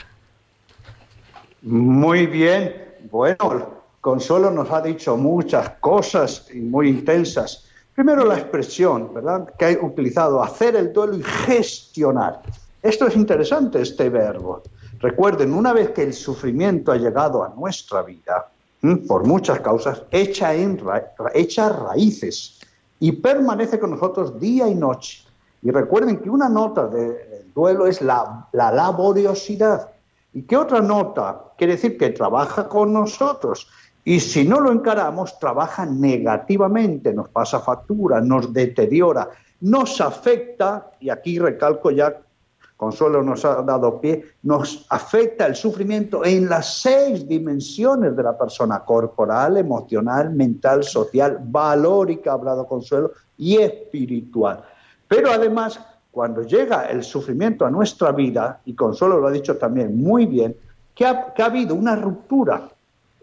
Muy 1.62 2.28
bien. 2.28 2.74
Bueno, 3.12 3.84
Consuelo 4.00 4.50
nos 4.52 4.72
ha 4.72 4.82
dicho 4.82 5.18
muchas 5.18 5.72
cosas 5.82 6.48
y 6.54 6.60
muy 6.60 6.90
intensas. 6.90 7.65
Primero 7.96 8.26
la 8.26 8.38
expresión, 8.38 9.14
¿verdad? 9.14 9.48
Que 9.58 9.66
ha 9.66 9.86
utilizado, 9.86 10.44
hacer 10.44 10.76
el 10.76 10.92
duelo 10.92 11.16
y 11.16 11.24
gestionar. 11.24 12.42
Esto 12.84 13.08
es 13.08 13.16
interesante, 13.16 13.82
este 13.82 14.10
verbo. 14.10 14.62
Recuerden, 15.00 15.54
una 15.54 15.72
vez 15.74 15.92
que 15.92 16.04
el 16.04 16.14
sufrimiento 16.14 16.92
ha 16.92 16.98
llegado 16.98 17.44
a 17.44 17.50
nuestra 17.56 18.02
vida, 18.04 18.50
por 19.08 19.26
muchas 19.26 19.62
causas, 19.62 20.04
echa, 20.12 20.54
en 20.54 20.78
ra- 20.78 21.12
echa 21.34 21.70
raíces 21.70 22.60
y 23.00 23.14
permanece 23.14 23.80
con 23.80 23.92
nosotros 23.92 24.40
día 24.40 24.68
y 24.68 24.76
noche. 24.76 25.24
Y 25.64 25.72
recuerden 25.72 26.18
que 26.20 26.30
una 26.30 26.50
nota 26.50 26.88
de- 26.88 27.14
del 27.14 27.54
duelo 27.54 27.88
es 27.88 28.02
la, 28.02 28.48
la 28.52 28.72
laboriosidad. 28.72 29.90
¿Y 30.34 30.44
qué 30.44 30.58
otra 30.58 30.82
nota? 30.82 31.46
Quiere 31.58 31.74
decir 31.74 31.98
que 31.98 32.10
trabaja 32.10 32.68
con 32.68 32.94
nosotros. 32.94 33.68
Y 34.08 34.20
si 34.20 34.48
no 34.48 34.60
lo 34.60 34.72
encaramos, 34.72 35.40
trabaja 35.40 35.84
negativamente, 35.84 37.12
nos 37.12 37.28
pasa 37.30 37.60
factura, 37.60 38.22
nos 38.22 38.54
deteriora, 38.54 39.30
nos 39.62 40.00
afecta, 40.00 40.92
y 41.00 41.10
aquí 41.10 41.40
recalco 41.40 41.90
ya, 41.90 42.22
Consuelo 42.78 43.24
nos 43.24 43.44
ha 43.46 43.64
dado 43.64 44.00
pie, 44.02 44.24
nos 44.44 44.86
afecta 44.90 45.48
el 45.48 45.56
sufrimiento 45.56 46.24
en 46.24 46.48
las 46.48 46.82
seis 46.82 47.28
dimensiones 47.28 48.16
de 48.16 48.22
la 48.22 48.38
persona, 48.38 48.84
corporal, 48.84 49.58
emocional, 49.58 50.30
mental, 50.32 50.84
social, 50.84 51.40
valórica, 51.42 52.32
ha 52.32 52.34
hablado 52.34 52.68
Consuelo, 52.68 53.12
y 53.38 53.58
espiritual. 53.58 54.64
Pero 55.08 55.32
además, 55.32 55.80
cuando 56.12 56.44
llega 56.44 56.86
el 56.86 57.04
sufrimiento 57.04 57.66
a 57.66 57.72
nuestra 57.72 58.12
vida, 58.12 58.62
y 58.66 58.76
Consuelo 58.76 59.20
lo 59.20 59.28
ha 59.28 59.32
dicho 59.32 59.58
también 59.58 59.98
muy 59.98 60.28
bien, 60.28 60.56
que 60.94 61.08
ha, 61.08 61.34
que 61.34 61.42
ha 61.42 61.48
habido 61.48 61.74
una 61.74 61.96
ruptura. 61.96 62.70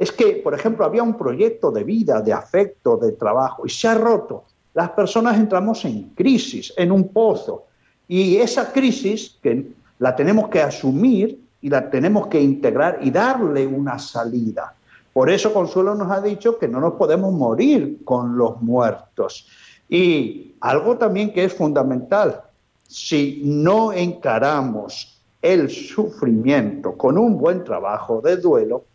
Es 0.02 0.10
que, 0.10 0.32
por 0.42 0.52
ejemplo, 0.52 0.84
había 0.84 1.04
un 1.04 1.16
proyecto 1.16 1.70
de 1.70 1.84
vida, 1.84 2.20
de 2.20 2.32
afecto, 2.32 2.96
de 2.96 3.12
trabajo, 3.12 3.64
y 3.64 3.70
se 3.70 3.86
ha 3.86 3.94
roto. 3.94 4.42
Las 4.74 4.90
personas 4.90 5.38
entramos 5.38 5.84
en 5.84 6.10
crisis, 6.16 6.74
en 6.76 6.90
un 6.90 7.06
pozo. 7.06 7.66
Y 8.08 8.38
esa 8.38 8.72
crisis 8.72 9.38
que 9.40 9.64
la 10.00 10.16
tenemos 10.16 10.48
que 10.48 10.60
asumir 10.60 11.40
y 11.60 11.68
la 11.68 11.88
tenemos 11.88 12.26
que 12.26 12.40
integrar 12.40 12.98
y 13.00 13.12
darle 13.12 13.64
una 13.64 13.96
salida. 14.00 14.74
Por 15.12 15.30
eso 15.30 15.52
Consuelo 15.52 15.94
nos 15.94 16.10
ha 16.10 16.20
dicho 16.20 16.58
que 16.58 16.66
no 16.66 16.80
nos 16.80 16.94
podemos 16.94 17.32
morir 17.32 17.98
con 18.02 18.36
los 18.36 18.60
muertos. 18.60 19.46
Y 19.88 20.56
algo 20.62 20.98
también 20.98 21.32
que 21.32 21.44
es 21.44 21.54
fundamental, 21.54 22.42
si 22.88 23.40
no 23.44 23.92
encaramos 23.92 25.22
el 25.40 25.70
sufrimiento 25.70 26.96
con 26.96 27.16
un 27.16 27.38
buen 27.38 27.62
trabajo 27.62 28.20
de 28.20 28.36
duelo, 28.38 28.86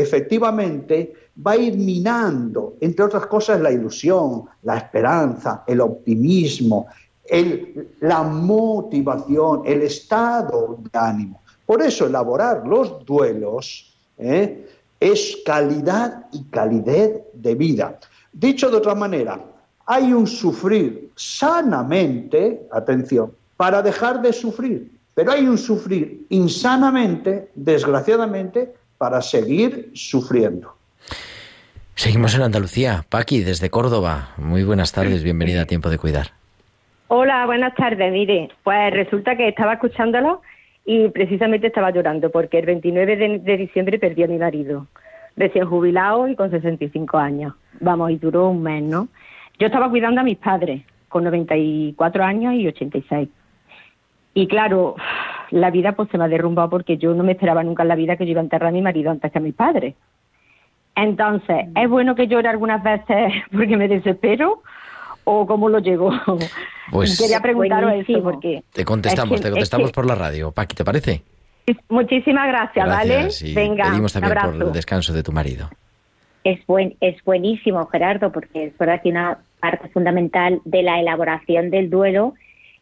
efectivamente 0.00 1.12
va 1.46 1.52
a 1.52 1.56
ir 1.56 1.76
minando, 1.76 2.74
entre 2.80 3.04
otras 3.04 3.26
cosas, 3.26 3.60
la 3.60 3.70
ilusión, 3.72 4.44
la 4.62 4.76
esperanza, 4.78 5.64
el 5.66 5.80
optimismo, 5.80 6.86
el- 7.24 7.88
la 8.00 8.22
motivación, 8.22 9.62
el 9.64 9.82
estado 9.82 10.78
de 10.80 10.98
ánimo. 10.98 11.40
Por 11.64 11.82
eso 11.82 12.06
elaborar 12.06 12.66
los 12.66 13.04
duelos 13.04 13.96
¿eh? 14.18 14.66
es 15.00 15.38
calidad 15.44 16.26
y 16.32 16.44
calidez 16.44 17.22
de 17.34 17.54
vida. 17.54 17.98
Dicho 18.32 18.70
de 18.70 18.76
otra 18.76 18.94
manera, 18.94 19.40
hay 19.86 20.12
un 20.12 20.26
sufrir 20.26 21.10
sanamente, 21.16 22.66
atención, 22.70 23.32
para 23.56 23.82
dejar 23.82 24.20
de 24.22 24.32
sufrir, 24.32 24.98
pero 25.14 25.32
hay 25.32 25.46
un 25.46 25.58
sufrir 25.58 26.26
insanamente, 26.28 27.50
desgraciadamente, 27.54 28.74
para 28.98 29.22
seguir 29.22 29.90
sufriendo. 29.94 30.74
Seguimos 31.94 32.34
en 32.34 32.42
Andalucía. 32.42 33.04
Paqui, 33.08 33.42
desde 33.42 33.70
Córdoba. 33.70 34.30
Muy 34.36 34.64
buenas 34.64 34.92
tardes, 34.92 35.22
bienvenida 35.22 35.62
a 35.62 35.64
Tiempo 35.66 35.88
de 35.88 35.98
Cuidar. 35.98 36.28
Hola, 37.08 37.46
buenas 37.46 37.74
tardes. 37.74 38.12
Mire, 38.12 38.50
pues 38.62 38.92
resulta 38.92 39.36
que 39.36 39.48
estaba 39.48 39.74
escuchándolo 39.74 40.42
y 40.84 41.08
precisamente 41.08 41.68
estaba 41.68 41.90
llorando 41.90 42.30
porque 42.30 42.58
el 42.58 42.66
29 42.66 43.16
de, 43.16 43.38
de 43.38 43.56
diciembre 43.56 43.98
perdí 43.98 44.24
a 44.24 44.28
mi 44.28 44.38
marido, 44.38 44.86
recién 45.36 45.66
jubilado 45.66 46.28
y 46.28 46.36
con 46.36 46.50
65 46.50 47.16
años. 47.16 47.54
Vamos, 47.80 48.10
y 48.10 48.16
duró 48.16 48.48
un 48.48 48.62
mes, 48.62 48.82
¿no? 48.82 49.08
Yo 49.58 49.66
estaba 49.66 49.88
cuidando 49.88 50.20
a 50.20 50.24
mis 50.24 50.36
padres 50.36 50.82
con 51.08 51.24
94 51.24 52.24
años 52.24 52.54
y 52.54 52.66
86. 52.66 53.28
Y 54.34 54.48
claro, 54.48 54.96
la 55.50 55.70
vida 55.70 55.92
pues 55.92 56.08
se 56.10 56.18
me 56.18 56.24
ha 56.24 56.28
derrumbado 56.28 56.70
porque 56.70 56.96
yo 56.98 57.14
no 57.14 57.22
me 57.24 57.32
esperaba 57.32 57.62
nunca 57.62 57.82
en 57.82 57.88
la 57.88 57.94
vida 57.96 58.16
que 58.16 58.24
yo 58.26 58.32
iba 58.32 58.40
a 58.40 58.44
enterrar 58.44 58.68
a 58.68 58.72
mi 58.72 58.82
marido 58.82 59.10
antes 59.10 59.30
que 59.32 59.38
a 59.38 59.40
mis 59.40 59.54
padres. 59.54 59.94
Entonces, 60.94 61.66
¿es 61.74 61.88
bueno 61.90 62.14
que 62.14 62.26
llore 62.26 62.48
algunas 62.48 62.82
veces 62.82 63.32
porque 63.52 63.76
me 63.76 63.88
desespero 63.88 64.62
o 65.24 65.46
cómo 65.46 65.68
lo 65.68 65.78
llevo? 65.78 66.12
Pues- 66.88 67.18
Quería 67.18 67.40
preguntaros 67.40 67.90
eso 67.90 67.96
Buenísimo. 68.12 68.22
porque... 68.22 68.62
Te 68.72 68.84
contestamos, 68.84 69.32
es 69.34 69.40
que- 69.40 69.42
te 69.42 69.48
es 69.48 69.52
contestamos 69.54 69.90
que- 69.90 69.94
por 69.94 70.06
la 70.06 70.14
radio. 70.14 70.52
Paqui, 70.52 70.76
¿te 70.76 70.84
parece? 70.84 71.22
Muchísimas 71.88 72.46
gracias, 72.46 72.86
Gracias. 72.86 73.42
¿vale? 73.42 73.54
Venga, 73.54 73.84
pedimos 73.90 74.14
un 74.14 74.20
también 74.20 74.38
abrazo. 74.38 74.58
por 74.58 74.66
el 74.68 74.72
descanso 74.72 75.12
de 75.12 75.24
tu 75.24 75.32
marido. 75.32 75.68
Es, 76.44 76.64
buen, 76.64 76.94
es 77.00 77.16
buenísimo, 77.24 77.84
Gerardo, 77.88 78.30
porque 78.30 78.66
es 78.66 78.78
verdad 78.78 79.02
que 79.02 79.08
una 79.08 79.38
parte 79.58 79.88
fundamental 79.88 80.60
de 80.64 80.84
la 80.84 81.00
elaboración 81.00 81.70
del 81.70 81.90
duelo 81.90 82.34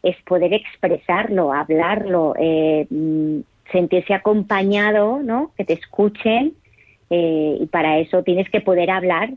es 0.05 0.15
poder 0.23 0.53
expresarlo, 0.53 1.51
hablarlo, 1.51 2.33
eh, 2.39 2.85
mm, 2.89 3.39
sentirse 3.71 4.13
acompañado, 4.13 5.19
¿no? 5.23 5.51
Que 5.57 5.65
te 5.65 5.73
escuchen 5.73 6.53
eh, 7.09 7.57
y 7.59 7.65
para 7.67 7.97
eso 7.99 8.23
tienes 8.23 8.49
que 8.49 8.61
poder 8.61 8.89
hablar 8.91 9.29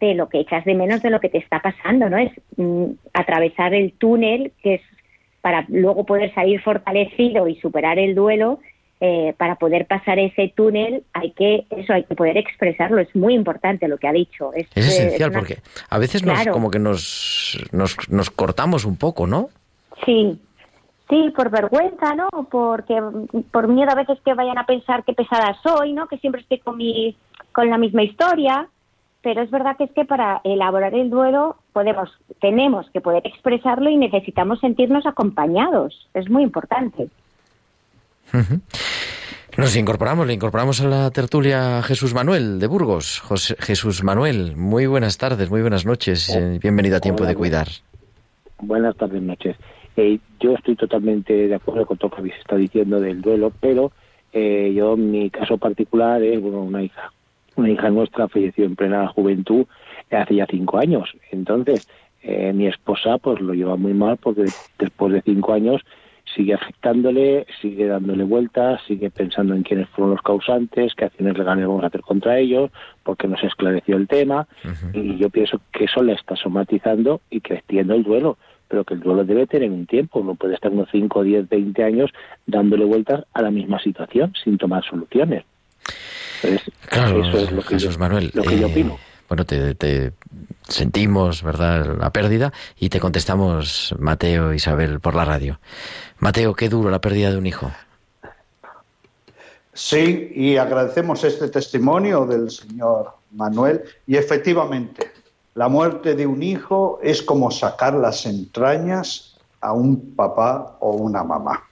de 0.00 0.14
lo 0.14 0.28
que 0.28 0.40
echas 0.40 0.64
de 0.64 0.74
menos 0.74 1.02
de 1.02 1.10
lo 1.10 1.20
que 1.20 1.28
te 1.28 1.38
está 1.38 1.60
pasando, 1.60 2.08
¿no? 2.10 2.16
Es 2.18 2.32
mm, 2.56 2.84
atravesar 3.12 3.74
el 3.74 3.92
túnel 3.92 4.52
que 4.62 4.74
es 4.74 4.80
para 5.40 5.64
luego 5.68 6.04
poder 6.04 6.34
salir 6.34 6.60
fortalecido 6.62 7.46
y 7.48 7.56
superar 7.60 7.98
el 7.98 8.14
duelo. 8.14 8.58
eh, 9.00 9.34
para 9.36 9.56
poder 9.56 9.86
pasar 9.86 10.18
ese 10.18 10.52
túnel 10.56 11.02
hay 11.12 11.32
que 11.32 11.66
eso 11.70 11.92
hay 11.92 12.04
que 12.04 12.14
poder 12.14 12.36
expresarlo 12.38 13.00
es 13.00 13.14
muy 13.14 13.34
importante 13.34 13.88
lo 13.88 13.98
que 13.98 14.06
ha 14.08 14.12
dicho 14.12 14.52
es, 14.54 14.66
Es 14.74 14.86
esencial 14.88 15.30
una- 15.30 15.38
porque 15.40 15.58
a 15.90 15.98
veces 15.98 16.22
nos, 16.24 16.46
como 16.46 16.70
que 16.70 16.78
nos, 16.78 17.58
nos, 17.72 17.96
nos 18.08 18.30
cortamos 18.30 18.84
un 18.86 18.96
poco, 18.96 19.26
¿no? 19.26 19.50
Sí, 20.04 20.40
sí, 21.08 21.32
por 21.36 21.50
vergüenza, 21.50 22.14
¿no? 22.14 22.28
Porque 22.50 23.00
por 23.50 23.68
miedo 23.68 23.90
a 23.90 23.94
veces 23.94 24.18
que 24.24 24.34
vayan 24.34 24.58
a 24.58 24.66
pensar 24.66 25.04
que 25.04 25.12
pesada 25.12 25.56
soy, 25.62 25.92
¿no? 25.92 26.08
Que 26.08 26.18
siempre 26.18 26.40
estoy 26.42 26.58
con 26.58 26.76
mi 26.76 27.16
con 27.52 27.70
la 27.70 27.78
misma 27.78 28.02
historia, 28.02 28.68
pero 29.22 29.40
es 29.42 29.50
verdad 29.50 29.76
que 29.76 29.84
es 29.84 29.92
que 29.92 30.04
para 30.04 30.40
elaborar 30.44 30.94
el 30.94 31.08
duelo 31.10 31.56
podemos 31.72 32.10
tenemos 32.40 32.90
que 32.90 33.00
poder 33.00 33.24
expresarlo 33.26 33.88
y 33.90 33.96
necesitamos 33.96 34.58
sentirnos 34.60 35.06
acompañados. 35.06 36.08
Es 36.14 36.28
muy 36.28 36.42
importante. 36.42 37.08
Nos 39.56 39.76
incorporamos, 39.76 40.26
le 40.26 40.32
incorporamos 40.34 40.80
a 40.80 40.88
la 40.88 41.10
tertulia 41.12 41.78
a 41.78 41.82
Jesús 41.84 42.12
Manuel 42.12 42.58
de 42.58 42.66
Burgos. 42.66 43.20
José- 43.20 43.54
Jesús 43.60 44.02
Manuel, 44.02 44.56
muy 44.56 44.86
buenas 44.86 45.16
tardes, 45.18 45.48
muy 45.50 45.60
buenas 45.60 45.86
noches. 45.86 46.28
eh, 46.34 46.58
Bienvenido 46.60 46.96
a 46.96 47.00
Tiempo 47.00 47.22
Hola, 47.22 47.30
de 47.30 47.36
Cuidar. 47.36 47.68
Buenas 48.58 48.96
tardes, 48.96 49.22
noches. 49.22 49.56
Eh, 49.96 50.18
yo 50.40 50.54
estoy 50.54 50.76
totalmente 50.76 51.48
de 51.48 51.54
acuerdo 51.54 51.86
con 51.86 51.96
todo 51.96 52.08
lo 52.08 52.16
que 52.16 52.20
habéis 52.22 52.36
estado 52.36 52.58
diciendo 52.60 53.00
del 53.00 53.20
duelo, 53.20 53.52
pero 53.60 53.92
eh, 54.32 54.72
yo, 54.74 54.96
mi 54.96 55.30
caso 55.30 55.58
particular, 55.58 56.22
es 56.22 56.40
bueno, 56.40 56.62
una 56.62 56.82
hija 56.82 57.12
Una 57.56 57.70
hija 57.70 57.88
nuestra 57.90 58.28
falleció 58.28 58.64
en 58.64 58.74
plena 58.74 59.06
juventud 59.08 59.66
hace 60.10 60.34
ya 60.34 60.46
cinco 60.46 60.78
años. 60.78 61.10
Entonces, 61.30 61.88
eh, 62.22 62.52
mi 62.52 62.66
esposa 62.66 63.18
pues 63.18 63.40
lo 63.40 63.54
lleva 63.54 63.76
muy 63.76 63.94
mal 63.94 64.16
porque 64.16 64.44
después 64.78 65.12
de 65.12 65.22
cinco 65.22 65.52
años 65.52 65.82
sigue 66.34 66.54
afectándole, 66.54 67.46
sigue 67.60 67.86
dándole 67.86 68.24
vueltas, 68.24 68.80
sigue 68.88 69.10
pensando 69.10 69.54
en 69.54 69.62
quiénes 69.62 69.88
fueron 69.90 70.12
los 70.12 70.22
causantes, 70.22 70.94
qué 70.94 71.04
acciones 71.04 71.36
legales 71.36 71.66
vamos 71.66 71.84
a 71.84 71.88
hacer 71.88 72.00
contra 72.00 72.38
ellos, 72.38 72.70
porque 73.02 73.28
no 73.28 73.36
se 73.36 73.46
esclareció 73.46 73.96
el 73.96 74.08
tema. 74.08 74.48
Y 74.92 75.16
yo 75.16 75.28
pienso 75.30 75.60
que 75.70 75.84
eso 75.84 76.02
le 76.02 76.14
está 76.14 76.34
somatizando 76.34 77.20
y 77.30 77.36
extiende 77.36 77.94
el 77.94 78.02
duelo, 78.02 78.38
pero 78.74 78.84
que 78.84 78.94
el 78.94 79.00
duelo 79.00 79.22
debe 79.22 79.46
tener 79.46 79.70
un 79.70 79.86
tiempo. 79.86 80.20
No 80.24 80.34
puede 80.34 80.54
estar 80.54 80.72
unos 80.72 80.88
5, 80.90 81.22
10, 81.22 81.48
20 81.48 81.84
años 81.84 82.10
dándole 82.44 82.84
vueltas 82.84 83.24
a 83.32 83.40
la 83.40 83.52
misma 83.52 83.78
situación 83.78 84.32
sin 84.42 84.58
tomar 84.58 84.84
soluciones. 84.84 85.44
Entonces, 86.42 86.72
Claro, 86.88 87.24
eso 87.24 87.38
es 87.38 87.52
lo 87.52 87.62
que, 87.62 87.74
Jesús 87.74 87.94
yo, 87.94 88.00
Manuel. 88.00 88.32
lo 88.34 88.42
que 88.42 88.58
yo 88.58 88.66
eh, 88.66 88.70
opino. 88.72 88.98
Bueno, 89.28 89.44
te, 89.44 89.76
te 89.76 90.10
sentimos, 90.66 91.44
¿verdad?, 91.44 91.98
la 92.00 92.10
pérdida 92.10 92.52
y 92.76 92.88
te 92.88 92.98
contestamos, 92.98 93.94
Mateo 94.00 94.50
e 94.50 94.56
Isabel, 94.56 94.98
por 94.98 95.14
la 95.14 95.24
radio. 95.24 95.60
Mateo, 96.18 96.54
qué 96.54 96.68
duro 96.68 96.90
la 96.90 97.00
pérdida 97.00 97.30
de 97.30 97.38
un 97.38 97.46
hijo. 97.46 97.70
Sí, 99.72 100.32
y 100.34 100.56
agradecemos 100.56 101.22
este 101.22 101.48
testimonio 101.48 102.26
del 102.26 102.50
señor 102.50 103.12
Manuel. 103.30 103.82
Y 104.08 104.16
efectivamente, 104.16 105.12
la 105.54 105.68
muerte 105.68 106.14
de 106.14 106.26
un 106.26 106.42
hijo 106.42 106.98
es 107.02 107.22
como 107.22 107.50
sacar 107.50 107.94
las 107.94 108.26
entrañas 108.26 109.36
a 109.60 109.72
un 109.72 110.14
papá 110.14 110.76
o 110.80 110.92
una 110.92 111.22
mamá. 111.22 111.62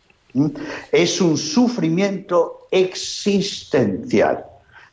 Es 0.92 1.20
un 1.20 1.36
sufrimiento 1.36 2.66
existencial. 2.70 4.46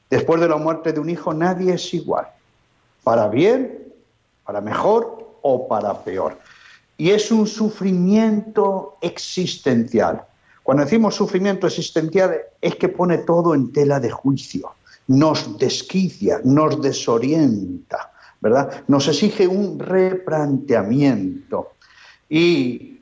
Después 0.09 0.41
de 0.41 0.49
la 0.49 0.57
muerte 0.57 0.91
de 0.91 0.99
un 0.99 1.09
hijo 1.09 1.33
nadie 1.33 1.73
es 1.75 1.93
igual, 1.93 2.27
para 3.03 3.27
bien, 3.27 3.93
para 4.43 4.59
mejor 4.59 5.37
o 5.43 5.67
para 5.67 6.03
peor. 6.03 6.37
Y 6.97 7.11
es 7.11 7.31
un 7.31 7.45
sufrimiento 7.45 8.97
existencial. 9.01 10.23
Cuando 10.63 10.83
decimos 10.83 11.15
sufrimiento 11.15 11.67
existencial 11.67 12.35
es 12.59 12.75
que 12.75 12.89
pone 12.89 13.19
todo 13.19 13.53
en 13.53 13.71
tela 13.71 13.99
de 13.99 14.09
juicio, 14.09 14.71
nos 15.07 15.57
desquicia, 15.57 16.41
nos 16.43 16.81
desorienta, 16.81 18.11
¿verdad? 18.41 18.83
Nos 18.87 19.07
exige 19.07 19.47
un 19.47 19.79
replanteamiento. 19.79 21.71
Y 22.29 22.99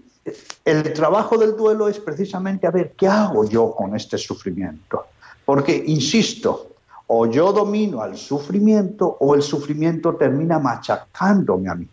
el 0.65 0.93
trabajo 0.93 1.37
del 1.37 1.55
duelo 1.55 1.87
es 1.87 1.99
precisamente 1.99 2.67
a 2.67 2.71
ver 2.71 2.93
qué 2.97 3.07
hago 3.07 3.47
yo 3.47 3.73
con 3.75 3.95
este 3.95 4.17
sufrimiento. 4.17 5.05
Porque, 5.45 5.83
insisto, 5.87 6.71
o 7.07 7.25
yo 7.25 7.53
domino 7.53 8.01
al 8.01 8.17
sufrimiento 8.17 9.17
o 9.19 9.35
el 9.35 9.41
sufrimiento 9.41 10.15
termina 10.15 10.59
machacándome 10.59 11.69
a 11.69 11.75
mí. 11.75 11.87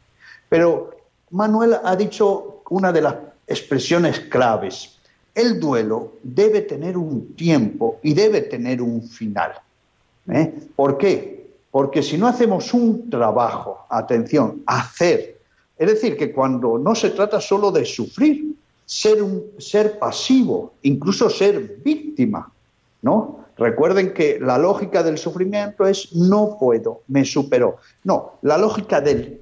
Pero 0.48 0.90
Manuel 1.30 1.76
ha 1.82 1.94
dicho 1.96 2.62
una 2.70 2.92
de 2.92 3.02
las 3.02 3.14
expresiones 3.46 4.20
claves. 4.20 4.98
El 5.34 5.60
duelo 5.60 6.14
debe 6.22 6.62
tener 6.62 6.96
un 6.96 7.34
tiempo 7.34 7.98
y 8.02 8.14
debe 8.14 8.42
tener 8.42 8.80
un 8.82 9.02
final. 9.02 9.52
¿eh? 10.28 10.52
¿Por 10.74 10.98
qué? 10.98 11.43
Porque 11.74 12.04
si 12.04 12.16
no 12.16 12.28
hacemos 12.28 12.72
un 12.72 13.10
trabajo, 13.10 13.84
atención, 13.90 14.62
hacer, 14.64 15.40
es 15.76 15.88
decir, 15.88 16.16
que 16.16 16.32
cuando 16.32 16.78
no 16.78 16.94
se 16.94 17.10
trata 17.10 17.40
solo 17.40 17.72
de 17.72 17.84
sufrir, 17.84 18.54
ser, 18.86 19.20
un, 19.20 19.42
ser 19.58 19.98
pasivo, 19.98 20.74
incluso 20.82 21.28
ser 21.28 21.80
víctima, 21.84 22.48
¿no? 23.02 23.40
Recuerden 23.56 24.14
que 24.14 24.38
la 24.40 24.56
lógica 24.56 25.02
del 25.02 25.18
sufrimiento 25.18 25.84
es 25.84 26.14
no 26.14 26.58
puedo, 26.60 27.00
me 27.08 27.24
superó. 27.24 27.78
No, 28.04 28.34
la 28.42 28.56
lógica 28.56 29.00
del 29.00 29.40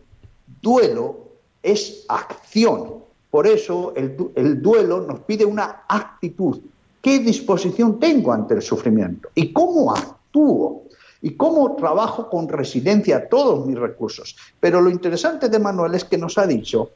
duelo 0.62 1.18
es 1.62 2.06
acción. 2.08 2.94
Por 3.30 3.46
eso 3.46 3.92
el, 3.94 4.16
el, 4.36 4.62
duelo 4.62 5.02
nos 5.02 5.20
pide 5.20 5.44
una 5.44 5.82
actitud. 5.86 6.60
¿Qué 7.02 7.18
disposición 7.18 8.00
tengo 8.00 8.32
ante 8.32 8.54
el 8.54 8.62
sufrimiento? 8.62 9.28
¿Y 9.34 9.52
cómo 9.52 9.94
actúo? 9.94 10.84
¿Y 11.22 11.36
cómo 11.36 11.76
trabajo 11.76 12.28
con 12.28 12.48
residencia 12.48 13.28
todos 13.28 13.64
mis 13.64 13.78
recursos? 13.78 14.36
Pero 14.58 14.80
lo 14.80 14.90
interesante 14.90 15.48
de 15.48 15.58
Manuel 15.60 15.94
es 15.94 16.04
que 16.04 16.18
nos 16.18 16.36
ha 16.36 16.46
dicho 16.46 16.90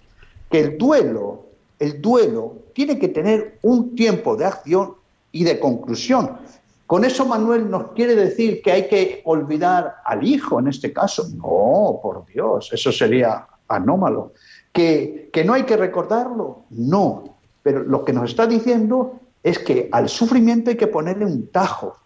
que 0.50 0.60
el 0.60 0.78
duelo, 0.78 1.46
el 1.78 2.02
duelo 2.02 2.56
tiene 2.74 2.98
que 2.98 3.08
tener 3.08 3.58
un 3.62 3.94
tiempo 3.94 4.36
de 4.36 4.44
acción 4.44 4.94
y 5.30 5.44
de 5.44 5.60
conclusión. 5.60 6.38
Con 6.86 7.04
eso 7.04 7.24
Manuel 7.24 7.70
nos 7.70 7.92
quiere 7.92 8.16
decir 8.16 8.62
que 8.62 8.72
hay 8.72 8.88
que 8.88 9.22
olvidar 9.24 9.96
al 10.04 10.26
hijo 10.26 10.58
en 10.58 10.68
este 10.68 10.92
caso. 10.92 11.28
No, 11.36 12.00
por 12.02 12.26
Dios, 12.26 12.70
eso 12.72 12.90
sería 12.90 13.46
anómalo. 13.68 14.32
¿Que, 14.72 15.30
que 15.32 15.44
no 15.44 15.54
hay 15.54 15.62
que 15.62 15.76
recordarlo? 15.76 16.64
No. 16.70 17.36
Pero 17.62 17.82
lo 17.82 18.04
que 18.04 18.12
nos 18.12 18.30
está 18.30 18.46
diciendo 18.46 19.20
es 19.42 19.58
que 19.58 19.88
al 19.92 20.08
sufrimiento 20.08 20.70
hay 20.70 20.76
que 20.76 20.86
ponerle 20.86 21.24
un 21.24 21.48
tajo, 21.48 21.96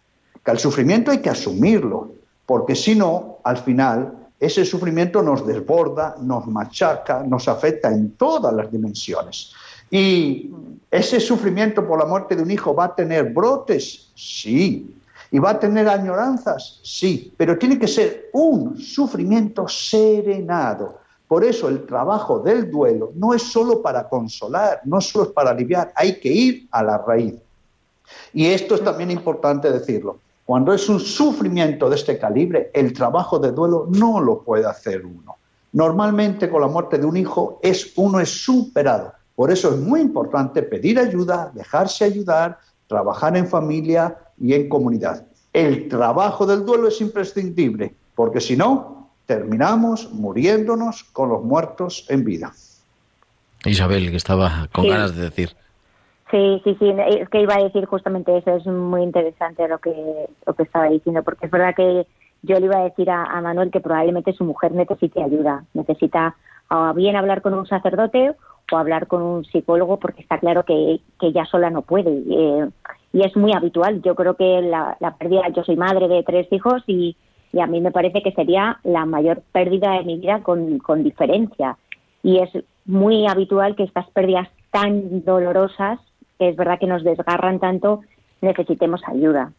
que 0.44 0.50
al 0.50 0.58
sufrimiento 0.58 1.10
hay 1.10 1.18
que 1.18 1.30
asumirlo, 1.30 2.12
porque 2.46 2.74
si 2.74 2.94
no, 2.94 3.38
al 3.44 3.58
final, 3.58 4.20
ese 4.40 4.64
sufrimiento 4.64 5.22
nos 5.22 5.46
desborda, 5.46 6.16
nos 6.20 6.46
machaca, 6.46 7.22
nos 7.22 7.46
afecta 7.46 7.92
en 7.92 8.12
todas 8.12 8.54
las 8.54 8.72
dimensiones. 8.72 9.52
Y 9.90 10.50
ese 10.90 11.20
sufrimiento 11.20 11.86
por 11.86 11.98
la 11.98 12.06
muerte 12.06 12.34
de 12.34 12.42
un 12.42 12.50
hijo 12.50 12.74
va 12.74 12.86
a 12.86 12.94
tener 12.94 13.32
brotes, 13.32 14.10
sí. 14.14 14.96
Y 15.30 15.38
va 15.38 15.50
a 15.50 15.58
tener 15.58 15.88
añoranzas, 15.88 16.80
sí. 16.82 17.32
Pero 17.36 17.58
tiene 17.58 17.78
que 17.78 17.86
ser 17.86 18.30
un 18.32 18.78
sufrimiento 18.78 19.68
serenado. 19.68 20.98
Por 21.28 21.44
eso 21.44 21.68
el 21.68 21.86
trabajo 21.86 22.40
del 22.40 22.70
duelo 22.70 23.12
no 23.14 23.34
es 23.34 23.42
solo 23.42 23.82
para 23.82 24.08
consolar, 24.08 24.80
no 24.84 25.00
solo 25.00 25.26
es 25.26 25.30
para 25.30 25.50
aliviar, 25.50 25.92
hay 25.94 26.18
que 26.18 26.32
ir 26.32 26.68
a 26.72 26.82
la 26.82 26.98
raíz. 26.98 27.34
Y 28.32 28.46
esto 28.46 28.74
es 28.74 28.82
también 28.82 29.10
importante 29.10 29.70
decirlo. 29.70 30.18
Cuando 30.50 30.72
es 30.72 30.88
un 30.88 30.98
sufrimiento 30.98 31.88
de 31.88 31.94
este 31.94 32.18
calibre, 32.18 32.72
el 32.74 32.92
trabajo 32.92 33.38
de 33.38 33.52
duelo 33.52 33.86
no 33.88 34.18
lo 34.18 34.42
puede 34.42 34.66
hacer 34.66 35.06
uno. 35.06 35.36
Normalmente 35.72 36.50
con 36.50 36.60
la 36.60 36.66
muerte 36.66 36.98
de 36.98 37.06
un 37.06 37.16
hijo 37.16 37.60
es 37.62 37.92
uno 37.94 38.18
es 38.18 38.30
superado. 38.30 39.12
Por 39.36 39.52
eso 39.52 39.72
es 39.72 39.76
muy 39.76 40.00
importante 40.00 40.64
pedir 40.64 40.98
ayuda, 40.98 41.52
dejarse 41.54 42.04
ayudar, 42.04 42.58
trabajar 42.88 43.36
en 43.36 43.46
familia 43.46 44.16
y 44.40 44.54
en 44.54 44.68
comunidad. 44.68 45.24
El 45.52 45.88
trabajo 45.88 46.44
del 46.46 46.66
duelo 46.66 46.88
es 46.88 47.00
imprescindible, 47.00 47.94
porque 48.16 48.40
si 48.40 48.56
no, 48.56 49.08
terminamos 49.26 50.10
muriéndonos 50.12 51.04
con 51.12 51.28
los 51.28 51.44
muertos 51.44 52.06
en 52.08 52.24
vida. 52.24 52.52
Isabel, 53.64 54.10
que 54.10 54.16
estaba 54.16 54.68
con 54.72 54.82
Sí. 54.82 54.90
ganas 54.90 55.14
de 55.14 55.22
decir. 55.22 55.59
Sí, 56.30 56.60
sí, 56.64 56.76
sí, 56.78 56.94
es 57.08 57.28
que 57.28 57.42
iba 57.42 57.54
a 57.54 57.62
decir 57.62 57.86
justamente 57.86 58.36
eso, 58.36 58.54
es 58.54 58.66
muy 58.66 59.02
interesante 59.02 59.66
lo 59.66 59.78
que, 59.78 60.26
lo 60.46 60.54
que 60.54 60.62
estaba 60.62 60.88
diciendo, 60.88 61.24
porque 61.24 61.46
es 61.46 61.52
verdad 61.52 61.74
que 61.74 62.06
yo 62.42 62.58
le 62.58 62.66
iba 62.66 62.76
a 62.76 62.84
decir 62.84 63.10
a, 63.10 63.40
Manuel 63.40 63.70
que 63.70 63.80
probablemente 63.80 64.32
su 64.32 64.44
mujer 64.44 64.72
necesite 64.72 65.22
ayuda, 65.22 65.64
necesita 65.74 66.36
o 66.70 66.94
bien 66.94 67.16
hablar 67.16 67.42
con 67.42 67.54
un 67.54 67.66
sacerdote 67.66 68.34
o 68.70 68.76
hablar 68.76 69.08
con 69.08 69.22
un 69.22 69.44
psicólogo, 69.44 69.98
porque 69.98 70.22
está 70.22 70.38
claro 70.38 70.64
que, 70.64 71.00
que 71.18 71.26
ella 71.26 71.44
sola 71.46 71.68
no 71.70 71.82
puede. 71.82 72.22
eh, 72.30 72.68
y 73.12 73.22
es 73.22 73.36
muy 73.36 73.52
habitual, 73.52 74.02
yo 74.02 74.14
creo 74.14 74.34
que 74.34 74.62
la, 74.62 74.96
la 75.00 75.16
pérdida, 75.16 75.48
yo 75.48 75.64
soy 75.64 75.76
madre 75.76 76.06
de 76.06 76.22
tres 76.22 76.46
hijos 76.52 76.82
y, 76.86 77.16
y 77.52 77.60
a 77.60 77.66
mí 77.66 77.80
me 77.80 77.90
parece 77.90 78.22
que 78.22 78.30
sería 78.32 78.78
la 78.84 79.04
mayor 79.04 79.42
pérdida 79.52 79.94
de 79.94 80.04
mi 80.04 80.18
vida 80.18 80.40
con, 80.44 80.78
con 80.78 81.02
diferencia. 81.02 81.76
Y 82.22 82.38
es 82.38 82.50
muy 82.84 83.26
habitual 83.26 83.74
que 83.74 83.82
estas 83.82 84.08
pérdidas 84.10 84.48
tan 84.70 85.24
dolorosas, 85.24 85.98
que 86.40 86.48
es 86.48 86.56
verdad 86.56 86.78
que 86.80 86.86
nos 86.86 87.04
desgarran 87.04 87.60
tanto, 87.60 88.00
necesitemos 88.40 89.02
ayuda. 89.06 89.52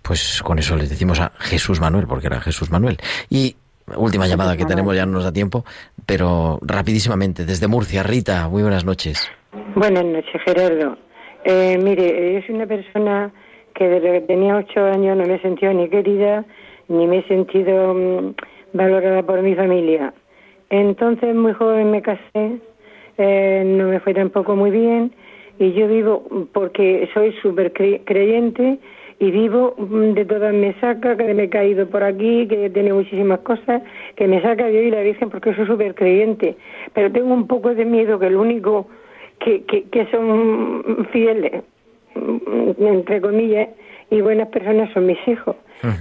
Pues 0.00 0.42
con 0.42 0.58
eso 0.58 0.74
les 0.74 0.88
decimos 0.88 1.20
a 1.20 1.32
Jesús 1.38 1.82
Manuel, 1.82 2.06
porque 2.06 2.28
era 2.28 2.40
Jesús 2.40 2.70
Manuel. 2.70 2.96
Y 3.28 3.56
última 3.94 4.26
llamada 4.26 4.52
que 4.56 4.62
Manuel. 4.62 4.74
tenemos, 4.74 4.96
ya 4.96 5.04
no 5.04 5.12
nos 5.12 5.24
da 5.24 5.32
tiempo, 5.32 5.66
pero 6.06 6.58
rapidísimamente, 6.62 7.44
desde 7.44 7.68
Murcia, 7.68 8.02
Rita, 8.02 8.48
muy 8.48 8.62
buenas 8.62 8.86
noches. 8.86 9.30
Buenas 9.74 10.06
noches, 10.06 10.40
Gerardo. 10.46 10.96
Eh, 11.44 11.76
mire, 11.76 12.34
yo 12.34 12.46
soy 12.46 12.54
una 12.54 12.66
persona 12.66 13.30
que 13.74 13.86
desde 13.86 14.12
que 14.12 14.20
tenía 14.22 14.56
ocho 14.56 14.86
años 14.86 15.14
no 15.18 15.26
me 15.26 15.34
he 15.34 15.42
sentido 15.42 15.74
ni 15.74 15.90
querida, 15.90 16.46
ni 16.88 17.06
me 17.06 17.18
he 17.18 17.28
sentido 17.28 17.92
mm, 17.92 18.34
valorada 18.72 19.22
por 19.24 19.42
mi 19.42 19.54
familia. 19.54 20.14
Entonces, 20.70 21.34
muy 21.34 21.52
joven 21.52 21.90
me 21.90 22.00
casé, 22.00 22.60
eh, 23.18 23.62
no 23.66 23.88
me 23.88 24.00
fue 24.00 24.14
tampoco 24.14 24.56
muy 24.56 24.70
bien, 24.70 25.12
y 25.62 25.72
yo 25.74 25.86
vivo, 25.88 26.24
porque 26.52 27.08
soy 27.14 27.32
súper 27.42 27.72
cre- 27.72 28.00
creyente, 28.04 28.78
y 29.18 29.30
vivo 29.30 29.74
mm, 29.78 30.14
de 30.14 30.24
todas 30.24 30.52
me 30.52 30.74
saca, 30.80 31.16
que 31.16 31.32
me 31.34 31.44
he 31.44 31.48
caído 31.48 31.86
por 31.86 32.02
aquí, 32.02 32.48
que 32.48 32.68
tiene 32.70 32.92
muchísimas 32.92 33.38
cosas, 33.40 33.82
que 34.16 34.26
me 34.26 34.42
saca 34.42 34.66
Dios 34.66 34.84
y 34.84 34.90
la 34.90 35.02
Virgen 35.02 35.30
porque 35.30 35.54
soy 35.54 35.66
súper 35.66 35.94
creyente. 35.94 36.56
Pero 36.92 37.12
tengo 37.12 37.32
un 37.32 37.46
poco 37.46 37.72
de 37.74 37.84
miedo 37.84 38.18
que 38.18 38.26
el 38.26 38.36
único 38.36 38.88
que, 39.38 39.62
que, 39.62 39.84
que 39.84 40.06
son 40.06 41.06
fieles, 41.12 41.62
mm, 42.16 42.84
entre 42.84 43.20
comillas, 43.20 43.68
y 44.10 44.20
buenas 44.20 44.48
personas 44.48 44.92
son 44.92 45.06
mis 45.06 45.18
hijos. 45.28 45.54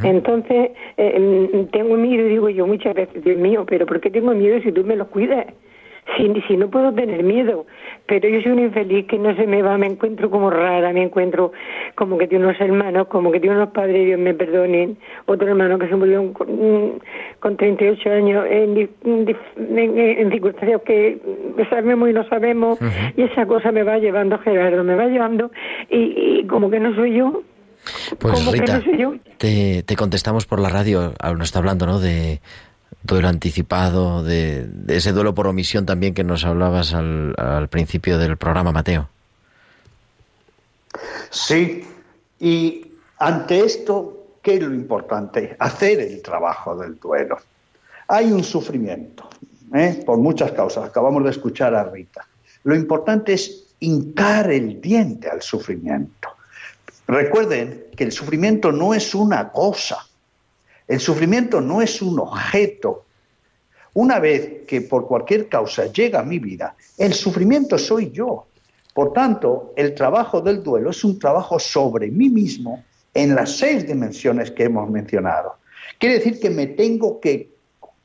Entonces, 0.04 0.72
eh, 0.98 1.68
tengo 1.72 1.96
miedo, 1.98 2.28
digo 2.28 2.50
yo 2.50 2.68
muchas 2.68 2.94
veces, 2.94 3.24
Dios 3.24 3.38
mío, 3.38 3.66
pero 3.68 3.86
¿por 3.86 4.00
qué 4.00 4.10
tengo 4.10 4.34
miedo 4.34 4.60
si 4.62 4.72
tú 4.72 4.84
me 4.84 4.96
los 4.96 5.08
cuidas? 5.08 5.46
Si, 6.18 6.42
si 6.48 6.58
no 6.58 6.70
puedo 6.70 6.94
tener 6.94 7.24
miedo, 7.24 7.66
pero 8.06 8.28
yo 8.28 8.42
soy 8.42 8.52
un 8.52 8.60
infeliz 8.60 9.08
que 9.08 9.18
no 9.18 9.36
se 9.36 9.48
me 9.48 9.62
va, 9.62 9.78
me 9.78 9.88
encuentro 9.88 10.30
como 10.30 10.50
rara, 10.50 10.92
me 10.92 11.04
encuentro 11.04 11.52
como 11.96 12.18
que 12.18 12.28
tiene 12.28 12.46
unos 12.46 12.60
hermanos, 12.60 13.08
como 13.08 13.32
que 13.32 13.40
tiene 13.40 13.56
unos 13.56 13.70
padres, 13.70 14.06
Dios 14.06 14.20
me 14.20 14.34
perdonen, 14.34 14.98
otro 15.26 15.48
hermano 15.48 15.80
que 15.80 15.88
se 15.88 15.96
murió 15.96 16.34
con, 16.34 17.00
con 17.40 17.58
38 17.58 18.10
años 18.12 18.46
en, 18.50 18.90
en, 19.06 19.98
en 19.98 20.32
circunstancias 20.32 20.82
que 20.86 21.20
sabemos 21.70 22.10
y 22.10 22.14
no 22.14 22.28
sabemos, 22.28 22.80
y 23.16 23.22
esa 23.24 23.46
cosa 23.46 23.72
me 23.72 23.84
va 23.84 23.98
llevando, 23.98 24.38
Gerardo, 24.40 24.84
me 24.84 24.96
va 24.96 25.06
llevando, 25.08 25.52
y, 25.90 26.40
y 26.42 26.48
como 26.48 26.70
que 26.70 26.80
no 26.80 26.94
soy 26.96 27.14
yo, 27.16 27.44
Pues 28.20 28.52
Rita, 28.52 28.78
no 28.80 28.84
soy 28.84 28.98
yo. 28.98 29.14
te, 29.38 29.84
te 29.84 29.96
contestamos 29.96 30.46
por 30.46 30.60
la 30.60 30.70
radio, 30.70 31.14
nos 31.24 31.48
está 31.48 31.60
hablando, 31.60 31.86
¿no? 31.86 32.00
De 32.00 32.42
duelo 33.04 33.28
anticipado, 33.28 34.24
de, 34.24 34.68
ese 34.88 35.12
duelo 35.12 35.34
por 35.34 35.48
omisión 35.48 35.86
también 35.86 36.14
que 36.14 36.24
nos 36.24 36.46
hablabas 36.46 36.94
al, 36.94 37.34
al 37.38 37.68
principio 37.68 38.18
del 38.18 38.38
programa, 38.38 38.72
Mateo. 38.72 39.10
Sí, 41.30 41.88
y 42.40 42.92
ante 43.18 43.60
esto, 43.64 44.28
¿qué 44.42 44.56
es 44.56 44.62
lo 44.62 44.74
importante? 44.74 45.56
Hacer 45.60 46.00
el 46.00 46.22
trabajo 46.22 46.76
del 46.76 47.00
duelo. 47.00 47.38
Hay 48.08 48.32
un 48.32 48.44
sufrimiento, 48.44 49.30
¿eh? 49.74 50.04
por 50.06 50.18
muchas 50.18 50.52
causas. 50.52 50.86
Acabamos 50.86 51.24
de 51.24 51.30
escuchar 51.30 51.76
a 51.76 51.84
Rita. 51.84 52.28
Lo 52.64 52.76
importante 52.76 53.34
es 53.34 53.76
hincar 53.80 54.52
el 54.52 54.82
diente 54.82 55.30
al 55.30 55.42
sufrimiento. 55.42 56.30
Recuerden 57.08 57.86
que 57.96 58.04
el 58.04 58.12
sufrimiento 58.12 58.72
no 58.72 58.94
es 58.94 59.14
una 59.16 59.52
cosa, 59.52 60.06
el 60.88 61.00
sufrimiento 61.00 61.62
no 61.62 61.82
es 61.82 62.02
un 62.02 62.20
objeto. 62.20 63.06
Una 63.94 64.20
vez 64.20 64.66
que 64.68 64.82
por 64.82 65.08
cualquier 65.08 65.50
causa 65.50 65.92
llega 65.92 66.20
a 66.20 66.24
mi 66.24 66.40
vida, 66.40 66.76
el 66.98 67.14
sufrimiento 67.14 67.78
soy 67.78 68.12
yo. 68.12 68.48
Por 68.94 69.14
tanto, 69.14 69.74
el 69.76 69.94
trabajo 69.96 70.42
del 70.42 70.64
duelo 70.64 70.90
es 70.90 71.04
un 71.04 71.18
trabajo 71.18 71.60
sobre 71.60 72.10
mí 72.10 72.30
mismo 72.30 72.84
en 73.14 73.36
las 73.36 73.58
seis 73.58 73.86
dimensiones 73.88 74.52
que 74.52 74.66
hemos 74.66 74.90
mencionado. 74.90 75.56
Quiere 75.98 76.16
decir 76.16 76.40
que 76.40 76.50
me 76.50 76.68
tengo 76.68 77.20
que 77.20 77.52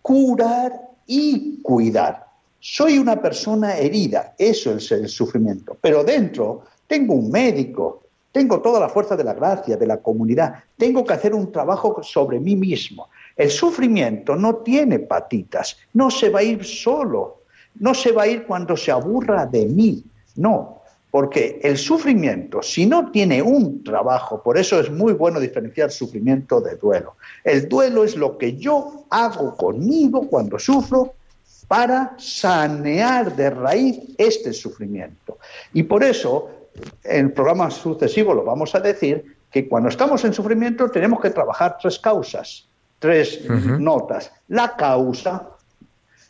curar 0.02 0.72
y 1.06 1.60
cuidar. 1.62 2.26
Soy 2.60 2.98
una 2.98 3.20
persona 3.20 3.76
herida, 3.76 4.34
eso 4.38 4.76
es 4.76 4.90
el 4.90 5.08
sufrimiento, 5.08 5.76
pero 5.80 6.02
dentro 6.02 6.64
tengo 6.86 7.14
un 7.14 7.30
médico, 7.30 8.02
tengo 8.36 8.60
toda 8.60 8.78
la 8.78 8.90
fuerza 8.90 9.16
de 9.16 9.24
la 9.24 9.32
gracia, 9.32 9.78
de 9.78 9.86
la 9.86 9.96
comunidad, 9.96 10.56
tengo 10.76 11.06
que 11.06 11.14
hacer 11.14 11.34
un 11.34 11.50
trabajo 11.50 12.02
sobre 12.02 12.38
mí 12.38 12.54
mismo. 12.54 13.08
El 13.34 13.50
sufrimiento 13.50 14.36
no 14.36 14.56
tiene 14.56 14.98
patitas, 14.98 15.78
no 15.94 16.10
se 16.10 16.28
va 16.28 16.40
a 16.40 16.42
ir 16.42 16.62
solo, 16.62 17.44
no 17.76 17.94
se 17.94 18.12
va 18.12 18.24
a 18.24 18.28
ir 18.28 18.44
cuando 18.44 18.76
se 18.76 18.90
aburra 18.92 19.46
de 19.46 19.64
mí, 19.64 20.04
no, 20.34 20.82
porque 21.10 21.60
el 21.62 21.78
sufrimiento, 21.78 22.60
si 22.60 22.84
no 22.84 23.10
tiene 23.10 23.40
un 23.40 23.82
trabajo, 23.82 24.42
por 24.42 24.58
eso 24.58 24.78
es 24.80 24.90
muy 24.90 25.14
bueno 25.14 25.40
diferenciar 25.40 25.90
sufrimiento 25.90 26.60
de 26.60 26.76
duelo. 26.76 27.14
El 27.42 27.66
duelo 27.66 28.04
es 28.04 28.16
lo 28.16 28.36
que 28.36 28.54
yo 28.58 29.06
hago 29.08 29.56
conmigo 29.56 30.28
cuando 30.28 30.58
sufro 30.58 31.14
para 31.68 32.14
sanear 32.18 33.34
de 33.34 33.48
raíz 33.48 33.98
este 34.18 34.52
sufrimiento. 34.52 35.38
Y 35.72 35.84
por 35.84 36.04
eso, 36.04 36.50
en 37.04 37.26
el 37.26 37.32
programa 37.32 37.70
sucesivo 37.70 38.34
lo 38.34 38.44
vamos 38.44 38.74
a 38.74 38.80
decir, 38.80 39.36
que 39.50 39.68
cuando 39.68 39.88
estamos 39.88 40.24
en 40.24 40.32
sufrimiento 40.32 40.90
tenemos 40.90 41.20
que 41.20 41.30
trabajar 41.30 41.78
tres 41.80 41.98
causas, 41.98 42.68
tres 42.98 43.48
notas. 43.48 44.32
La 44.48 44.76
causa, 44.76 45.50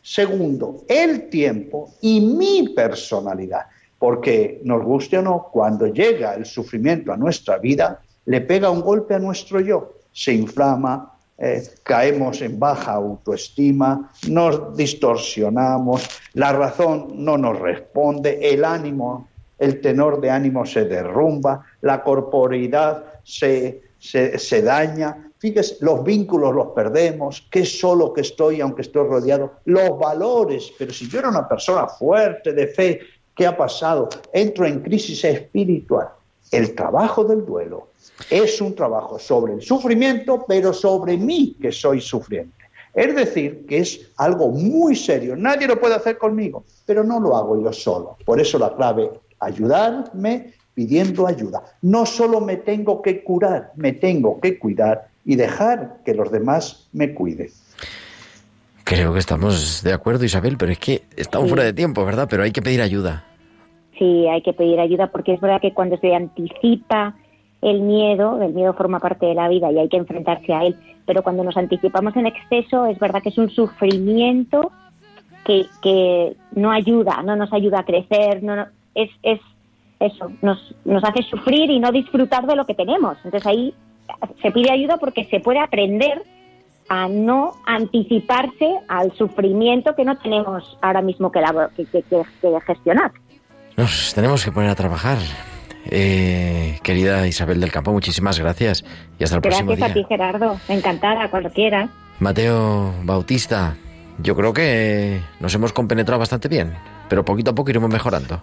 segundo, 0.02 0.84
el 0.88 1.28
tiempo 1.28 1.94
y 2.00 2.20
mi 2.20 2.68
personalidad. 2.68 3.66
Porque 3.98 4.60
nos 4.64 4.84
guste 4.84 5.18
o 5.18 5.22
no, 5.22 5.48
cuando 5.50 5.86
llega 5.86 6.34
el 6.34 6.44
sufrimiento 6.44 7.12
a 7.12 7.16
nuestra 7.16 7.58
vida, 7.58 8.00
le 8.26 8.42
pega 8.42 8.70
un 8.70 8.82
golpe 8.82 9.14
a 9.14 9.18
nuestro 9.18 9.60
yo, 9.60 9.94
se 10.12 10.34
inflama, 10.34 11.16
eh, 11.38 11.62
caemos 11.82 12.40
en 12.42 12.58
baja 12.58 12.92
autoestima, 12.92 14.10
nos 14.28 14.76
distorsionamos, 14.76 16.08
la 16.34 16.52
razón 16.52 17.24
no 17.24 17.36
nos 17.36 17.58
responde, 17.58 18.38
el 18.52 18.64
ánimo, 18.64 19.28
el 19.58 19.80
tenor 19.80 20.20
de 20.20 20.30
ánimo 20.30 20.66
se 20.66 20.84
derrumba, 20.84 21.64
la 21.80 22.02
corporeidad 22.02 23.04
se, 23.24 23.82
se, 23.98 24.62
daña, 24.62 25.30
fíjese, 25.38 25.76
los 25.80 26.04
vínculos 26.04 26.54
los 26.54 26.68
perdemos, 26.68 27.46
qué 27.50 27.64
solo 27.64 28.12
que 28.12 28.20
estoy 28.20 28.60
aunque 28.60 28.82
estoy 28.82 29.08
rodeado, 29.08 29.52
los 29.64 29.98
valores, 29.98 30.72
pero 30.78 30.92
si 30.92 31.08
yo 31.08 31.20
era 31.20 31.28
una 31.28 31.48
persona 31.48 31.88
fuerte 31.88 32.52
de 32.52 32.66
fe, 32.66 33.00
¿qué 33.34 33.46
ha 33.46 33.56
pasado? 33.56 34.08
Entro 34.32 34.66
en 34.66 34.80
crisis 34.80 35.24
espiritual. 35.24 36.08
El 36.52 36.74
trabajo 36.74 37.24
del 37.24 37.44
duelo 37.44 37.88
es 38.30 38.60
un 38.60 38.74
trabajo 38.74 39.18
sobre 39.18 39.54
el 39.54 39.62
sufrimiento, 39.62 40.44
pero 40.46 40.72
sobre 40.72 41.16
mí 41.16 41.56
que 41.60 41.72
soy 41.72 42.00
sufriente. 42.00 42.66
Es 42.94 43.14
decir, 43.14 43.66
que 43.66 43.78
es 43.78 44.08
algo 44.16 44.48
muy 44.48 44.96
serio. 44.96 45.36
Nadie 45.36 45.66
lo 45.66 45.78
puede 45.78 45.94
hacer 45.94 46.16
conmigo, 46.16 46.64
pero 46.86 47.04
no 47.04 47.20
lo 47.20 47.36
hago 47.36 47.62
yo 47.62 47.70
solo. 47.70 48.16
Por 48.24 48.40
eso 48.40 48.58
la 48.58 48.74
clave, 48.74 49.10
ayudarme 49.40 50.52
pidiendo 50.74 51.26
ayuda. 51.26 51.62
No 51.82 52.04
solo 52.06 52.40
me 52.40 52.56
tengo 52.56 53.00
que 53.02 53.22
curar, 53.24 53.72
me 53.76 53.92
tengo 53.92 54.40
que 54.40 54.58
cuidar 54.58 55.08
y 55.24 55.36
dejar 55.36 55.98
que 56.04 56.14
los 56.14 56.30
demás 56.30 56.88
me 56.92 57.14
cuiden. 57.14 57.48
Creo 58.84 59.12
que 59.12 59.18
estamos 59.18 59.82
de 59.82 59.92
acuerdo, 59.92 60.24
Isabel, 60.24 60.56
pero 60.58 60.70
es 60.70 60.78
que 60.78 61.02
estamos 61.16 61.46
Sí. 61.46 61.50
fuera 61.54 61.64
de 61.64 61.72
tiempo, 61.72 62.04
¿verdad? 62.04 62.28
Pero 62.30 62.42
hay 62.44 62.52
que 62.52 62.62
pedir 62.62 62.80
ayuda. 62.80 63.24
Sí, 63.98 64.26
hay 64.28 64.42
que 64.42 64.52
pedir 64.52 64.78
ayuda 64.78 65.08
porque 65.08 65.32
es 65.34 65.40
verdad 65.40 65.60
que 65.60 65.72
cuando 65.74 65.96
se 65.96 66.14
anticipa 66.14 67.14
el 67.62 67.80
miedo, 67.80 68.40
el 68.42 68.52
miedo 68.52 68.74
forma 68.74 69.00
parte 69.00 69.26
de 69.26 69.34
la 69.34 69.48
vida 69.48 69.72
y 69.72 69.78
hay 69.78 69.88
que 69.88 69.96
enfrentarse 69.96 70.52
a 70.52 70.64
él, 70.64 70.76
pero 71.06 71.22
cuando 71.22 71.42
nos 71.42 71.56
anticipamos 71.56 72.14
en 72.16 72.26
exceso 72.26 72.86
es 72.86 72.98
verdad 72.98 73.22
que 73.22 73.30
es 73.30 73.38
un 73.38 73.50
sufrimiento 73.50 74.70
que, 75.44 75.64
que 75.82 76.36
no 76.52 76.70
ayuda, 76.70 77.22
no 77.24 77.34
nos 77.34 77.52
ayuda 77.52 77.80
a 77.80 77.84
crecer, 77.84 78.42
no, 78.42 78.54
no- 78.56 78.66
es, 78.96 79.10
es 79.22 79.40
eso, 80.00 80.30
nos, 80.42 80.74
nos 80.84 81.04
hace 81.04 81.22
sufrir 81.22 81.70
y 81.70 81.78
no 81.78 81.92
disfrutar 81.92 82.46
de 82.46 82.56
lo 82.56 82.66
que 82.66 82.74
tenemos. 82.74 83.16
Entonces 83.24 83.46
ahí 83.46 83.72
se 84.42 84.50
pide 84.50 84.72
ayuda 84.72 84.96
porque 84.96 85.24
se 85.26 85.38
puede 85.40 85.60
aprender 85.60 86.22
a 86.88 87.08
no 87.08 87.52
anticiparse 87.66 88.68
al 88.88 89.12
sufrimiento 89.16 89.94
que 89.96 90.04
no 90.04 90.16
tenemos 90.18 90.76
ahora 90.82 91.02
mismo 91.02 91.30
que, 91.32 91.40
labo- 91.40 91.68
que- 91.76 91.84
que- 91.86 92.04
gestionar. 92.66 93.12
Nos 93.76 94.12
tenemos 94.14 94.44
que 94.44 94.52
poner 94.52 94.70
a 94.70 94.74
trabajar. 94.74 95.18
Eh, 95.88 96.78
querida 96.82 97.26
Isabel 97.28 97.60
del 97.60 97.70
Campo, 97.70 97.92
muchísimas 97.92 98.38
gracias 98.40 98.84
y 99.18 99.24
hasta 99.24 99.36
el 99.36 99.42
próximo 99.42 99.68
Gracias 99.68 99.90
a 99.90 99.94
día. 99.94 100.02
ti, 100.02 100.08
Gerardo. 100.08 100.56
Encantada, 100.68 101.30
cuando 101.30 101.50
quieras. 101.50 101.90
Mateo 102.18 102.92
Bautista, 103.04 103.76
yo 104.18 104.34
creo 104.34 104.52
que 104.52 105.20
nos 105.40 105.54
hemos 105.54 105.72
compenetrado 105.72 106.18
bastante 106.18 106.48
bien, 106.48 106.74
pero 107.08 107.24
poquito 107.24 107.52
a 107.52 107.54
poco 107.54 107.70
iremos 107.70 107.90
mejorando. 107.90 108.42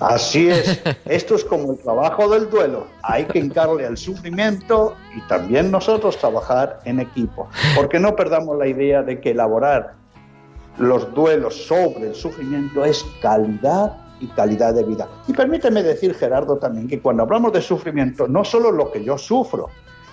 Así 0.00 0.48
es, 0.48 0.80
esto 1.06 1.34
es 1.34 1.44
como 1.44 1.72
el 1.72 1.78
trabajo 1.78 2.28
del 2.28 2.48
duelo. 2.48 2.86
Hay 3.02 3.24
que 3.24 3.38
hincarle 3.38 3.86
al 3.86 3.96
sufrimiento 3.96 4.94
y 5.16 5.20
también 5.28 5.70
nosotros 5.70 6.16
trabajar 6.18 6.80
en 6.84 7.00
equipo. 7.00 7.48
Porque 7.74 7.98
no 7.98 8.14
perdamos 8.14 8.56
la 8.58 8.66
idea 8.66 9.02
de 9.02 9.20
que 9.20 9.30
elaborar 9.30 9.94
los 10.78 11.12
duelos 11.14 11.66
sobre 11.66 12.08
el 12.08 12.14
sufrimiento 12.14 12.84
es 12.84 13.04
calidad 13.20 13.96
y 14.20 14.26
calidad 14.28 14.74
de 14.74 14.84
vida. 14.84 15.08
Y 15.26 15.32
permíteme 15.32 15.82
decir, 15.82 16.14
Gerardo, 16.14 16.56
también 16.58 16.88
que 16.88 17.00
cuando 17.00 17.24
hablamos 17.24 17.52
de 17.52 17.60
sufrimiento, 17.60 18.28
no 18.28 18.44
solo 18.44 18.70
lo 18.70 18.90
que 18.90 19.02
yo 19.04 19.18
sufro, 19.18 19.68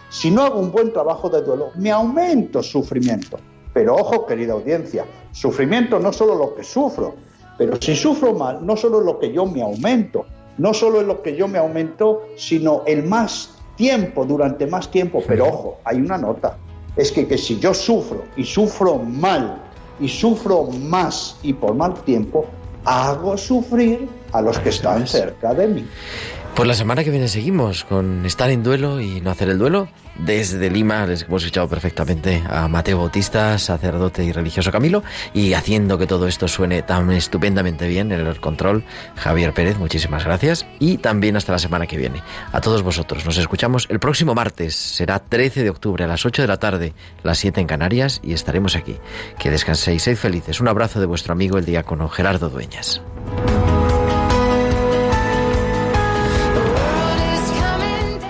si 0.09 0.31
no 0.31 0.43
hago 0.43 0.59
un 0.59 0.71
buen 0.71 0.91
trabajo 0.91 1.29
de 1.29 1.41
duelo, 1.41 1.69
me 1.75 1.91
aumento 1.91 2.63
sufrimiento. 2.63 3.39
Pero 3.73 3.95
ojo, 3.95 4.25
querida 4.25 4.53
audiencia, 4.53 5.05
sufrimiento 5.31 5.99
no 5.99 6.11
solo 6.11 6.35
lo 6.35 6.55
que 6.55 6.63
sufro, 6.63 7.15
pero 7.59 7.75
si 7.79 7.93
sufro 7.93 8.33
mal, 8.33 8.65
no 8.65 8.77
solo 8.77 9.01
es 9.01 9.05
lo 9.05 9.19
que 9.19 9.33
yo 9.33 9.45
me 9.45 9.61
aumento, 9.61 10.25
no 10.57 10.73
solo 10.73 11.01
es 11.01 11.05
lo 11.05 11.21
que 11.21 11.35
yo 11.35 11.45
me 11.49 11.57
aumento, 11.57 12.21
sino 12.37 12.83
el 12.85 13.03
más 13.03 13.53
tiempo, 13.75 14.25
durante 14.25 14.65
más 14.65 14.89
tiempo. 14.89 15.21
Pero 15.27 15.47
ojo, 15.47 15.77
hay 15.83 15.97
una 15.97 16.17
nota, 16.17 16.55
es 16.95 17.11
que, 17.11 17.27
que 17.27 17.37
si 17.37 17.59
yo 17.59 17.73
sufro 17.73 18.23
y 18.37 18.45
sufro 18.45 18.95
mal 18.95 19.61
y 19.99 20.07
sufro 20.07 20.67
más 20.67 21.37
y 21.43 21.51
por 21.51 21.75
mal 21.75 21.95
tiempo, 22.05 22.45
hago 22.85 23.35
sufrir 23.35 24.07
a 24.31 24.41
los 24.41 24.57
que 24.59 24.69
están 24.69 25.05
cerca 25.05 25.53
de 25.53 25.67
mí. 25.67 25.85
Pues 26.55 26.67
la 26.67 26.73
semana 26.73 27.03
que 27.03 27.09
viene 27.09 27.29
seguimos 27.29 27.85
con 27.85 28.25
estar 28.25 28.49
en 28.49 28.63
duelo 28.63 28.99
y 28.99 29.21
no 29.21 29.31
hacer 29.31 29.49
el 29.49 29.57
duelo. 29.57 29.87
Desde 30.19 30.69
Lima 30.69 31.05
les 31.05 31.23
hemos 31.23 31.43
escuchado 31.43 31.69
perfectamente 31.69 32.43
a 32.49 32.67
Mateo 32.67 32.97
Bautista, 32.97 33.57
sacerdote 33.57 34.25
y 34.25 34.33
religioso 34.33 34.69
Camilo, 34.69 35.01
y 35.33 35.53
haciendo 35.53 35.97
que 35.97 36.07
todo 36.07 36.27
esto 36.27 36.49
suene 36.49 36.81
tan 36.81 37.09
estupendamente 37.11 37.87
bien 37.87 38.11
en 38.11 38.27
el 38.27 38.41
control, 38.41 38.83
Javier 39.15 39.53
Pérez, 39.53 39.77
muchísimas 39.77 40.25
gracias. 40.25 40.65
Y 40.79 40.97
también 40.97 41.37
hasta 41.37 41.53
la 41.53 41.59
semana 41.59 41.87
que 41.87 41.95
viene. 41.95 42.21
A 42.51 42.59
todos 42.59 42.81
vosotros, 42.81 43.25
nos 43.25 43.37
escuchamos 43.37 43.87
el 43.89 43.99
próximo 43.99 44.35
martes, 44.35 44.75
será 44.75 45.19
13 45.19 45.63
de 45.63 45.69
octubre 45.69 46.03
a 46.03 46.07
las 46.07 46.25
8 46.25 46.41
de 46.41 46.47
la 46.49 46.57
tarde, 46.57 46.93
las 47.23 47.37
7 47.37 47.61
en 47.61 47.67
Canarias, 47.67 48.19
y 48.21 48.33
estaremos 48.33 48.75
aquí. 48.75 48.97
Que 49.39 49.49
descanséis, 49.49 50.03
sed 50.03 50.17
felices. 50.17 50.59
Un 50.59 50.67
abrazo 50.67 50.99
de 50.99 51.05
vuestro 51.05 51.31
amigo 51.31 51.57
el 51.57 51.63
diácono 51.63 52.09
Gerardo 52.09 52.49
Dueñas. 52.49 53.01